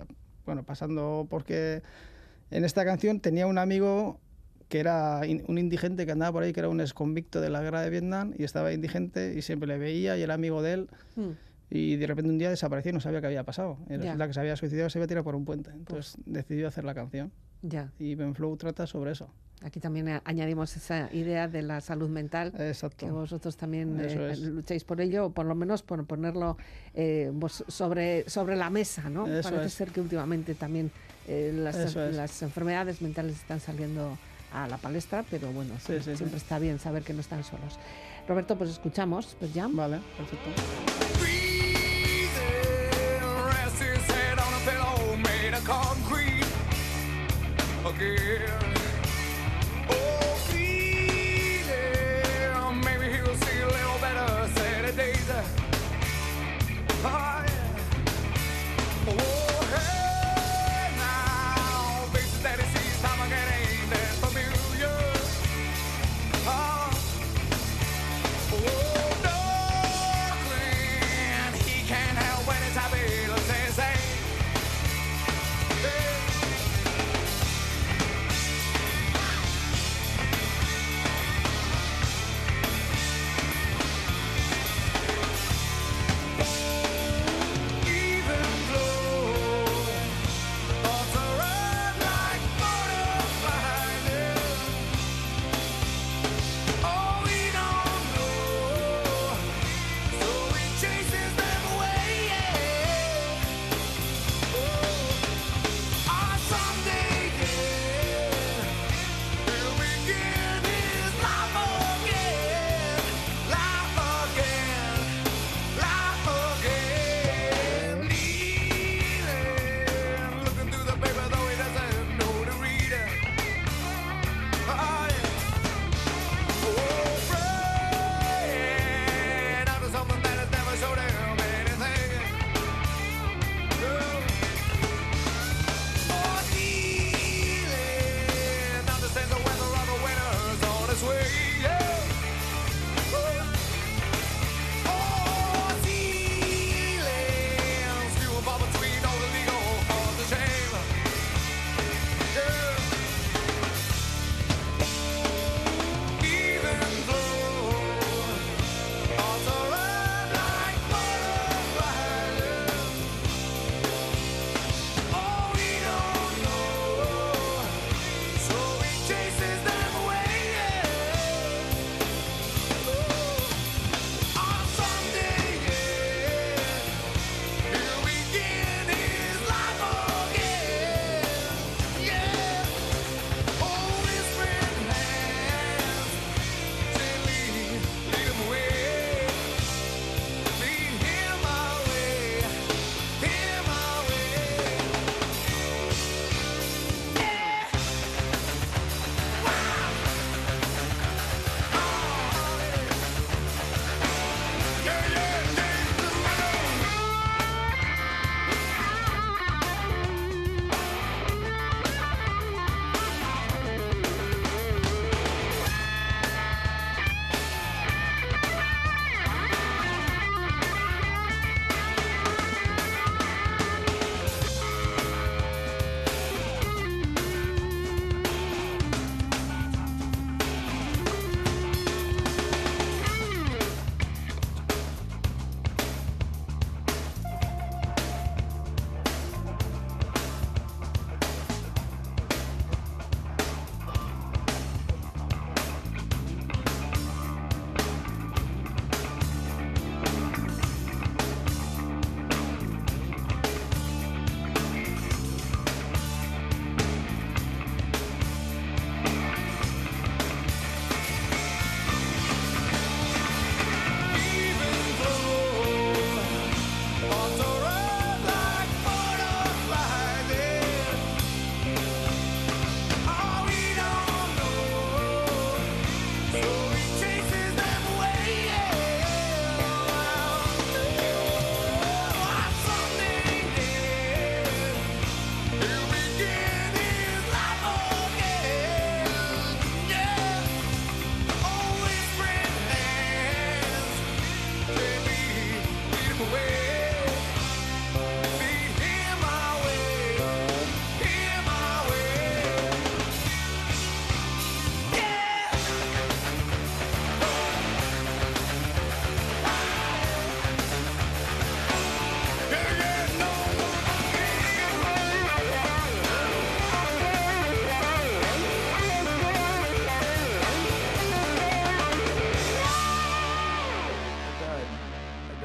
bueno, 0.46 0.64
pasando 0.64 1.26
porque 1.30 1.82
en 2.52 2.64
esta 2.64 2.86
canción 2.86 3.20
tenía 3.20 3.48
un 3.48 3.58
amigo 3.58 4.20
que 4.68 4.80
era 4.80 5.26
in- 5.26 5.44
un 5.48 5.58
indigente 5.58 6.06
que 6.06 6.12
andaba 6.12 6.32
por 6.32 6.44
ahí, 6.44 6.54
que 6.54 6.60
era 6.60 6.70
un 6.70 6.80
exconvicto 6.80 7.42
de 7.42 7.50
la 7.50 7.62
guerra 7.62 7.82
de 7.82 7.90
Vietnam 7.90 8.34
y 8.38 8.44
estaba 8.44 8.72
indigente 8.72 9.34
y 9.36 9.42
siempre 9.42 9.68
le 9.68 9.80
veía 9.80 10.16
y 10.16 10.22
era 10.22 10.36
amigo 10.36 10.62
de 10.62 10.74
él. 10.74 10.90
Mm. 11.16 11.30
Y 11.72 11.96
de 11.96 12.06
repente 12.06 12.30
un 12.30 12.38
día 12.38 12.52
desapareció 12.52 12.92
y 12.92 12.94
no 12.94 13.00
sabía 13.00 13.20
qué 13.22 13.28
había 13.28 13.44
pasado. 13.44 13.80
Y 13.88 13.94
Ya. 13.94 13.98
resulta 13.98 14.28
que 14.28 14.34
se 14.34 14.40
había 14.42 14.56
suicidado 14.56 14.90
se 14.92 15.00
había 15.00 15.08
tirado 15.08 15.24
por 15.24 15.36
un 15.36 15.46
puente. 15.46 15.72
Entonces 15.72 16.18
decidió 16.28 16.68
hacer 16.68 16.84
la 16.84 16.94
canción. 16.94 17.32
Ya, 17.62 17.92
Y 18.00 18.16
Ben 18.16 18.34
Flow 18.36 18.56
trata 18.58 18.88
sobre 18.88 19.12
eso. 19.12 19.28
aquí 19.62 19.80
también 19.82 20.22
añadimos 20.24 20.76
esa 20.78 21.10
idea 21.14 21.48
de 21.50 21.62
la 21.62 21.82
salud 21.82 22.08
mental. 22.10 22.54
Exacto. 22.58 23.06
Que 23.06 23.12
vosotros 23.12 23.58
también 23.58 24.00
eh, 24.02 24.36
lucháis 24.38 24.84
por 24.86 25.02
ello, 25.02 25.26
o 25.26 25.30
por 25.32 25.46
lo 25.46 25.56
menos 25.56 25.84
por 25.84 26.06
ponerlo 26.06 26.58
eh, 26.94 27.30
vos- 27.34 27.66
sobre, 27.68 28.30
sobre 28.30 28.56
la 28.56 28.70
mesa, 28.70 29.10
¿no? 29.10 29.28
Eso 29.28 29.50
Parece 29.50 29.68
es. 29.68 29.74
ser 29.74 29.90
que 29.92 30.00
últimamente 30.00 30.56
también 30.56 30.90
eh, 31.28 31.52
las, 31.54 31.96
las 31.96 32.42
enfermedades 32.42 33.02
mentales 33.02 33.36
están 33.36 33.60
saliendo 33.60 34.18
a 34.54 34.68
la 34.68 34.78
palestra, 34.78 35.24
pero 35.30 35.52
bueno, 35.52 35.74
Sí, 35.86 35.98
sí, 36.00 36.16
siempre 36.16 36.30
sí. 36.40 36.44
está 36.46 36.58
bien 36.60 36.80
saber 36.80 37.04
que 37.04 37.14
no 37.14 37.20
están 37.20 37.44
solos. 37.44 37.78
Roberto, 38.28 38.58
pues 38.58 38.70
escuchamos, 38.70 39.36
pues 39.40 39.54
ya. 39.54 39.68
Vale, 39.70 40.00
perfecto. 40.18 41.29
Saturdays. 55.00 55.30
Oh, 57.04 57.39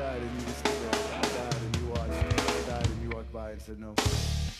God, 0.05 0.17
and 0.21 0.31
you 0.39 0.47
just 0.47 1.14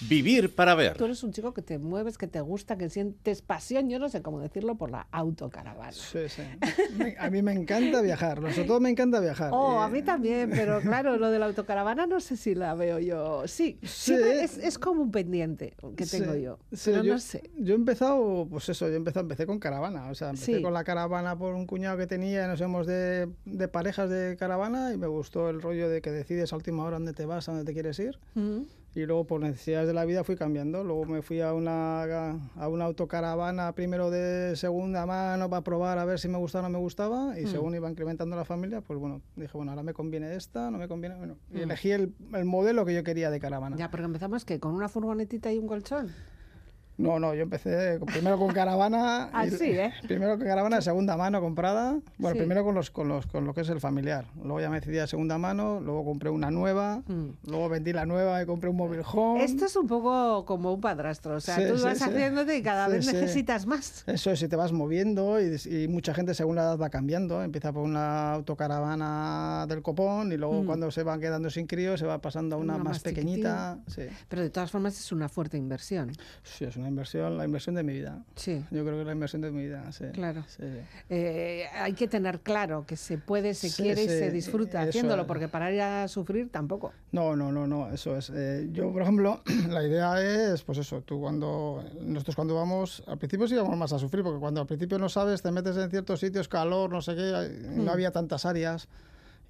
Vivir 0.09 0.55
para 0.55 0.75
ver. 0.75 0.97
Tú 0.99 1.05
eres 1.07 1.23
un 1.23 1.33
chico 1.33 1.55
que 1.55 1.63
te 1.63 1.79
mueves, 1.79 2.19
que 2.19 2.27
te 2.27 2.41
gusta, 2.41 2.77
que 2.77 2.91
sientes 2.91 3.41
pasión, 3.41 3.89
yo 3.89 3.99
no 3.99 4.09
sé 4.11 4.21
cómo 4.21 4.39
decirlo, 4.41 4.75
por 4.75 4.91
la 4.91 5.07
autocaravana. 5.13 5.93
Sí, 5.93 6.29
sí. 6.29 6.43
A 7.19 7.31
mí 7.31 7.41
me 7.41 7.53
encanta 7.53 8.03
viajar, 8.03 8.39
sobre 8.53 8.65
todo 8.65 8.81
me 8.81 8.91
encanta 8.91 9.21
viajar. 9.21 9.51
Oh, 9.55 9.81
Eh, 9.81 9.85
a 9.85 9.89
mí 9.89 10.03
también, 10.03 10.51
pero 10.51 10.81
claro, 10.83 11.17
lo 11.17 11.31
de 11.31 11.39
la 11.39 11.47
autocaravana 11.47 12.07
no 12.07 12.21
sé 12.21 12.37
si 12.37 12.55
la 12.55 12.75
veo 12.75 12.99
yo. 12.99 13.45
Sí, 13.47 13.79
siempre 13.83 14.43
es, 14.45 14.59
es 14.59 14.79
como 14.79 15.01
un 15.01 15.11
pendiente 15.11 15.75
que 15.97 16.05
tengo 16.05 16.35
Sí, 16.35 16.43
yo. 16.43 16.59
sí, 16.73 16.91
pero 16.91 17.03
yo, 17.05 17.13
no 17.15 17.19
sé. 17.21 17.51
Yo 17.57 17.73
he 17.73 17.77
empezado, 17.77 18.47
pues 18.51 18.69
eso, 18.69 18.87
yo 18.89 18.93
he 18.95 18.97
empezado, 18.97 19.23
empecé 19.25 19.47
con 19.47 19.59
caravana. 19.59 20.11
O 20.11 20.15
sea, 20.15 20.31
empecé 20.31 20.57
Sí. 20.57 20.63
con 20.63 20.75
la 20.75 20.85
caravana 20.85 21.39
por 21.39 21.55
un 21.55 21.67
cuñado 21.67 21.97
que 21.97 22.07
tenía, 22.07 22.47
nos 22.47 22.61
hemos 22.61 22.87
de, 22.87 23.29
de 23.47 23.69
parejas 23.69 24.11
de 24.11 24.37
caravana 24.39 24.93
y 24.93 24.99
me 24.99 25.07
gustó 25.07 25.49
el 25.49 25.63
rollo 25.63 25.89
de 25.89 26.03
que 26.03 26.11
decides 26.11 26.53
a 26.53 26.57
última 26.57 26.85
hora 26.85 26.97
dónde 26.97 27.15
te 27.15 27.25
vas, 27.25 27.49
a 27.49 27.53
dónde 27.53 27.65
te 27.65 27.73
quieres 27.73 27.99
ir. 28.01 28.19
Mm. 28.35 28.63
Y 28.97 29.07
luego 29.07 29.25
por 29.27 29.41
necesidades 29.41 29.89
de 29.89 29.93
la 29.95 30.05
vida 30.05 30.23
fui 30.23 30.37
cambiando. 30.37 30.85
Luego 30.85 31.05
me 31.05 31.21
fui 31.21 31.41
a 31.41 31.53
una, 31.53 32.31
a 32.57 32.69
una 32.69 32.85
autocaravana 32.85 33.73
primero 33.73 34.09
de 34.11 34.55
segunda 34.55 35.05
mano 35.05 35.51
para 35.51 35.63
probar 35.63 35.99
a 35.99 36.05
ver 36.05 36.21
si 36.21 36.29
me 36.29 36.39
gustaba 36.39 36.69
o 36.69 36.71
no 36.71 36.79
me 36.79 36.83
gustaba. 36.83 37.33
Mm. 37.35 37.39
Y 37.39 37.47
según 37.49 37.75
iba 37.75 37.91
incrementando 37.91 38.37
la 38.37 38.45
familia, 38.45 38.83
pues 38.83 38.99
bueno, 39.01 39.21
dije, 39.35 39.51
bueno, 39.55 39.73
ahora 39.73 39.83
me 39.83 39.95
conviene 39.95 40.37
esta, 40.37 40.71
no 40.71 40.79
me 40.79 40.87
conviene. 40.87 41.17
Bueno, 41.17 41.37
y 41.51 41.57
Mm. 41.59 41.63
elegí 41.63 41.91
el, 41.91 42.15
el 42.35 42.45
modelo 42.45 42.85
que 42.85 42.95
yo 42.95 43.03
quería 43.03 43.31
de 43.31 43.41
caravana. 43.41 43.77
Ya, 43.77 43.91
porque 43.91 44.05
empezamos 44.07 44.45
que 44.45 44.61
con 44.61 44.73
una 44.75 44.89
furgonetita 44.89 45.53
y 45.53 45.59
un 45.59 45.67
colchón. 45.67 46.13
No, 46.97 47.19
no, 47.19 47.35
yo 47.35 47.43
empecé 47.43 47.99
primero 48.07 48.39
con 48.39 48.53
caravana. 48.53 49.25
Así, 49.33 49.71
¿eh? 49.71 49.93
Primero 50.07 50.39
con 50.39 50.47
caravana 50.47 50.77
de 50.77 50.83
segunda 50.83 51.17
mano 51.17 51.41
comprada. 51.41 51.99
Bueno, 52.19 52.35
Sí. 52.35 52.39
primero 52.39 52.65
con, 52.65 52.75
los, 52.75 52.91
con, 52.91 53.09
los, 53.09 53.27
con 53.27 53.45
lo 53.45 53.53
que 53.55 53.63
es 53.63 53.69
el 53.69 53.81
familiar. 53.81 54.27
Luego 54.37 54.61
ya 54.61 54.71
me 54.71 54.79
decidí 54.81 54.99
a 54.99 55.07
segunda 55.07 55.37
mano, 55.39 55.81
luego 55.81 56.05
compré 56.05 56.31
una 56.31 56.51
nueva, 56.51 57.03
Mm. 57.07 57.31
luego 57.49 57.69
vendí 57.69 57.93
la 57.93 58.07
nueva 58.07 58.41
y 58.43 58.47
compré 58.47 58.71
un 58.71 58.77
móvil 58.77 59.01
home. 59.05 59.43
Esto 59.45 59.65
es 59.67 59.75
un 59.77 59.87
poco 59.89 60.45
como 60.45 60.73
un 60.73 60.81
padrastro, 60.81 61.35
o 61.37 61.41
sea, 61.41 61.57
Sí, 61.57 61.63
tú 61.69 61.79
sí, 61.79 61.85
vas 61.85 62.01
haciéndote 62.01 62.57
y 62.57 62.63
cada 62.63 62.87
vez 62.89 63.07
necesitas 63.07 63.67
más. 63.67 64.05
Eso 64.07 64.31
es, 64.31 64.39
si 64.39 64.49
te 64.49 64.55
vas 64.57 64.73
moviendo 64.73 65.41
y, 65.41 65.57
y 65.69 65.89
mucha 65.89 66.15
gente 66.15 66.33
según 66.35 66.57
la 66.57 66.63
edad 66.63 66.79
va 66.79 66.91
cambiando. 66.91 67.43
Empieza 67.43 67.73
por 67.73 67.83
una 67.83 68.35
autocaravana 68.35 69.67
del 69.69 69.83
copón 69.83 70.33
y 70.33 70.37
luego 70.37 70.63
Mm. 70.63 70.67
cuando 70.67 70.91
se 70.91 71.03
van 71.03 71.21
quedando 71.21 71.51
sin 71.51 71.67
crío 71.67 71.97
se 71.97 72.07
va 72.07 72.19
pasando 72.21 72.57
a 72.57 72.59
una, 72.59 72.75
Una 72.75 72.85
más, 72.85 72.93
más 72.95 73.03
pequeñita. 73.03 73.79
Pero 74.29 74.43
de 74.43 74.51
todas 74.51 74.71
formas 74.71 74.99
es 74.99 75.11
una 75.13 75.29
fuerte 75.29 75.57
inversión. 75.57 76.13
sí, 76.43 76.65
es 76.65 76.77
una 76.77 76.84
inversión, 76.89 77.37
la 77.39 77.45
inversión 77.45 77.75
de 77.75 77.83
mi 77.83 77.93
vida. 77.95 78.23
Sí. 78.37 78.65
Yo 78.71 78.85
creo 78.85 78.99
que 78.99 79.05
la 79.05 79.13
inversión 79.13 79.43
de 79.43 79.51
mi 79.51 79.63
vida. 79.67 79.91
Sí. 79.93 80.05
Claro. 80.13 80.45
Sí, 80.49 80.63
sí. 80.63 80.79
Eh, 81.11 81.65
hay 81.75 81.93
que 81.95 82.09
tener 82.09 82.41
claro 82.41 82.85
que 82.87 82.97
se 82.97 83.19
puede, 83.19 83.55
se 83.55 83.69
Sí, 83.69 83.83
quiere 83.83 84.05
y 84.05 84.09
se 84.09 84.31
disfruta 84.31 84.81
eso 84.83 84.91
haciéndolo, 84.91 85.23
es. 85.23 85.29
porque 85.29 85.49
para 85.49 85.73
ir 85.73 85.81
a 85.81 86.09
sufrir 86.09 86.51
tampoco. 86.51 86.93
No, 87.13 87.37
no, 87.37 87.53
no, 87.53 87.67
no, 87.67 87.91
eso 87.93 88.17
es. 88.17 88.31
Eh, 88.35 88.69
yo, 88.73 88.93
por 88.93 89.03
ejemplo, 89.03 89.43
la 89.69 89.83
idea 89.87 90.21
es, 90.53 90.63
pues 90.63 90.79
eso, 90.79 91.03
tú 91.03 91.21
cuando, 91.21 91.85
nosotros 92.03 92.37
cuando 92.37 92.55
vamos, 92.55 93.03
al 93.07 93.19
principio 93.19 93.47
sí 93.49 93.55
vamos 93.57 93.77
más 93.77 93.93
a 93.93 93.99
sufrir, 93.99 94.23
porque 94.25 94.41
cuando 94.41 94.61
al 94.61 94.67
principio 94.67 94.99
no 94.99 95.09
sabes, 95.09 95.43
te 95.43 95.51
metes 95.53 95.77
en 95.77 95.91
ciertos 95.91 96.21
sitios, 96.21 96.49
calor, 96.49 96.91
no 96.91 97.01
sé 97.03 97.15
qué, 97.15 97.35
hay- 97.35 97.49
Mm. 97.75 97.85
no 97.85 97.93
había 97.93 98.11
tantas 98.11 98.45
áreas, 98.47 98.89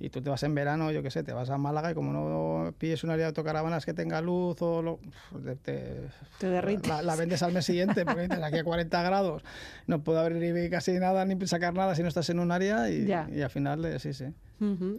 y 0.00 0.10
tú 0.10 0.20
te 0.20 0.28
vas 0.30 0.42
en 0.42 0.54
verano, 0.54 0.90
yo 0.90 1.02
qué 1.02 1.10
sé, 1.10 1.22
te 1.22 1.32
vas 1.32 1.50
a 1.50 1.56
Málaga 1.58 1.90
y 1.90 1.94
como 1.94 2.12
no 2.12 2.72
pilles 2.78 3.04
un 3.04 3.10
área 3.10 3.24
de 3.24 3.28
autocaravanas 3.28 3.86
que 3.86 3.94
tenga 3.94 4.20
luz 4.20 4.60
o 4.60 4.82
lo, 4.82 4.98
te, 5.44 5.56
te- 5.56 6.00
Te 6.38 6.48
derrites. 6.48 6.88
la, 6.88 7.02
la 7.02 7.16
vendes 7.16 7.42
al 7.42 7.52
mes 7.52 7.64
siguiente, 7.64 8.04
porque 8.04 8.22
dices, 8.22 8.42
aquí 8.42 8.58
a 8.58 8.64
40 8.64 9.02
grados 9.02 9.42
no 9.86 10.02
puedo 10.02 10.18
abrir 10.20 10.68
casi 10.70 10.92
nada 10.94 11.24
ni 11.24 11.46
sacar 11.46 11.74
nada 11.74 11.94
si 11.94 12.02
no 12.02 12.08
estás 12.08 12.28
en 12.30 12.40
un 12.40 12.50
área, 12.50 12.90
y, 12.90 13.06
Ya. 13.06 13.28
y 13.32 13.40
al 13.42 13.50
final, 13.50 13.84
eh, 13.84 13.98
sí, 13.98 14.12
sí. 14.12 14.26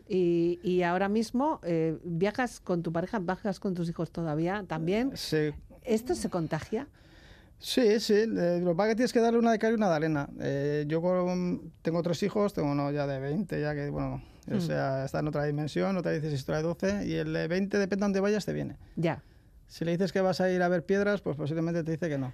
Y, 0.08 0.60
y 0.64 0.84
ahora 0.84 1.10
mismo 1.10 1.60
eh, 1.64 1.98
viajas 2.04 2.60
con 2.60 2.84
tu 2.84 2.92
pareja, 2.92 3.20
viajas 3.20 3.60
con 3.60 3.74
tus 3.74 3.90
hijos 3.90 4.12
todavía 4.12 4.64
también. 4.68 5.12
Sí, 5.16 5.52
¿Esto 5.84 6.14
se 6.16 6.30
contagia? 6.30 6.88
Sí, 7.58 8.00
sí. 8.00 8.14
eh, 8.14 8.60
lo 8.62 8.72
que 8.72 8.76
pasa 8.76 8.90
es 8.90 8.92
que 8.92 8.96
tienes 8.98 9.14
que 9.14 9.20
darle 9.22 9.40
una 9.40 9.52
de 9.52 9.60
cal 9.60 9.72
y 9.72 9.76
una 9.76 9.90
de 9.90 9.96
arena. 9.96 10.30
Eh, 10.40 10.86
yo 10.88 11.02
con- 11.02 11.72
tengo 11.82 12.02
tres 12.04 12.22
hijos, 12.24 12.54
tengo 12.54 12.72
uno 12.72 12.92
ya 12.92 13.08
de 13.08 13.20
20, 13.20 13.60
ya 13.62 13.74
que, 13.74 13.90
bueno, 13.90 14.22
o 14.52 14.60
sea, 14.60 15.06
está 15.06 15.20
en 15.20 15.28
otra 15.28 15.44
dimensión, 15.46 15.98
otra 15.98 16.12
dices 16.12 16.42
otra 16.44 16.58
de 16.58 16.64
12, 16.64 17.08
y 17.08 17.14
el 17.16 17.34
de 17.34 17.48
20, 17.48 17.78
depende 17.78 18.02
de 18.02 18.06
dónde 18.06 18.20
vayas, 18.20 18.46
te 18.46 18.54
viene. 18.54 18.78
Ya. 18.96 19.22
Si 19.68 19.84
le 19.86 19.92
dices 19.92 20.12
que 20.14 20.22
vas 20.22 20.42
a 20.42 20.50
ir 20.52 20.62
a 20.62 20.68
ver 20.68 20.86
piedras, 20.86 21.22
pues 21.22 21.36
posiblemente 21.38 21.84
te 21.84 21.92
dice 21.92 22.08
que 22.10 22.18
no. 22.18 22.34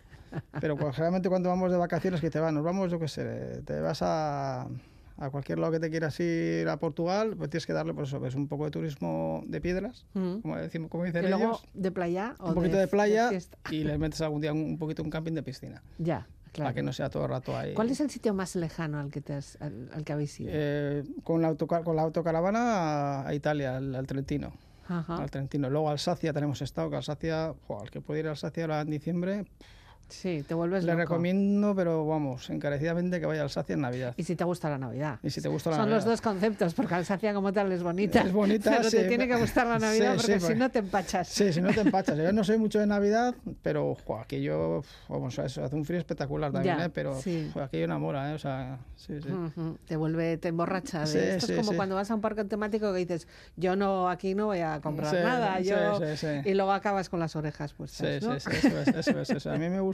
Pero 0.59 0.75
pues, 0.77 0.95
generalmente 0.95 1.29
cuando 1.29 1.49
vamos 1.49 1.71
de 1.71 1.77
vacaciones, 1.77 2.19
que 2.21 2.29
te 2.29 2.39
van, 2.39 2.53
nos 2.55 2.63
vamos, 2.63 2.91
yo 2.91 2.99
qué 2.99 3.07
sé, 3.07 3.61
te 3.65 3.79
vas 3.79 4.01
a, 4.01 4.63
a 5.17 5.29
cualquier 5.29 5.59
lado 5.59 5.71
que 5.71 5.79
te 5.79 5.89
quieras 5.89 6.19
ir 6.19 6.67
a 6.67 6.77
Portugal, 6.77 7.35
pues 7.37 7.49
tienes 7.49 7.65
que 7.65 7.73
darle, 7.73 7.93
pues 7.93 8.09
eso, 8.09 8.19
ves 8.19 8.35
un 8.35 8.47
poco 8.49 8.65
de 8.65 8.71
turismo 8.71 9.43
de 9.47 9.61
piedras, 9.61 10.05
Mm. 10.13 10.39
como, 10.41 10.57
decimos, 10.57 10.89
como 10.89 11.03
dicen 11.05 11.23
Y 11.25 11.27
luego 11.29 11.43
ellos, 11.43 11.63
de 11.73 11.91
playa 11.91 12.35
o 12.39 12.49
un 12.49 12.55
poquito 12.55 12.75
de, 12.75 12.81
de 12.81 12.87
playa 12.87 13.29
fiesta. 13.29 13.57
y 13.71 13.83
les 13.85 13.97
metes 13.97 14.19
algún 14.21 14.41
día 14.41 14.51
un, 14.51 14.59
un 14.61 14.77
poquito 14.77 15.01
un 15.03 15.09
camping 15.09 15.33
de 15.33 15.43
piscina. 15.43 15.81
Ya, 15.97 16.27
claro. 16.51 16.67
Para 16.67 16.73
que 16.75 16.83
no 16.83 16.93
sea 16.93 17.09
todo 17.09 17.23
el 17.25 17.29
rato 17.29 17.57
ahí. 17.57 17.73
¿Cuál 17.73 17.89
es 17.89 17.99
el 17.99 18.09
sitio 18.09 18.33
más 18.33 18.55
lejano 18.55 18.99
al 18.99 19.09
que, 19.11 19.21
te 19.21 19.33
has- 19.33 19.57
al, 19.61 19.89
al 19.93 20.03
que 20.03 20.13
habéis 20.13 20.39
ido? 20.39 20.49
Eh, 20.53 21.03
con, 21.23 21.41
la 21.41 21.47
autocar- 21.49 21.83
con 21.83 21.95
la 21.95 22.01
autocaravana 22.03 22.59
a, 23.21 23.27
a 23.27 23.33
Italia, 23.33 23.77
al, 23.77 23.95
al 23.95 24.05
Trentino. 24.07 24.53
Ajá. 24.87 25.15
Al 25.15 25.31
Trentino. 25.31 25.69
Luego 25.69 25.89
Alsacia 25.89 26.33
tenemos 26.33 26.61
estado, 26.61 26.89
que 26.89 26.97
Alsacia, 26.97 27.53
jo, 27.67 27.79
al 27.81 27.89
que 27.89 28.01
puede 28.01 28.19
ir 28.21 28.27
a 28.27 28.31
Alsacia 28.31 28.63
ahora 28.63 28.81
en 28.81 28.89
diciembre, 28.89 29.45
Sí, 30.11 30.43
te 30.47 30.53
vuelves 30.53 30.83
le 30.83 30.91
loco. 30.91 31.01
recomiendo, 31.01 31.73
pero 31.75 32.05
vamos, 32.05 32.49
encarecidamente 32.49 33.19
que 33.19 33.25
vaya 33.25 33.41
a 33.41 33.43
Alsacia 33.43 33.73
en 33.73 33.81
Navidad. 33.81 34.13
Y 34.17 34.23
si 34.23 34.35
te 34.35 34.43
gusta 34.43 34.69
la 34.69 34.77
Navidad. 34.77 35.19
Y 35.23 35.29
si 35.29 35.41
te 35.41 35.47
gusta 35.49 35.69
la 35.71 35.77
Son 35.77 35.89
los 35.89 36.05
dos 36.05 36.21
conceptos, 36.21 36.73
porque 36.73 36.93
Alsacia 36.95 37.33
como 37.33 37.51
tal 37.53 37.71
es 37.71 37.81
bonita. 37.83 38.21
Es 38.21 38.31
bonita, 38.31 38.71
pero 38.77 38.89
te 38.89 39.01
sí, 39.03 39.07
tiene 39.07 39.27
que 39.27 39.35
gustar 39.37 39.67
la 39.67 39.79
sí, 39.79 39.85
Navidad 39.85 40.17
sí, 40.17 40.31
porque 40.33 40.39
si 40.39 40.55
no 40.55 40.69
te 40.69 40.79
empachas. 40.79 41.27
Sí, 41.27 41.53
si 41.53 41.61
no 41.61 41.73
te 41.73 41.81
empachas. 41.81 42.17
Yo 42.17 42.31
no 42.33 42.43
soy 42.43 42.57
mucho 42.57 42.79
de 42.79 42.87
Navidad, 42.87 43.33
pero 43.61 43.95
jo, 44.05 44.17
aquello, 44.19 44.83
vamos, 45.09 45.37
eso, 45.39 45.63
hace 45.63 45.75
un 45.75 45.85
frío 45.85 45.99
espectacular 45.99 46.51
también, 46.51 46.77
Ya, 46.77 46.85
¿eh? 46.85 46.89
pero 46.89 47.19
sí. 47.19 47.49
jo, 47.53 47.61
aquello 47.61 47.85
enamora, 47.85 48.31
¿eh? 48.31 48.33
O 48.35 48.39
sea, 48.39 48.79
sí, 48.95 49.19
sí. 49.21 49.29
Te 49.87 49.95
vuelve, 49.95 50.37
te 50.37 50.49
emborracha. 50.49 51.05
Sí, 51.05 51.17
Esto 51.17 51.47
sí, 51.47 51.53
es 51.53 51.59
como 51.59 51.71
sí. 51.71 51.75
cuando 51.77 51.95
vas 51.95 52.11
a 52.11 52.15
un 52.15 52.21
parque 52.21 52.43
temático 52.43 52.91
que 52.91 52.99
dices, 52.99 53.27
yo 53.55 53.75
no, 53.75 54.09
aquí 54.09 54.35
no 54.35 54.47
voy 54.47 54.59
a 54.59 54.81
comprar 54.81 55.11
Sí, 55.15 55.21
nada. 55.23 55.57
sí, 55.59 55.63
yo... 55.69 55.99
sí, 55.99 56.17
sí. 56.17 56.49
Y 56.49 56.53
luego 56.53 56.71
acabas 56.73 57.07
con 57.09 57.19
las 57.19 57.35
orejas 57.35 57.71
Sí, 57.71 57.75
puestas, 57.77 58.19
sí, 58.21 58.27
¿no? 58.27 58.39
sí, 58.39 58.49
eso 58.51 58.67
es, 58.79 58.87
eso 58.87 59.11
es, 59.19 59.29
eso 59.29 59.37
es. 59.37 59.47
A 59.47 59.57
mí 59.57 59.69
me 59.69 59.79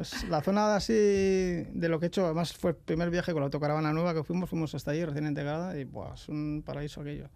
es 0.00 0.28
la 0.28 0.40
zona 0.42 0.74
así 0.76 0.92
de 0.92 1.88
lo 1.88 1.98
que 1.98 2.06
he 2.06 2.08
hecho, 2.08 2.24
además 2.26 2.52
fue 2.52 2.70
el 2.72 2.76
primer 2.76 3.10
viaje 3.10 3.32
con 3.32 3.40
la 3.40 3.46
autocaravana 3.46 3.92
nueva 3.92 4.14
que 4.14 4.22
fuimos, 4.24 4.48
fuimos 4.50 4.74
hasta 4.74 4.90
allí 4.92 5.04
recién 5.04 5.26
integrada 5.26 5.76
y 5.78 5.84
buah, 5.84 6.14
es 6.14 6.28
un 6.28 6.62
paraíso 6.64 7.00
aquello. 7.00 7.28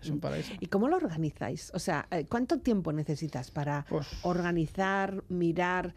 Es 0.00 0.10
un 0.10 0.20
paraíso. 0.20 0.52
¿Y 0.60 0.66
cómo 0.66 0.88
lo 0.88 0.96
organizáis? 0.96 1.70
O 1.74 1.78
sea, 1.78 2.06
eh, 2.10 2.26
¿cuánto 2.28 2.58
tiempo 2.60 2.92
necesitas 2.92 3.50
para 3.50 3.84
Pues- 3.88 4.08
organizar, 4.22 5.22
mirar? 5.28 5.94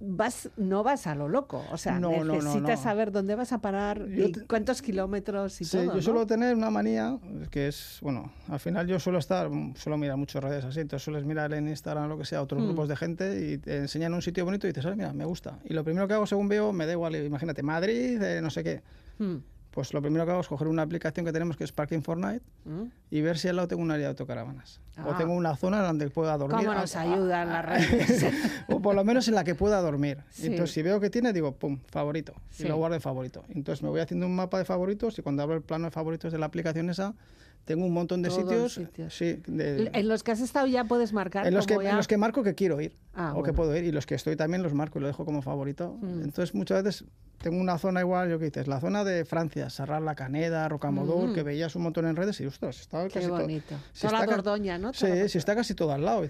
Vas, 0.00 0.48
no 0.56 0.84
vas 0.84 1.08
a 1.08 1.16
lo 1.16 1.28
loco, 1.28 1.64
o 1.72 1.76
sea, 1.76 1.98
No, 1.98 2.10
no, 2.12 2.24
no, 2.24 2.34
necesitas 2.34 2.78
no. 2.78 2.84
saber 2.84 3.10
dónde 3.10 3.34
vas 3.34 3.52
a 3.52 3.58
parar 3.60 4.06
y 4.08 4.30
te- 4.30 4.46
cuántos 4.46 4.80
kilómetros 4.80 5.60
y 5.60 5.64
Sí, 5.64 5.76
todo. 5.76 5.96
yo 5.96 6.02
suelo 6.02 6.24
tener 6.24 6.54
una 6.54 6.70
manía 6.70 7.18
que 7.50 7.66
es, 7.66 7.98
bueno, 8.00 8.30
al 8.48 8.60
final 8.60 8.86
yo 8.86 9.00
suelo 9.00 9.18
estar, 9.18 9.50
suelo 9.74 9.98
mirar 9.98 10.16
muchas 10.16 10.44
redes 10.44 10.64
así, 10.64 10.78
entonces 10.78 11.02
sueles 11.04 11.24
mirar 11.24 11.52
en 11.52 11.66
Instagram 11.66 12.04
o 12.04 12.08
lo 12.08 12.18
que 12.18 12.24
sea, 12.26 12.40
otros 12.42 12.62
Mm. 12.62 12.66
grupos 12.66 12.88
de 12.88 12.94
gente 12.96 13.50
y 13.50 13.58
te 13.58 13.76
enseñan 13.78 14.14
un 14.14 14.22
sitio 14.22 14.44
bonito 14.44 14.68
y 14.68 14.70
dices, 14.70 14.86
"Ah, 14.86 14.94
mira, 14.94 15.12
me 15.12 15.24
gusta. 15.24 15.58
Y 15.64 15.74
lo 15.74 15.82
primero 15.82 16.06
que 16.06 16.14
hago 16.14 16.26
según 16.26 16.46
veo, 16.48 16.72
me 16.72 16.86
da 16.86 16.92
igual, 16.92 17.16
imagínate, 17.16 17.64
Madrid, 17.64 18.22
eh, 18.22 18.40
no 18.40 18.50
sé 18.50 18.62
qué. 18.62 18.82
Mm, 19.18 19.38
Pues 19.78 19.94
lo 19.94 20.02
primero 20.02 20.24
que 20.24 20.32
hago 20.32 20.40
es 20.40 20.48
coger 20.48 20.66
una 20.66 20.82
aplicación 20.82 21.24
que 21.24 21.30
tenemos 21.30 21.56
que 21.56 21.62
es 21.62 21.70
Parking 21.70 22.00
Fortnite 22.00 22.42
mm. 22.64 22.82
y 23.12 23.20
ver 23.20 23.38
si 23.38 23.46
al 23.46 23.54
lado 23.54 23.68
tengo 23.68 23.80
un 23.80 23.92
área 23.92 24.06
de 24.06 24.08
autocaravanas. 24.08 24.80
O 25.06 25.12
Ah. 25.12 25.16
tengo 25.16 25.32
una 25.34 25.54
zona 25.54 25.82
donde 25.82 26.10
pueda 26.10 26.36
dormir. 26.36 26.66
¿Cómo 26.66 26.72
Ah, 26.72 26.80
nos 26.80 26.96
ah, 26.96 27.02
ayudan 27.02 27.48
las 27.48 27.64
redes? 27.64 28.26
o 28.68 28.82
por 28.82 28.96
lo 28.96 29.04
menos 29.04 29.28
en 29.28 29.36
la 29.36 29.44
que 29.44 29.54
pueda 29.54 29.80
dormir. 29.80 30.18
Sí. 30.30 30.48
Entonces, 30.48 30.74
si 30.74 30.82
veo 30.82 30.98
que 30.98 31.10
tiene, 31.10 31.32
digo, 31.32 31.52
pum, 31.52 31.78
favorito. 31.86 32.34
Sí. 32.50 32.64
Y 32.64 32.66
lo 32.66 32.76
guardo 32.76 32.96
en 32.96 33.00
favorito. 33.00 33.44
Entonces, 33.50 33.84
me 33.84 33.88
voy 33.88 34.00
haciendo 34.00 34.26
un 34.26 34.34
mapa 34.34 34.58
de 34.58 34.64
favoritos 34.64 35.16
y 35.16 35.22
cuando 35.22 35.44
abro 35.44 35.54
el 35.54 35.62
plano 35.62 35.84
de 35.84 35.90
favoritos 35.92 36.32
de 36.32 36.38
la 36.40 36.46
aplicación 36.46 36.90
esa, 36.90 37.14
tengo 37.64 37.84
un 37.84 37.92
montón 37.92 38.22
de 38.22 38.30
sitios, 38.30 38.74
sitios. 38.74 39.14
Sí, 39.16 39.42
de- 39.46 39.90
En 39.92 40.08
los 40.08 40.22
que 40.22 40.32
has 40.32 40.40
estado 40.40 40.66
ya 40.66 40.84
puedes 40.84 41.12
marcar. 41.12 41.46
en, 41.46 41.54
los 41.54 41.66
que, 41.66 41.74
ya- 41.82 41.90
en 41.90 41.96
los 41.96 42.08
que 42.08 42.16
marco 42.16 42.42
que 42.42 42.54
quiero 42.54 42.80
ir 42.80 42.96
Ah, 43.14 43.34
o 43.36 43.42
que 43.42 43.52
puedo 43.52 43.76
ir 43.76 43.84
y 43.84 43.92
los 43.92 44.06
que 44.06 44.14
estoy 44.14 44.36
también 44.36 44.62
los 44.62 44.72
marco 44.74 44.98
y 44.98 45.02
lo 45.02 45.06
dejo 45.08 45.24
como 45.24 45.42
favorito. 45.42 45.96
Mm. 46.00 46.22
Entonces, 46.22 46.54
muchas 46.54 46.82
veces 46.82 47.04
tengo 47.42 47.60
una 47.60 47.76
zona 47.78 48.00
igual, 48.00 48.30
yo 48.30 48.38
que 48.38 48.46
dices, 48.46 48.66
la 48.68 48.80
zona 48.80 49.04
de 49.04 49.24
Francia, 49.24 49.70
Sarral, 49.70 50.04
La 50.04 50.14
Caneda, 50.14 50.68
Rocamadour, 50.68 51.28
Mm. 51.30 51.34
que 51.34 51.42
veías 51.42 51.74
un 51.76 51.82
montón 51.82 52.06
en 52.06 52.16
redes 52.16 52.40
y, 52.40 52.46
ostras, 52.46 52.80
está 52.80 53.04
Qué 53.08 53.14
casi 53.14 53.26
todo- 53.26 53.40
bonito. 53.40 53.74
si 53.92 54.00
Toda 54.02 54.12
la 54.12 54.18
está 54.20 54.30
ca- 54.30 54.36
Dordoña, 54.42 54.78
¿no? 54.78 54.92
Sí, 54.94 55.06
la- 55.06 55.28
si 55.28 55.38
está 55.38 55.54
casi 55.54 55.74
todo 55.74 55.92
al 55.92 56.04
lado. 56.04 56.24
Y 56.24 56.28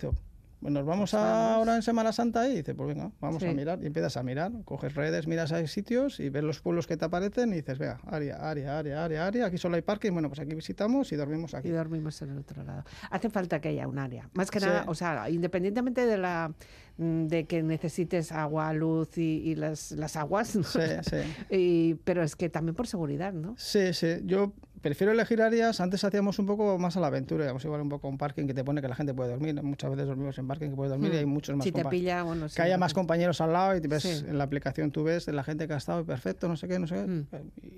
pues 0.60 0.72
nos 0.72 0.84
vamos 0.84 1.10
Pues 1.12 1.22
vamos. 1.22 1.56
ahora 1.56 1.76
en 1.76 1.82
Semana 1.82 2.12
Santa. 2.12 2.48
Y 2.48 2.56
dice, 2.56 2.74
pues 2.74 2.88
venga, 2.88 3.10
vamos 3.20 3.42
Sí. 3.42 3.48
a 3.48 3.52
mirar. 3.54 3.78
Y 3.82 3.86
empiezas 3.86 4.16
a 4.16 4.22
mirar, 4.22 4.52
coges 4.64 4.94
redes, 4.94 5.26
miras 5.26 5.52
a 5.52 5.66
sitios 5.66 6.18
y 6.20 6.28
ves 6.30 6.42
los 6.42 6.60
pueblos 6.60 6.86
que 6.86 6.96
te 6.96 7.04
aparecen 7.04 7.52
y 7.52 7.56
dices, 7.56 7.78
vea, 7.78 7.98
área, 8.06 8.36
área, 8.36 8.78
área, 8.78 9.04
área, 9.04 9.26
área, 9.26 9.46
aquí 9.46 9.58
solo 9.58 9.76
hay 9.76 9.82
parking, 9.82 10.12
bueno, 10.12 10.28
pues 10.28 10.40
aquí 10.40 10.54
visitamos 10.54 11.12
y 11.12 11.16
dormimos 11.16 11.54
aquí. 11.54 11.68
Y 11.68 11.70
dormimos 11.72 12.20
en 12.22 12.30
el 12.30 12.38
otro 12.38 12.62
lado. 12.64 12.84
Hace 13.10 13.30
falta 13.30 13.60
que 13.60 13.68
haya 13.68 13.86
un 13.86 13.98
área. 13.98 14.28
Más 14.34 14.50
que 14.50 14.60
Sí. 14.60 14.66
nada, 14.66 14.84
o 14.86 14.94
sea, 14.94 15.28
independientemente 15.30 16.06
de 16.06 16.18
la 16.18 16.52
mm, 17.00 17.26
de 17.28 17.44
que 17.44 17.62
necesites 17.62 18.32
agua, 18.32 18.72
luz 18.72 19.16
y, 19.18 19.22
y 19.44 19.54
las, 19.54 19.92
las 19.92 20.16
aguas, 20.16 20.56
¿no? 20.56 20.64
Sí, 20.64 20.80
sí. 21.02 21.16
Y- 21.50 21.94
pero 22.04 22.22
es 22.24 22.34
que 22.34 22.48
también 22.48 22.74
por 22.74 22.88
seguridad, 22.88 23.32
¿no? 23.32 23.54
Sí, 23.56 23.92
sí. 23.94 24.16
Yo 24.24 24.52
prefiero 24.80 25.12
elegir 25.12 25.40
áreas. 25.42 25.80
Antes 25.80 26.04
hacíamos 26.04 26.38
un 26.38 26.46
poco 26.46 26.78
más 26.78 26.96
a 26.96 27.00
la 27.00 27.08
aventura, 27.08 27.44
íbamos 27.44 27.64
igual 27.64 27.80
un 27.80 27.88
poco 27.88 28.06
a 28.06 28.10
un 28.10 28.18
parking 28.18 28.46
que 28.46 28.54
te 28.54 28.64
pone 28.64 28.80
que 28.80 28.88
la 28.88 28.94
gente 28.94 29.14
puede 29.14 29.30
dormir. 29.30 29.60
Muchas 29.62 29.90
veces 29.90 30.06
dormimos 30.06 30.38
en 30.38 30.46
parking 30.48 30.70
que 30.70 30.76
puede 30.76 30.90
dormir 30.90 31.12
y 31.14 31.16
hay 31.18 31.26
muchos 31.26 31.56
más 31.56 31.64
Hmm. 31.66 31.68
Si 31.68 31.72
te 31.72 31.84
pilla, 31.86 32.22
bueno, 32.22 32.44
que 32.46 32.50
sí, 32.50 32.62
haya 32.62 32.76
no 32.76 32.80
más 32.80 32.94
compañeros 32.94 33.40
al 33.40 33.52
lado 33.52 33.76
y 33.76 33.80
te 33.80 33.88
ves 33.88 34.02
Sí. 34.02 34.24
en 34.28 34.38
la 34.38 34.44
aplicación 34.44 34.90
tú 34.90 35.04
ves 35.04 35.26
la 35.28 35.42
gente 35.44 35.66
que 35.68 35.74
ha 35.74 35.78
estado 35.78 36.04
perfecto, 36.04 36.48
no 36.48 36.56
sé 36.56 36.68
qué, 36.68 36.78
no 36.78 36.86
sé 36.86 36.94
qué, 36.94 37.06
Mm. 37.06 37.26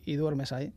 y, 0.04 0.12
y 0.12 0.16
duermes 0.16 0.52
ahí. 0.52 0.72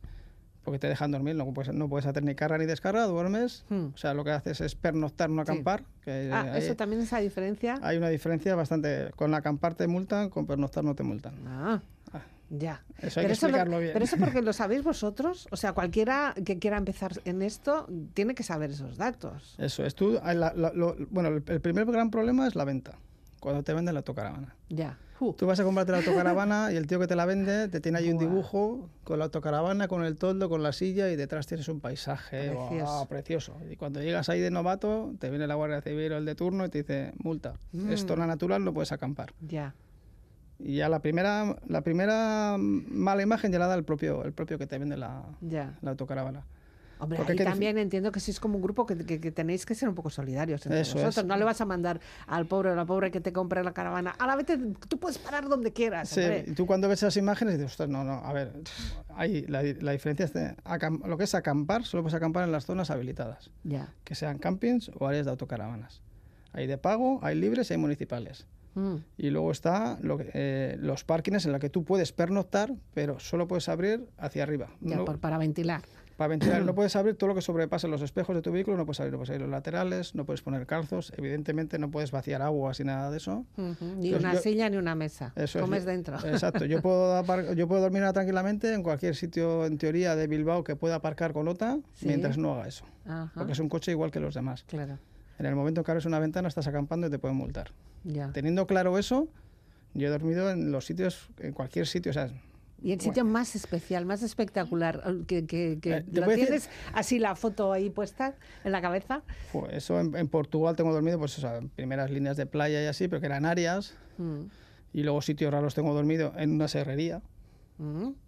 Porque 0.64 0.78
te 0.78 0.88
dejan 0.88 1.10
dormir, 1.10 1.36
no 1.36 1.44
puedes, 1.52 1.74
no 1.74 1.90
puedes 1.90 2.06
hacer 2.06 2.22
ni 2.22 2.34
carga 2.34 2.56
ni 2.56 2.64
descarga, 2.64 3.04
duermes. 3.04 3.66
Mm. 3.68 3.88
O 3.94 3.96
sea, 3.98 4.14
lo 4.14 4.24
que 4.24 4.30
haces 4.30 4.62
es 4.62 4.74
pernoctar, 4.74 5.28
no 5.28 5.44
Sí. 5.44 5.50
acampar. 5.52 5.84
Que 6.02 6.30
Ah, 6.32 6.52
ahí 6.54 6.62
eso 6.62 6.74
también 6.74 7.02
es 7.02 7.12
la 7.12 7.18
diferencia. 7.20 7.78
hay 7.82 7.98
una 7.98 8.08
diferencia 8.08 8.54
bastante. 8.54 9.10
Con 9.14 9.34
acampar 9.34 9.74
te 9.74 9.86
multan, 9.88 10.30
con 10.30 10.46
pernoctar 10.46 10.82
no 10.82 10.94
te 10.94 11.02
multan. 11.02 11.34
Ah, 11.46 11.82
ya. 12.50 12.84
Eso 12.98 13.20
hay 13.20 13.24
que 13.26 13.28
lo- 13.28 13.34
explicarlo 13.34 13.78
bien. 13.78 13.92
pero 13.92 14.04
eso 14.04 14.16
porque 14.18 14.42
lo 14.42 14.52
sabéis 14.52 14.82
vosotros. 14.84 15.48
O 15.50 15.56
sea, 15.56 15.72
cualquiera 15.72 16.34
que 16.44 16.58
quiera 16.58 16.76
empezar 16.76 17.12
en 17.24 17.42
esto 17.42 17.86
tiene 18.14 18.34
que 18.34 18.42
saber 18.42 18.70
esos 18.70 18.96
datos. 18.96 19.54
Eso 19.58 19.84
es. 19.84 19.94
Tú, 19.94 20.12
la- 20.22 20.52
la- 20.54 20.72
lo- 20.74 20.96
bueno, 21.10 21.28
el, 21.30 21.42
el 21.46 21.60
primer 21.60 21.84
gran 21.86 22.10
problema 22.10 22.46
es 22.46 22.54
la 22.54 22.64
venta. 22.64 22.98
Cuando 23.40 23.62
te 23.62 23.74
venden 23.74 23.94
la 23.94 23.98
autocaravana. 24.00 24.54
Ya. 24.70 24.98
Uh, 25.20 25.32
Tú 25.34 25.46
vas 25.46 25.60
a 25.60 25.64
comprarte 25.64 25.92
la 25.92 25.98
autocaravana 25.98 26.72
y 26.72 26.76
el 26.76 26.86
tío 26.88 26.98
que 26.98 27.06
te 27.06 27.14
la 27.14 27.24
vende 27.24 27.68
te 27.68 27.78
tiene 27.80 27.98
ahí 27.98 28.10
un 28.10 28.18
dibujo 28.18 28.88
con 29.04 29.18
la 29.20 29.26
autocaravana, 29.26 29.86
con 29.86 30.02
el 30.04 30.16
toldo, 30.16 30.48
con 30.48 30.62
la 30.62 30.72
silla 30.72 31.08
y 31.10 31.14
detrás 31.16 31.46
tienes 31.46 31.68
un 31.68 31.78
paisaje 31.80 32.50
Precioso. 32.50 33.06
precioso. 33.08 33.56
Y 33.70 33.76
cuando 33.76 34.02
llegas 34.02 34.28
ahí 34.28 34.40
de 34.40 34.50
novato, 34.50 35.12
te 35.20 35.30
viene 35.30 35.46
la 35.46 35.54
Guardia 35.54 35.82
Civil 35.82 36.12
o 36.12 36.16
el 36.16 36.24
de 36.24 36.34
turno 36.34 36.64
y 36.64 36.68
te 36.68 36.78
dice, 36.78 37.12
multa, 37.18 37.54
Mm. 37.72 37.92
es 37.92 38.04
zona 38.06 38.26
natural, 38.26 38.64
no 38.64 38.72
puedes 38.74 38.90
acampar. 38.92 39.32
ya. 39.40 39.74
Y 40.58 40.76
ya 40.76 40.88
la 40.88 41.00
primera, 41.00 41.56
la 41.66 41.80
primera 41.82 42.56
mala 42.58 43.22
imagen 43.22 43.50
ya 43.52 43.58
la 43.58 43.66
da 43.66 43.74
el 43.74 43.84
propio, 43.84 44.24
el 44.24 44.32
propio 44.32 44.58
que 44.58 44.66
te 44.66 44.78
vende 44.78 44.96
la, 44.96 45.24
Ya. 45.40 45.76
la 45.82 45.90
autocaravana. 45.90 46.44
Hombre, 47.00 47.18
ahí 47.26 47.36
también 47.36 47.76
entiendo 47.76 48.12
que 48.12 48.20
sois 48.20 48.38
como 48.38 48.54
un 48.56 48.62
grupo 48.62 48.86
que, 48.86 48.96
que- 48.96 49.20
que 49.20 49.32
tenéis 49.32 49.66
que 49.66 49.74
ser 49.74 49.88
un 49.88 49.96
poco 49.96 50.10
solidarios 50.10 50.64
entre 50.64 50.80
Eso 50.80 50.94
vosotros. 50.94 51.18
es. 51.18 51.24
No 51.24 51.36
le 51.36 51.44
vas 51.44 51.60
a 51.60 51.64
mandar 51.66 52.00
al 52.28 52.46
pobre 52.46 52.70
o 52.70 52.76
la 52.76 52.86
pobre 52.86 53.10
que 53.10 53.20
te 53.20 53.32
compre 53.32 53.64
la 53.64 53.72
caravana. 53.74 54.14
A 54.16 54.26
la 54.28 54.36
vez 54.36 54.46
tú 54.88 54.98
puedes 54.98 55.18
parar 55.18 55.48
donde 55.48 55.72
quieras. 55.72 56.08
Sí, 56.08 56.22
y 56.46 56.52
tú 56.52 56.66
cuando 56.66 56.88
ves 56.88 57.00
esas 57.02 57.16
imágenes 57.16 57.54
dices, 57.54 57.72
ostras, 57.72 57.88
no, 57.88 58.04
no, 58.04 58.12
a 58.24 58.32
ver, 58.32 58.52
hay, 59.16 59.42
la, 59.48 59.62
la 59.80 59.90
diferencia 59.92 60.24
es 60.24 60.32
de 60.32 60.54
lo 61.04 61.18
que 61.18 61.24
es 61.24 61.34
acampar, 61.34 61.84
solo 61.84 62.04
puedes 62.04 62.14
acampar 62.14 62.44
en 62.44 62.52
las 62.52 62.64
zonas 62.64 62.90
habilitadas. 62.90 63.50
Ya. 63.64 63.92
que 64.04 64.14
sean 64.14 64.38
campings 64.38 64.90
o 64.98 65.06
áreas 65.08 65.24
de 65.26 65.32
autocaravanas. 65.32 66.00
Hay 66.52 66.68
de 66.68 66.78
pago, 66.78 67.18
hay 67.22 67.34
libres 67.34 67.68
y 67.70 67.74
hay 67.74 67.78
municipales. 67.80 68.46
Mm, 68.74 68.96
Y 69.18 69.30
luego 69.30 69.50
está 69.52 69.98
lo 70.02 70.18
que- 70.18 70.30
eh, 70.34 70.76
los 70.80 71.04
parkings 71.04 71.46
en 71.46 71.52
los 71.52 71.60
que 71.60 71.70
tú 71.70 71.84
puedes 71.84 72.12
pernoctar, 72.12 72.72
pero 72.92 73.18
solo 73.20 73.46
puedes 73.46 73.68
abrir 73.68 74.04
hacia 74.18 74.42
arriba. 74.42 74.68
ya, 74.80 74.96
No- 74.96 75.04
por- 75.04 75.18
para 75.20 75.38
ventilar. 75.38 75.82
para 76.16 76.28
ventilar 76.28 76.62
no 76.64 76.74
puedes 76.76 76.94
abrir 76.94 77.16
todo 77.16 77.28
lo 77.28 77.34
que 77.34 77.42
sobrepase 77.42 77.88
los 77.88 78.00
espejos 78.02 78.36
de 78.36 78.42
tu 78.42 78.52
vehículo, 78.52 78.76
no 78.76 78.86
puedes 78.86 79.00
abrir, 79.00 79.12
no 79.12 79.18
puedes 79.18 79.30
abrir 79.30 79.42
los 79.42 79.50
laterales, 79.50 80.14
no 80.14 80.24
puedes 80.24 80.42
poner 80.42 80.64
calzos, 80.66 81.12
evidentemente 81.16 81.78
no 81.78 81.90
puedes 81.90 82.10
vaciar 82.12 82.40
aguas 82.42 82.78
y 82.80 82.84
nada 82.84 83.10
de 83.10 83.16
eso. 83.16 83.44
Ni 83.56 84.12
una 84.14 84.34
yo- 84.34 84.40
silla 84.40 84.68
ni 84.70 84.76
una 84.76 84.94
mesa. 84.94 85.32
Eso 85.34 85.58
es, 85.58 85.64
Comes 85.64 85.84
yo- 85.84 85.90
dentro. 85.90 86.16
Exacto, 86.24 86.64
yo 86.66 86.80
puedo, 86.82 87.16
apar- 87.20 87.54
yo 87.54 87.66
puedo 87.66 87.80
dormir 87.82 88.02
tranquilamente 88.12 88.72
en 88.74 88.82
cualquier 88.84 89.16
sitio, 89.16 89.66
en 89.66 89.76
teoría, 89.78 90.14
de 90.14 90.26
Bilbao 90.28 90.62
que 90.62 90.76
pueda 90.76 90.96
aparcar 90.96 91.32
con 91.32 91.48
OTA, 91.48 91.78
Sí. 91.94 92.06
mientras 92.06 92.38
no 92.38 92.54
haga 92.54 92.68
eso. 92.68 92.84
Ajá, 93.06 93.30
Porque 93.34 93.52
es 93.52 93.58
un 93.58 93.68
coche 93.68 93.90
igual 93.90 94.10
que 94.12 94.20
los 94.20 94.34
demás. 94.34 94.64
Claro. 94.68 94.98
En 95.38 95.46
el 95.46 95.54
momento 95.54 95.82
que 95.84 95.90
abres 95.90 96.06
una 96.06 96.18
ventana 96.18 96.48
estás 96.48 96.66
acampando 96.66 97.06
y 97.06 97.10
te 97.10 97.18
pueden 97.18 97.36
multar. 97.36 97.70
Ya. 98.04 98.30
Teniendo 98.32 98.66
claro 98.66 98.98
eso, 98.98 99.28
yo 99.94 100.08
he 100.08 100.10
dormido 100.10 100.50
en 100.50 100.70
los 100.72 100.84
sitios, 100.86 101.28
en 101.40 101.52
cualquier 101.52 101.86
sitio, 101.86 102.10
o 102.10 102.12
sea, 102.12 102.28
Y 102.82 102.92
el 102.92 103.00
sitio 103.00 103.24
más 103.24 103.56
especial, 103.56 104.04
más 104.04 104.22
espectacular, 104.22 105.02
que, 105.26 105.46
que, 105.46 105.78
que 105.80 105.96
Eh, 105.98 106.02
te 106.02 106.20
lo 106.20 106.26
decir- 106.26 106.44
tienes 106.46 106.68
así 106.92 107.18
la 107.18 107.34
foto 107.34 107.72
ahí 107.72 107.88
puesta 107.90 108.34
en 108.62 108.72
la 108.72 108.82
cabeza. 108.82 109.22
pues 109.52 109.72
eso 109.72 109.98
en, 110.00 110.14
en 110.16 110.28
Portugal 110.28 110.76
tengo 110.76 110.92
dormido, 110.92 111.18
pues 111.18 111.38
o 111.38 111.40
sea, 111.40 111.56
en 111.56 111.68
primeras 111.70 112.10
líneas 112.10 112.36
de 112.36 112.44
playa 112.46 112.82
y 112.82 112.86
así, 112.86 113.08
pero 113.08 113.20
que 113.20 113.26
eran 113.26 113.44
áreas, 113.46 113.94
Mm, 114.18 114.42
y 114.92 115.02
luego 115.02 115.20
sitios 115.22 115.50
raros 115.52 115.74
tengo 115.74 115.92
dormido 115.94 116.32
en 116.36 116.52
una 116.52 116.68
serrería, 116.68 117.20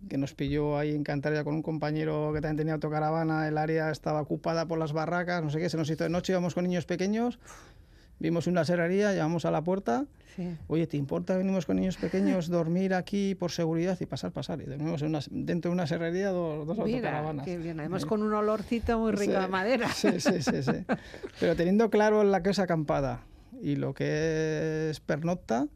que 0.08 0.18
nos 0.18 0.34
pilló 0.34 0.76
ahí 0.76 0.92
en 0.94 1.04
Cantabria 1.04 1.44
con 1.44 1.54
un 1.54 1.62
compañero 1.62 2.32
que 2.34 2.40
también 2.40 2.56
tenía 2.56 2.74
autocaravana, 2.74 3.46
el 3.46 3.56
área 3.58 3.90
estaba 3.90 4.20
ocupada 4.20 4.66
por 4.66 4.78
las 4.78 4.92
barracas, 4.92 5.42
no 5.42 5.50
sé 5.50 5.58
qué, 5.60 5.68
se 5.70 5.76
nos 5.76 5.88
hizo 5.88 6.04
de 6.04 6.10
noche, 6.10 6.32
íbamos 6.32 6.54
con 6.54 6.64
niños 6.64 6.84
pequeños, 6.84 7.38
vimos 8.18 8.46
una 8.48 8.64
serrería, 8.64 9.12
llamamos 9.14 9.44
a 9.44 9.50
la 9.52 9.62
puerta, 9.62 10.04
Sí. 10.34 10.54
oye, 10.66 10.86
¿te 10.86 10.96
importa 10.98 11.36
venimos 11.36 11.64
con 11.64 11.76
niños 11.76 11.96
pequeños, 11.96 12.48
dormir 12.48 12.92
aquí 12.92 13.34
por 13.36 13.52
seguridad 13.52 13.96
y 14.00 14.06
pasar, 14.06 14.32
pasar? 14.32 14.60
Y 14.60 14.64
dormimos 14.64 15.00
en 15.02 15.08
una- 15.08 15.20
dentro 15.30 15.70
de 15.70 15.74
una 15.74 15.86
serrería 15.86 16.30
dos, 16.30 16.66
dos 16.66 16.76
Mira, 16.78 16.96
autocaravanas. 16.98 17.44
qué 17.46 17.56
bien. 17.56 17.78
Además 17.80 18.04
con 18.04 18.22
un 18.22 18.34
olorcito 18.34 18.98
muy 18.98 19.12
rico 19.12 19.32
Sí, 19.32 19.38
de 19.40 19.48
madera. 19.48 19.88
Sí, 19.92 20.20
sí, 20.20 20.42
sí, 20.42 20.62
sí. 20.62 20.72
Pero 21.40 21.54
teniendo 21.56 21.88
claro 21.88 22.22
la 22.24 22.42
que 22.42 22.50
es 22.50 22.58
acampada 22.58 23.20
y 23.62 23.76
lo 23.76 23.94
que 23.94 24.90
es 24.90 25.00
pernocta, 25.00 25.68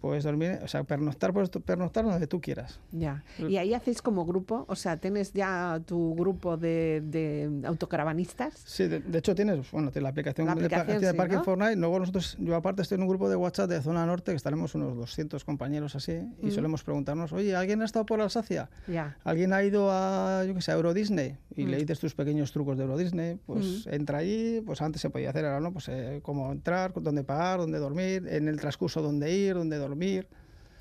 puedes 0.00 0.24
dormir, 0.24 0.58
o 0.62 0.68
sea, 0.68 0.84
pernoctar, 0.84 1.32
puedes 1.32 1.50
pernoctar 1.50 2.04
donde 2.04 2.26
tú 2.26 2.40
quieras. 2.40 2.80
Ya. 2.92 3.22
Y 3.38 3.56
ahí 3.56 3.74
hacéis 3.74 4.02
como 4.02 4.24
grupo, 4.24 4.64
o 4.68 4.76
sea, 4.76 4.96
tienes 4.96 5.32
ya 5.32 5.80
tu 5.86 6.14
grupo 6.14 6.56
de, 6.56 7.02
de 7.04 7.50
autocaravanistas. 7.66 8.54
Sí, 8.64 8.86
de, 8.88 9.00
de 9.00 9.18
hecho 9.18 9.34
tienes, 9.34 9.70
bueno, 9.70 9.90
tienes 9.90 10.04
la 10.04 10.08
aplicación, 10.10 10.46
La 10.46 10.54
de, 10.54 10.64
aplicación, 10.66 11.00
de 11.00 11.10
sí, 11.10 11.16
Parking 11.16 11.36
¿no? 11.36 11.44
Fortnite, 11.44 11.76
luego 11.76 11.98
nosotros, 11.98 12.36
yo 12.40 12.54
aparte 12.56 12.82
estoy 12.82 12.96
en 12.96 13.02
un 13.02 13.08
grupo 13.08 13.28
de 13.28 13.36
WhatsApp 13.36 13.68
de 13.70 13.82
zona 13.82 14.06
norte, 14.06 14.32
que 14.32 14.36
estaremos 14.36 14.74
unos 14.74 14.96
200 14.96 15.44
compañeros 15.44 15.94
así, 15.96 16.18
y 16.42 16.50
solemos 16.50 16.82
preguntarnos, 16.82 17.32
oye, 17.32 17.54
¿alguien 17.56 17.82
ha 17.82 17.84
estado 17.84 18.06
por 18.06 18.20
Alsacia? 18.20 18.70
Ya. 18.88 19.16
¿Alguien 19.24 19.52
ha 19.52 19.62
ido 19.62 19.90
a, 19.90 20.44
yo 20.46 20.54
qué 20.54 20.62
sé, 20.62 20.72
a 20.72 20.74
Euro 20.74 20.94
Disney? 20.94 21.36
Y 21.56 21.64
Mm. 21.64 21.68
le 21.68 21.76
dices 21.78 21.98
tus 22.00 22.14
pequeños 22.14 22.52
trucos 22.52 22.78
de 22.78 22.84
Euro 22.84 22.96
Disney, 22.96 23.38
pues 23.44 23.86
entra 23.86 24.18
allí, 24.18 24.60
pues 24.64 24.80
antes 24.80 25.02
se 25.02 25.10
podía 25.10 25.30
hacer, 25.30 25.44
ahora 25.44 25.60
no, 25.60 25.72
pues 25.72 25.88
eh, 25.88 26.20
cómo 26.22 26.50
entrar, 26.52 26.92
dónde 27.00 27.22
pagar, 27.24 27.58
dónde 27.58 27.78
dormir, 27.78 28.26
en 28.28 28.48
el 28.48 28.58
transcurso 28.60 29.02
dónde 29.02 29.34
ir, 29.36 29.54
dónde 29.54 29.76
dormir. 29.76 29.89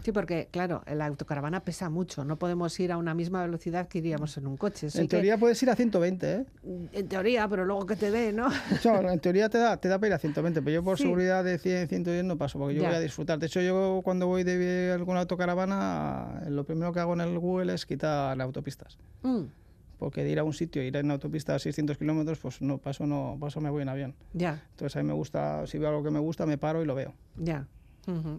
Sí, 0.03 0.13
porque 0.13 0.47
claro, 0.49 0.81
la 0.87 1.07
autocaravana 1.07 1.59
pesa 1.59 1.89
mucho. 1.89 2.23
No 2.23 2.37
podemos 2.37 2.79
ir 2.79 2.93
a 2.93 2.97
una 2.97 3.13
misma 3.13 3.41
velocidad 3.41 3.89
que 3.89 3.97
iríamos 3.97 4.37
en 4.37 4.47
un 4.47 4.55
coche. 4.55 4.87
Hay 4.87 5.01
En 5.01 5.07
que- 5.07 5.17
teoría 5.17 5.37
puedes 5.37 5.61
ir 5.61 5.69
a 5.69 5.75
120, 5.75 6.31
¿eh? 6.35 6.45
en 6.93 7.07
teoría, 7.09 7.49
pero 7.49 7.65
luego 7.65 7.85
que 7.85 7.97
te 7.97 8.09
dé, 8.09 8.31
¿no? 8.31 8.47
En 9.11 9.19
teoría 9.19 9.49
te 9.49 9.57
da, 9.57 9.75
te 9.75 9.89
da 9.89 9.97
para 9.99 10.07
ir 10.07 10.13
a 10.13 10.17
120, 10.19 10.61
pero 10.61 10.73
yo 10.75 10.83
por 10.85 10.95
Sí. 10.97 11.03
seguridad 11.03 11.43
de 11.43 11.57
100, 11.59 11.89
110 11.89 12.23
no 12.23 12.37
paso, 12.37 12.57
porque 12.57 12.75
yo 12.75 12.83
Ya. 12.83 12.87
voy 12.87 12.97
a 12.97 13.01
disfrutar. 13.01 13.39
De 13.39 13.47
hecho, 13.47 13.59
yo 13.61 13.99
cuando 14.01 14.25
voy 14.27 14.45
de 14.45 14.93
alguna 14.93 15.19
autocaravana, 15.19 16.43
lo 16.49 16.63
primero 16.63 16.93
que 16.93 17.01
hago 17.01 17.11
en 17.13 17.21
el 17.21 17.37
Google 17.37 17.73
es 17.73 17.85
quitar 17.85 18.39
autopistas. 18.41 18.97
Mm, 19.23 19.43
Porque 19.97 20.23
de 20.23 20.29
ir 20.29 20.39
a 20.39 20.45
un 20.45 20.53
sitio, 20.53 20.81
ir 20.81 20.95
en 20.95 21.11
autopista 21.11 21.55
a 21.55 21.59
600 21.59 21.97
kilómetros, 21.97 22.39
pues 22.39 22.61
no 22.61 22.77
paso, 22.77 23.05
no 23.05 23.35
paso, 23.37 23.59
me 23.59 23.69
voy 23.69 23.81
en 23.81 23.89
avión. 23.89 24.15
ya, 24.31 24.63
Entonces 24.71 24.95
a 24.95 25.01
mí 25.03 25.07
me 25.09 25.13
gusta, 25.13 25.67
si 25.67 25.77
veo 25.77 25.89
algo 25.89 26.03
que 26.05 26.09
me 26.11 26.19
gusta, 26.19 26.45
me 26.45 26.57
paro 26.57 26.81
y 26.81 26.85
lo 26.85 26.95
veo. 26.95 27.13
ya. 27.35 27.67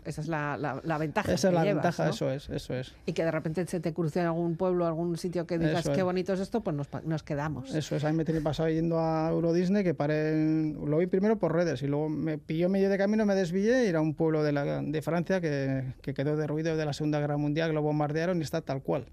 Esa 0.05 0.21
es 0.21 0.29
la, 0.29 0.57
la- 0.57 0.81
la 0.85 0.99
ventaja. 0.99 1.33
Esa 1.33 1.49
es 1.49 1.55
la 1.55 1.65
llevas, 1.65 1.83
ventaja, 1.85 2.05
¿no? 2.05 2.11
eso 2.11 2.31
es, 2.31 2.49
eso 2.51 2.75
es. 2.75 2.95
Y 3.07 3.13
que 3.13 3.25
de 3.25 3.31
repente 3.31 3.67
se 3.67 3.81
te 3.81 3.93
cruce 3.93 4.21
en 4.21 4.27
algún 4.27 4.57
pueblo, 4.57 4.87
algún 4.87 5.17
sitio 5.17 5.47
que 5.47 5.59
digas 5.59 5.81
Eso 5.81 5.93
qué 5.93 5.99
es. 6.01 6.05
bonito 6.05 6.33
es 6.33 6.41
esto, 6.41 6.61
pues 6.63 6.77
nos, 6.77 6.89
nos 7.05 7.23
quedamos. 7.23 7.75
Eso 7.75 7.97
es, 7.97 8.05
a 8.05 8.11
mí 8.11 8.17
me 8.17 8.25
tiene 8.25 8.41
pasado 8.41 8.69
yendo 8.69 8.99
a 8.99 9.29
Euro 9.31 9.53
Disney, 9.53 9.85
que 9.85 9.95
paré, 9.95 10.33
en- 10.33 10.79
lo 10.91 10.99
vi 10.99 11.07
primero 11.07 11.39
por 11.39 11.55
redes 11.55 11.83
y 11.83 11.87
luego 11.87 12.09
me 12.09 12.39
pilló 12.39 12.69
medio 12.69 12.89
de 12.91 12.99
camino, 12.99 13.27
me 13.27 13.35
desvié 13.35 13.85
y 13.85 13.89
era 13.89 14.01
un 14.01 14.15
pueblo 14.15 14.43
de, 14.43 14.53
la, 14.53 14.83
de 14.83 15.03
Francia 15.03 15.41
que, 15.41 15.85
que 16.03 16.15
quedó 16.15 16.37
derruido 16.37 16.77
de 16.77 16.85
la 16.85 16.93
Segunda 16.93 17.21
Guerra 17.21 17.37
Mundial, 17.37 17.69
que 17.71 17.75
lo 17.75 17.83
bombardearon 17.83 18.39
y 18.39 18.43
está 18.43 18.61
tal 18.63 18.83
cual. 18.83 19.07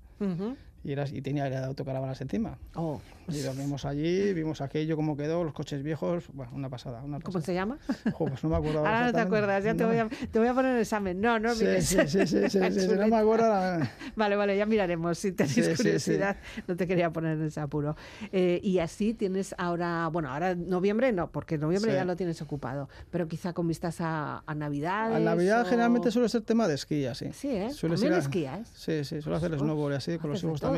Y, 0.84 0.92
era, 0.94 1.06
y 1.08 1.22
tenía 1.22 1.50
de 1.50 1.58
autocaravanas 1.58 2.22
encima. 2.22 2.58
Oh, 2.76 3.02
Y 3.30 3.40
dormimos 3.42 3.84
allí, 3.86 4.34
vimos 4.34 4.62
aquello, 4.62 4.96
cómo 4.96 5.18
quedó, 5.18 5.44
los 5.44 5.54
coches 5.54 5.84
viejos, 5.84 6.26
bueno, 6.34 6.52
una 6.56 6.70
pasada, 6.70 7.02
una 7.04 7.20
¿Cómo 7.20 7.34
pasada. 7.40 7.46
se 7.46 7.54
llama? 7.54 7.78
Jo, 8.14 8.26
pues 8.26 8.42
no 8.44 8.50
me 8.50 8.56
acuerdo 8.56 8.80
Ahora 8.80 9.06
no 9.06 9.12
te 9.14 9.20
acuerdas, 9.20 9.64
ya 9.64 9.74
te 9.76 9.84
No. 9.84 9.90
voy, 9.90 9.98
a, 9.98 10.08
te 10.32 10.40
voy 10.40 10.48
a 10.48 10.54
poner 10.54 10.76
el 10.76 10.82
examen. 10.82 11.20
No, 11.20 11.38
no 11.38 11.54
Sí, 11.54 11.66
mires. 11.66 11.86
sí, 11.88 11.98
sí, 12.08 12.26
sí, 12.26 12.50
sí, 12.50 12.60
sí, 12.72 12.80
si 12.80 12.88
no 12.88 13.08
me 13.08 13.16
acuerdo 13.18 13.50
la- 13.50 13.92
Vale, 14.16 14.36
vale, 14.38 14.56
ya 14.58 14.66
miraremos 14.66 15.18
si 15.20 15.34
tenéis 15.34 15.56
Sí, 15.56 15.64
sí, 15.64 15.70
sí. 15.72 15.76
curiosidad. 15.84 16.38
No 16.68 16.76
te 16.78 16.88
quería 16.88 17.12
poner 17.12 17.38
en 17.38 17.46
ese 17.48 17.60
apuro. 17.60 17.98
Eh, 18.32 18.60
y 18.64 18.80
así 18.80 19.14
tienes 19.14 19.54
ahora, 19.58 20.08
bueno, 20.08 20.30
ahora 20.32 20.56
noviembre 20.56 21.12
no, 21.12 21.30
porque 21.30 21.58
noviembre 21.58 21.92
Sí. 21.92 21.96
ya 21.98 22.06
lo 22.06 22.16
tienes 22.16 22.42
ocupado, 22.42 22.88
pero 23.12 23.28
quizá 23.28 23.52
con 23.54 23.68
vistas 23.68 24.00
a, 24.00 24.44
a 24.46 24.56
Navidad. 24.56 25.14
A 25.14 25.20
Navidad 25.20 25.66
generalmente 25.68 26.12
suele 26.12 26.30
ser 26.30 26.44
tema 26.44 26.68
de 26.68 26.76
esquí, 26.76 27.06
así. 27.06 27.32
Sí, 27.34 27.50
¿eh? 27.50 27.72
Suele 27.72 27.96
También 27.96 28.14
ser 28.14 28.22
esquías. 28.22 28.70
Sí, 28.74 29.04
sí, 29.04 29.22
suelo 29.22 29.36
hacer 29.38 29.52
Uf, 29.52 29.60
snowboard 29.60 29.96
así, 29.96 30.18
con 30.18 30.30
los 30.30 30.42
hijos 30.44 30.62
todo. 30.62 30.72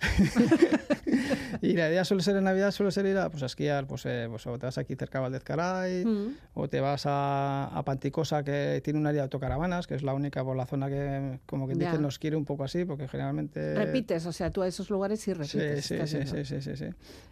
y 1.62 1.72
la 1.74 1.88
idea 1.88 2.04
suele 2.04 2.22
ser 2.22 2.36
en 2.36 2.44
Navidad, 2.44 2.70
suele 2.70 2.92
ser 2.92 3.06
ir 3.06 3.16
a, 3.18 3.30
pues, 3.30 3.42
a 3.42 3.46
esquiar, 3.46 3.86
pues, 3.86 4.04
eh, 4.06 4.26
pues, 4.28 4.46
o 4.46 4.58
te 4.58 4.66
vas 4.66 4.78
aquí 4.78 4.94
cerca 4.96 5.18
a 5.18 5.22
Valdezcaray, 5.22 6.04
Mm. 6.04 6.36
o 6.54 6.68
te 6.68 6.80
vas 6.80 7.04
a, 7.06 7.66
a 7.72 7.84
Panticosa, 7.84 8.42
que 8.44 8.80
tiene 8.84 8.98
un 8.98 9.06
área 9.06 9.20
de 9.20 9.24
autocaravanas, 9.24 9.86
que 9.86 9.94
es 9.94 10.02
la 10.02 10.14
única 10.14 10.44
por 10.44 10.56
la 10.56 10.66
zona 10.66 10.88
que, 10.88 11.40
como 11.46 11.66
que 11.68 11.74
dicen, 11.74 12.02
nos 12.02 12.18
quiere 12.18 12.36
un 12.36 12.44
poco 12.44 12.64
así, 12.64 12.84
porque 12.84 13.08
generalmente... 13.08 13.74
Repites, 13.74 14.26
o 14.26 14.32
sea, 14.32 14.50
tú 14.50 14.62
a 14.62 14.66
esos 14.68 14.90
lugares 14.90 15.20
sí 15.20 15.32
repites. 15.32 15.84
sí, 15.84 15.96
sí, 16.06 16.26
sí, 16.26 16.44
sí, 16.44 16.60
sí, 16.60 16.76
sí. 16.76 16.86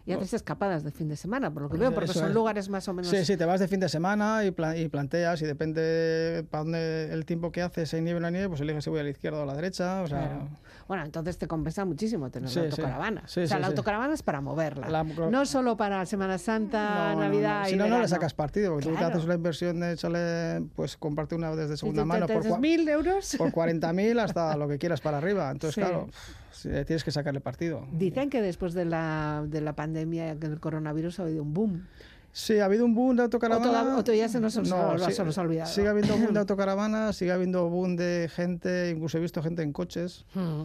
Y 0.05 0.11
haces 0.13 0.33
escapadas 0.35 0.83
de 0.83 0.91
fin 0.91 1.07
de 1.09 1.15
semana, 1.15 1.51
por 1.53 1.63
lo 1.63 1.69
que 1.69 1.77
veo, 1.77 1.93
porque 1.93 2.11
Eso 2.11 2.19
son 2.19 2.29
es. 2.29 2.33
lugares 2.35 2.69
más 2.69 2.87
o 2.87 2.93
menos. 2.93 3.09
Sí, 3.09 3.23
sí, 3.25 3.37
te 3.37 3.45
vas 3.45 3.59
de 3.59 3.67
fin 3.67 3.79
de 3.79 3.89
semana 3.89 4.43
y, 4.45 4.51
pla- 4.51 4.77
y 4.77 4.89
planteas 4.89 5.41
y 5.41 5.45
depende 5.45 6.45
para 6.49 6.63
dónde 6.63 7.13
el 7.13 7.25
tiempo 7.25 7.51
que 7.51 7.61
hace, 7.61 7.85
si 7.85 7.97
hay 7.97 8.01
nieve 8.01 8.17
o 8.17 8.21
no 8.21 8.27
hay 8.27 8.33
nieve, 8.33 8.49
pues 8.49 8.61
eliges 8.61 8.83
si 8.83 8.89
voy 8.89 8.99
a 8.99 9.03
la 9.03 9.09
izquierda 9.09 9.39
o 9.39 9.43
a 9.43 9.45
la 9.45 9.55
derecha. 9.55 10.01
O 10.01 10.07
sea, 10.07 10.13
Claro. 10.23 10.49
Bueno, 10.87 11.05
entonces 11.05 11.37
te 11.37 11.47
compensa 11.47 11.85
muchísimo 11.85 12.29
tener 12.29 12.49
Sí, 12.49 12.59
sí. 12.71 12.81
autocaravana. 12.81 13.21
Sí, 13.27 13.41
o 13.41 13.47
sea, 13.47 13.57
sí, 13.57 13.61
la 13.61 13.67
sí. 13.67 13.71
autocaravana 13.71 14.13
es 14.13 14.23
para 14.23 14.41
moverla. 14.41 14.89
La- 14.89 15.03
no 15.03 15.45
solo 15.45 15.77
para 15.77 16.05
Semana 16.05 16.37
Santa, 16.37 16.89
No, 16.95 17.09
no, 17.09 17.15
no. 17.15 17.21
Navidad 17.21 17.65
Si 17.67 17.73
y 17.73 17.77
no, 17.77 17.87
no 17.87 17.99
le 17.99 18.07
sacas 18.07 18.33
partido, 18.33 18.71
porque 18.71 18.85
tú 18.85 18.91
te 18.91 18.97
Claro. 18.97 19.13
haces 19.15 19.25
una 19.25 19.35
inversión 19.35 19.79
de 19.79 19.93
echarle, 19.93 20.65
pues 20.75 20.97
comprarte 20.97 21.35
una 21.35 21.55
desde 21.55 21.77
segunda 21.77 22.05
mano 22.05 22.27
por, 22.27 22.59
mil 22.59 22.87
euros? 22.87 23.35
por 23.37 23.51
40.000 23.53 24.19
hasta 24.19 24.55
lo 24.57 24.67
que 24.67 24.77
quieras 24.77 25.01
para 25.01 25.17
arriba. 25.17 25.49
Entonces, 25.51 25.75
Sí. 25.75 25.81
claro, 25.81 26.07
sí, 26.51 26.69
tienes 26.85 27.03
que 27.03 27.11
sacarle 27.11 27.39
partido. 27.41 27.85
Dicen 27.91 28.29
que 28.29 28.41
después 28.41 28.73
de 28.73 28.85
la, 28.85 29.43
de 29.47 29.61
la 29.61 29.73
pandemia 29.73 30.35
del 30.35 30.59
coronavirus 30.59 31.19
ha 31.19 31.23
habido 31.23 31.43
un 31.43 31.53
boom. 31.53 31.87
Sí, 32.35 32.57
ha 32.59 32.65
habido 32.65 32.83
un 32.85 32.95
boom 32.95 33.15
de 33.15 33.21
O 33.21 33.25
autocaravana. 33.25 33.63
toda- 33.67 33.97
o 33.97 34.03
todavía 34.03 34.27
se 34.27 34.39
nos- 34.39 34.53
sí, 34.53 34.65
se 35.13 35.23
nos 35.23 35.37
ha 35.37 35.41
olvidado. 35.41 35.69
Sigue 35.69 35.87
habiendo 35.87 36.17
boom 36.17 36.33
de 36.33 36.39
autocaravana, 36.39 37.13
sigue 37.13 37.31
habiendo 37.31 37.69
boom 37.69 37.95
de 37.95 38.27
gente, 38.33 38.89
incluso 38.89 39.19
he 39.19 39.21
visto 39.21 39.43
gente 39.43 39.61
en 39.61 39.71
coches. 39.71 40.25
Mm. 40.33 40.63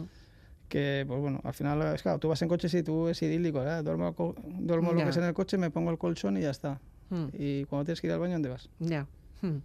Que, 0.69 1.03
pues 1.07 1.19
bueno, 1.19 1.41
al 1.43 1.53
final, 1.53 1.81
es 1.95 2.01
claro, 2.03 2.19
tú 2.19 2.29
vas 2.29 2.41
en 2.41 2.47
coche 2.47 2.67
y 2.77 2.83
tú 2.83 3.07
es 3.09 3.21
idílico, 3.21 3.61
¿eh? 3.63 3.81
duermo, 3.83 4.13
duermo 4.59 4.93
lo 4.93 5.03
que 5.03 5.09
es 5.09 5.17
en 5.17 5.23
el 5.25 5.33
coche, 5.33 5.57
me 5.57 5.69
pongo 5.71 5.91
el 5.91 5.97
colchón 5.97 6.37
y 6.37 6.41
ya 6.41 6.51
está. 6.51 6.79
Mm. 7.09 7.25
Y 7.33 7.65
cuando 7.65 7.85
tienes 7.85 7.99
que 8.01 8.07
ir 8.07 8.13
al 8.13 8.19
baño, 8.19 8.33
¿dónde 8.33 8.49
vas? 8.49 8.69
Ya. 8.79 9.05
Mm. 9.41 9.57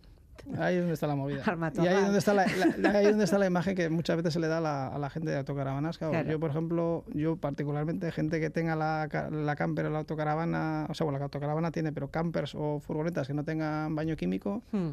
Ahí 0.59 0.75
es 0.75 0.81
donde 0.81 0.95
está 0.95 1.07
la 1.07 1.15
movida. 1.15 1.43
Y 1.77 1.87
ahí 1.87 1.95
es 1.97 2.03
donde 2.03 2.19
está 2.19 2.35
la, 2.35 2.45
la- 2.79 2.91
ahí 2.99 3.05
es 3.05 3.11
donde 3.13 3.25
está 3.25 3.39
la 3.39 3.47
imagen 3.47 3.75
que 3.77 3.89
muchas 3.89 4.17
veces 4.17 4.33
se 4.35 4.41
le 4.41 4.49
da 4.49 4.59
a 4.59 4.61
la, 4.61 4.89
a 4.89 4.99
la 4.99 5.09
gente 5.09 5.31
de 5.31 5.39
autocaravanas. 5.39 5.97
Claro, 5.99 6.13
Claro. 6.13 6.31
Yo, 6.31 6.41
por 6.41 6.51
ejemplo, 6.51 7.05
yo 7.15 7.37
particularmente, 7.37 8.11
gente 8.13 8.41
que 8.41 8.51
tenga 8.51 8.75
la, 8.77 9.09
la 9.31 9.57
camper 9.57 9.87
o 9.87 9.91
la 9.91 9.99
autocaravana, 10.01 10.87
o 10.91 10.95
sea, 10.95 11.05
bueno, 11.05 11.19
la 11.19 11.27
autocaravana 11.27 11.71
tiene, 11.71 11.93
pero 11.93 12.09
campers 12.09 12.55
o 12.55 12.81
furgonetas 12.81 13.27
que 13.27 13.35
no 13.35 13.45
tengan 13.45 13.95
baño 13.95 14.17
químico, 14.17 14.63
Mm. 14.73 14.91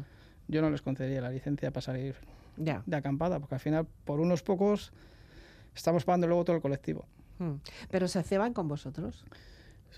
yo 0.48 0.62
no 0.62 0.70
les 0.70 0.80
concedería 0.82 1.20
la 1.20 1.30
licencia 1.30 1.70
para 1.70 1.82
salir 1.82 2.14
Ya. 2.56 2.82
de 2.86 2.96
acampada, 2.96 3.38
porque 3.40 3.54
al 3.56 3.60
final, 3.60 3.86
por 4.04 4.20
unos 4.20 4.42
pocos, 4.42 4.92
estamos 5.74 6.04
pagando 6.04 6.26
luego 6.26 6.44
todo 6.44 6.56
el 6.56 6.62
colectivo. 6.62 7.04
Mm. 7.38 7.54
Pero 7.90 8.08
se 8.08 8.22
ceban 8.22 8.52
con 8.52 8.68
vosotros. 8.68 9.24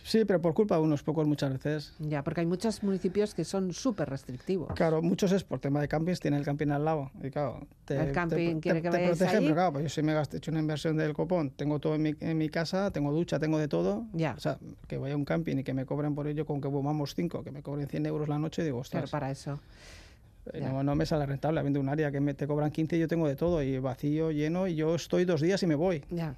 Sí, 0.02 0.24
pero 0.24 0.40
por 0.40 0.54
culpa 0.54 0.76
de 0.76 0.82
unos 0.82 1.02
pocos 1.02 1.26
muchas 1.26 1.52
veces. 1.52 1.94
Ya, 1.98 2.22
porque 2.24 2.40
hay 2.40 2.46
muchos 2.46 2.82
municipios 2.82 3.34
que 3.34 3.44
son 3.44 3.72
súper 3.72 4.10
restrictivos. 4.10 4.72
Claro, 4.74 5.00
muchos 5.00 5.32
es 5.32 5.44
por 5.44 5.60
tema 5.60 5.80
de 5.80 5.88
campings, 5.88 6.20
tiene 6.20 6.36
el 6.36 6.44
camping 6.44 6.68
al 6.68 6.84
lado. 6.84 7.10
Y 7.22 7.30
claro, 7.30 7.66
te, 7.84 7.96
El 7.96 8.12
camping 8.12 8.56
te, 8.56 8.60
quiere 8.60 8.82
que 8.82 8.90
te 8.90 9.06
protegen, 9.06 9.42
pero 9.42 9.54
claro, 9.54 9.72
pues 9.72 9.84
yo 9.84 9.88
si 9.88 10.02
me 10.02 10.12
he 10.12 10.20
hecho 10.20 10.50
una 10.50 10.60
inversión 10.60 10.96
del 10.96 11.14
copón, 11.14 11.50
tengo 11.50 11.78
todo 11.78 11.94
en 11.94 12.02
mi, 12.02 12.14
en 12.20 12.36
mi 12.36 12.48
casa, 12.48 12.90
tengo 12.90 13.12
ducha, 13.12 13.38
tengo 13.38 13.58
de 13.58 13.68
todo. 13.68 14.06
Ya. 14.12 14.34
O 14.36 14.40
sea, 14.40 14.58
que 14.88 14.98
vaya 14.98 15.14
a 15.14 15.16
un 15.16 15.24
camping 15.24 15.58
y 15.58 15.64
que 15.64 15.72
me 15.72 15.86
cobren 15.86 16.14
por 16.14 16.26
ello, 16.26 16.44
con 16.44 16.60
que 16.60 16.68
vamos 16.68 17.14
cinco, 17.14 17.42
que 17.42 17.50
me 17.50 17.62
cobren 17.62 17.88
100 17.88 18.06
euros 18.06 18.28
la 18.28 18.38
noche, 18.38 18.62
digo, 18.62 18.78
ostras, 18.78 19.10
para 19.10 19.30
eso. 19.30 19.58
Eh, 20.52 20.60
no, 20.60 20.82
no 20.82 20.94
me 20.94 21.06
sale 21.06 21.26
rentable, 21.26 21.60
habiendo 21.60 21.80
un 21.80 21.88
área 21.88 22.10
que 22.10 22.20
me, 22.20 22.34
te 22.34 22.46
cobran 22.46 22.70
15 22.70 22.96
y 22.96 23.00
yo 23.00 23.08
tengo 23.08 23.28
de 23.28 23.36
todo, 23.36 23.62
y 23.62 23.78
vacío, 23.78 24.30
lleno, 24.30 24.66
y 24.66 24.74
yo 24.74 24.94
estoy 24.94 25.24
dos 25.24 25.40
días 25.40 25.62
y 25.62 25.66
me 25.66 25.74
voy. 25.74 26.02
Ya. 26.10 26.34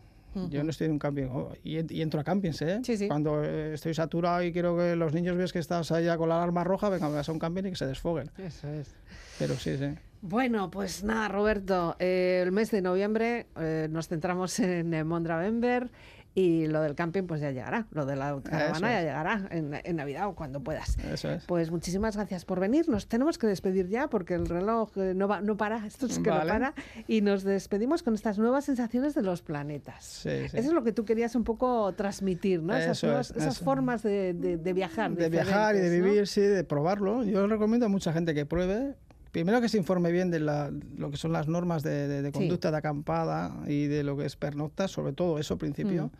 Yo 0.51 0.63
no 0.63 0.71
estoy 0.71 0.87
en 0.87 0.93
un 0.93 0.99
camping. 0.99 1.29
oh, 1.33 1.53
y, 1.65 1.95
y 1.95 2.03
entro 2.03 2.21
a 2.21 2.25
campings, 2.25 2.61
¿eh? 2.63 2.81
Sí, 2.83 2.97
sí. 2.97 3.09
Cuando 3.09 3.43
eh, 3.43 3.73
estoy 3.75 3.95
saturado 3.95 4.43
y 4.43 4.53
quiero 4.53 4.77
que 4.77 4.95
los 4.95 5.15
niños 5.15 5.37
veas 5.37 5.53
que 5.53 5.59
estás 5.59 5.91
allá 5.93 6.19
con 6.19 6.29
la 6.29 6.37
alarma 6.37 6.63
roja, 6.63 6.91
venga, 6.91 7.09
vas 7.09 7.29
a 7.29 7.33
un 7.33 7.39
camping 7.39 7.65
y 7.65 7.71
que 7.71 7.77
se 7.77 7.87
desfoguen. 7.87 8.31
Eso 8.37 8.69
es. 8.69 8.95
Pero 9.39 9.55
sí, 9.55 9.79
sí. 9.79 9.95
Bueno, 10.21 10.71
pues 10.71 11.05
nada, 11.05 11.29
Roberto, 11.29 11.97
eh, 11.99 12.43
el 12.43 12.53
mes 12.53 12.71
de 12.71 12.83
noviembre 12.83 13.47
eh, 13.59 13.89
nos 13.91 14.09
centramos 14.09 14.59
en 14.59 15.07
Mondravember 15.07 15.91
y 16.39 16.67
lo 16.67 16.83
del 16.83 16.95
camping 16.95 17.23
pues 17.25 17.41
ya 17.41 17.51
llegará, 17.51 17.87
lo 17.93 18.05
de 18.05 18.15
la 18.15 18.39
caravana 18.45 18.73
Eso 18.77 18.81
ya 18.83 18.99
es. 19.01 19.05
llegará 19.07 19.49
en, 19.51 19.81
en 19.83 19.97
Navidad 19.97 20.29
o 20.29 20.35
cuando 20.35 20.61
puedas. 20.63 20.99
Eso 20.99 21.31
es. 21.31 21.45
Pues 21.47 21.71
muchísimas 21.71 22.15
gracias 22.15 22.45
por 22.45 22.61
venir. 22.61 22.89
Nos 22.91 23.09
tenemos 23.09 23.39
que 23.39 23.47
despedir 23.47 23.89
ya 23.89 24.09
porque 24.09 24.35
el 24.35 24.45
reloj 24.47 24.91
eh, 24.99 25.15
no, 25.17 25.27
va, 25.29 25.41
no 25.41 25.57
para, 25.57 25.87
esto 25.87 26.05
es 26.05 26.19
que 26.19 26.29
no 26.29 26.37
para. 26.47 26.75
Y 27.09 27.23
nos 27.23 27.43
despedimos 27.43 28.03
con 28.03 28.13
estas 28.15 28.39
nuevas 28.39 28.67
sensaciones 28.67 29.15
de 29.15 29.23
los 29.23 29.41
planetas. 29.41 30.05
Sí, 30.05 30.49
sí. 30.51 30.59
Eso 30.59 30.69
es 30.69 30.73
lo 30.75 30.85
que 30.85 30.93
tú 30.93 31.07
querías 31.07 31.35
un 31.37 31.45
poco 31.45 31.91
transmitir, 31.95 32.63
¿no? 32.63 32.77
Esas, 32.77 33.03
nuevas- 33.03 33.31
es, 33.31 33.39
esas 33.39 33.59
formas 33.59 34.03
de, 34.03 34.35
de- 34.35 34.59
de 34.59 34.73
viajar. 34.75 35.11
de 35.15 35.31
viajar 35.31 35.75
y 35.75 35.79
de 35.79 36.01
vivir, 36.01 36.27
sí, 36.27 36.43
de 36.43 36.65
probarlo. 36.65 37.25
Yo 37.25 37.47
recomiendo 37.47 37.87
a 37.87 37.89
mucha 37.89 38.13
gente 38.13 38.35
que 38.35 38.45
pruebe. 38.45 38.95
Primero 39.37 39.61
que 39.61 39.69
se 39.69 39.77
informe 39.77 40.11
bien 40.13 40.31
de 40.31 40.41
la- 40.41 40.71
lo 40.97 41.11
que 41.11 41.19
son 41.19 41.31
las 41.31 41.47
normas 41.47 41.83
de, 41.83 42.09
de- 42.09 42.23
de 42.23 42.29
Sí. 42.29 42.33
conducta 42.33 42.71
de 42.71 42.79
acampada 42.79 43.55
y 43.69 43.85
de 43.87 44.03
lo 44.03 44.17
que 44.17 44.25
es 44.25 44.35
pernocta, 44.35 44.89
sobre 44.89 45.13
todo 45.13 45.39
eso 45.39 45.53
al 45.55 45.59
principio. 45.59 46.11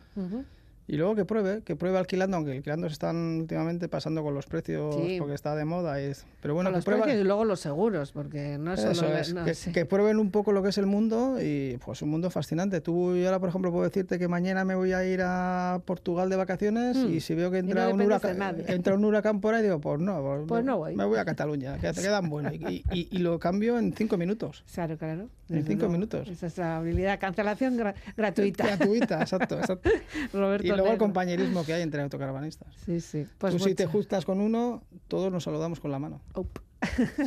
Y 0.89 0.95
luego 0.95 1.15
que 1.15 1.25
pruebe, 1.25 1.63
que 1.63 1.75
pruebe 1.75 1.97
alquilando, 1.97 2.37
aunque 2.37 2.53
alquilando 2.53 2.87
se 2.87 2.93
están 2.93 3.41
últimamente 3.41 3.89
pasando 3.89 4.23
con 4.23 4.33
los 4.33 4.45
precios 4.45 4.95
Sí. 4.95 5.17
porque 5.19 5.33
está 5.33 5.53
de 5.53 5.65
moda. 5.65 6.01
y 6.01 6.05
es- 6.05 6.25
pero 6.41 6.53
bueno, 6.53 6.69
Con 6.71 6.81
que 6.81 6.89
los 6.91 6.99
precios 7.01 7.21
y 7.21 7.25
luego 7.25 7.43
los 7.43 7.59
seguros, 7.59 8.11
porque 8.13 8.57
no. 8.57 8.73
Eso 8.73 8.89
es, 8.91 9.33
no, 9.33 9.43
que, 9.43 9.53
sí. 9.53 9.71
que 9.73 9.85
prueben 9.85 10.17
un 10.17 10.31
poco 10.31 10.53
lo 10.53 10.63
que 10.63 10.69
es 10.69 10.77
el 10.77 10.85
mundo 10.85 11.37
y 11.41 11.77
pues 11.83 12.01
un 12.01 12.09
mundo 12.09 12.29
fascinante. 12.29 12.79
Tú 12.79 13.15
y 13.15 13.25
ahora, 13.25 13.39
por 13.39 13.49
ejemplo, 13.49 13.69
puedo 13.71 13.83
decirte 13.83 14.17
que 14.17 14.27
mañana 14.29 14.63
me 14.63 14.75
voy 14.75 14.93
a 14.93 15.05
ir 15.05 15.19
a 15.23 15.81
Portugal 15.85 16.29
de 16.29 16.37
vacaciones 16.37 16.95
Mm. 16.95 17.13
y 17.13 17.19
si 17.19 17.35
veo 17.35 17.51
que 17.51 17.59
Y 17.59 17.63
no 17.63 17.69
entra, 17.71 17.89
un, 17.89 18.01
huracán, 18.01 18.37
nadie. 18.37 18.63
entra 18.67 18.95
un 18.95 19.03
huracán 19.03 19.41
por 19.41 19.55
ahí, 19.55 19.63
digo, 19.63 19.81
pues 19.81 19.99
no, 19.99 20.21
pues, 20.21 20.41
Pues 20.47 20.63
me- 20.63 20.71
no 20.71 20.77
voy. 20.77 20.95
Me 20.95 21.03
voy 21.03 21.17
a 21.19 21.25
Cataluña, 21.25 21.77
que 21.79 21.91
te 21.91 22.01
quedan 22.01 22.29
buenos. 22.29 22.53
Y, 22.53 22.83
y- 22.93 23.07
y 23.11 23.17
lo 23.17 23.39
cambio 23.39 23.77
en 23.77 23.91
cinco 23.93 24.15
minutos. 24.17 24.63
Claro, 24.73 24.97
claro. 24.97 25.27
En 25.49 25.63
cinco 25.65 25.79
luego. 25.83 25.93
minutos. 25.93 26.27
Esa 26.29 26.47
es 26.47 26.57
la 26.57 26.77
habilidad. 26.77 27.19
Cancelación 27.19 27.77
gra- 27.77 27.95
gratuita. 28.17 28.65
Gratuita, 28.65 29.21
exacto, 29.21 29.57
exacto. 29.59 29.89
Roberto 30.33 30.76
luego 30.77 30.91
el 30.93 30.97
compañerismo 30.97 31.65
que 31.65 31.73
hay 31.73 31.81
entre 31.81 32.01
autocaravanistas. 32.01 32.73
Sí, 32.85 33.01
sí. 33.01 33.25
Pues 33.37 33.53
Tú 33.55 33.59
si 33.63 33.75
te 33.75 33.85
justas 33.85 34.25
con 34.25 34.39
uno, 34.39 34.83
todos 35.07 35.31
nos 35.31 35.43
saludamos 35.43 35.79
con 35.79 35.91
la 35.91 35.99
mano. 35.99 36.21
Up. 36.35 36.61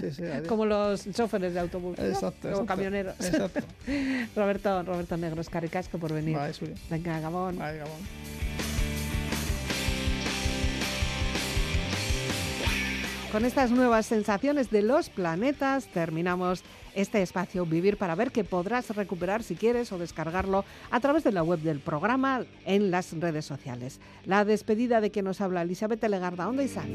Sí, 0.00 0.12
sí. 0.12 0.22
Como 0.48 0.64
los 0.64 1.10
choferes 1.12 1.54
de 1.54 1.60
autobús. 1.60 1.98
¿no? 1.98 2.04
Exacto, 2.04 2.48
O 2.48 2.50
exacto. 2.50 2.66
camioneros. 2.66 3.14
Exacto. 3.20 3.60
Roberto, 4.36 4.82
Roberto 4.82 5.16
Negro, 5.16 5.40
Escaricasco 5.40 5.98
por 5.98 6.12
venir. 6.12 6.36
Vale. 6.36 6.54
Venga, 6.88 7.20
Gabón. 7.20 7.58
Vale, 7.58 7.78
Gabón. 7.78 7.98
Con 13.32 13.44
estas 13.44 13.70
nuevas 13.70 14.06
sensaciones 14.06 14.70
de 14.70 14.82
los 14.82 15.08
planetas 15.08 15.86
terminamos 15.86 16.64
este 16.94 17.22
espacio 17.22 17.66
Vivir 17.66 17.96
para 17.96 18.14
ver 18.14 18.32
que 18.32 18.44
podrás 18.44 18.94
recuperar 18.94 19.42
si 19.42 19.54
quieres 19.54 19.92
o 19.92 19.98
descargarlo 19.98 20.64
a 20.90 21.00
través 21.00 21.24
de 21.24 21.32
la 21.32 21.42
web 21.42 21.60
del 21.60 21.80
programa 21.80 22.44
en 22.64 22.90
las 22.90 23.12
redes 23.12 23.44
sociales. 23.44 24.00
La 24.24 24.44
despedida 24.44 25.00
de 25.00 25.10
que 25.10 25.22
nos 25.22 25.40
habla 25.40 25.62
Elizabeth 25.62 26.02
Legarda, 26.04 26.44
¿dónde 26.44 26.64
Isaac? 26.64 26.88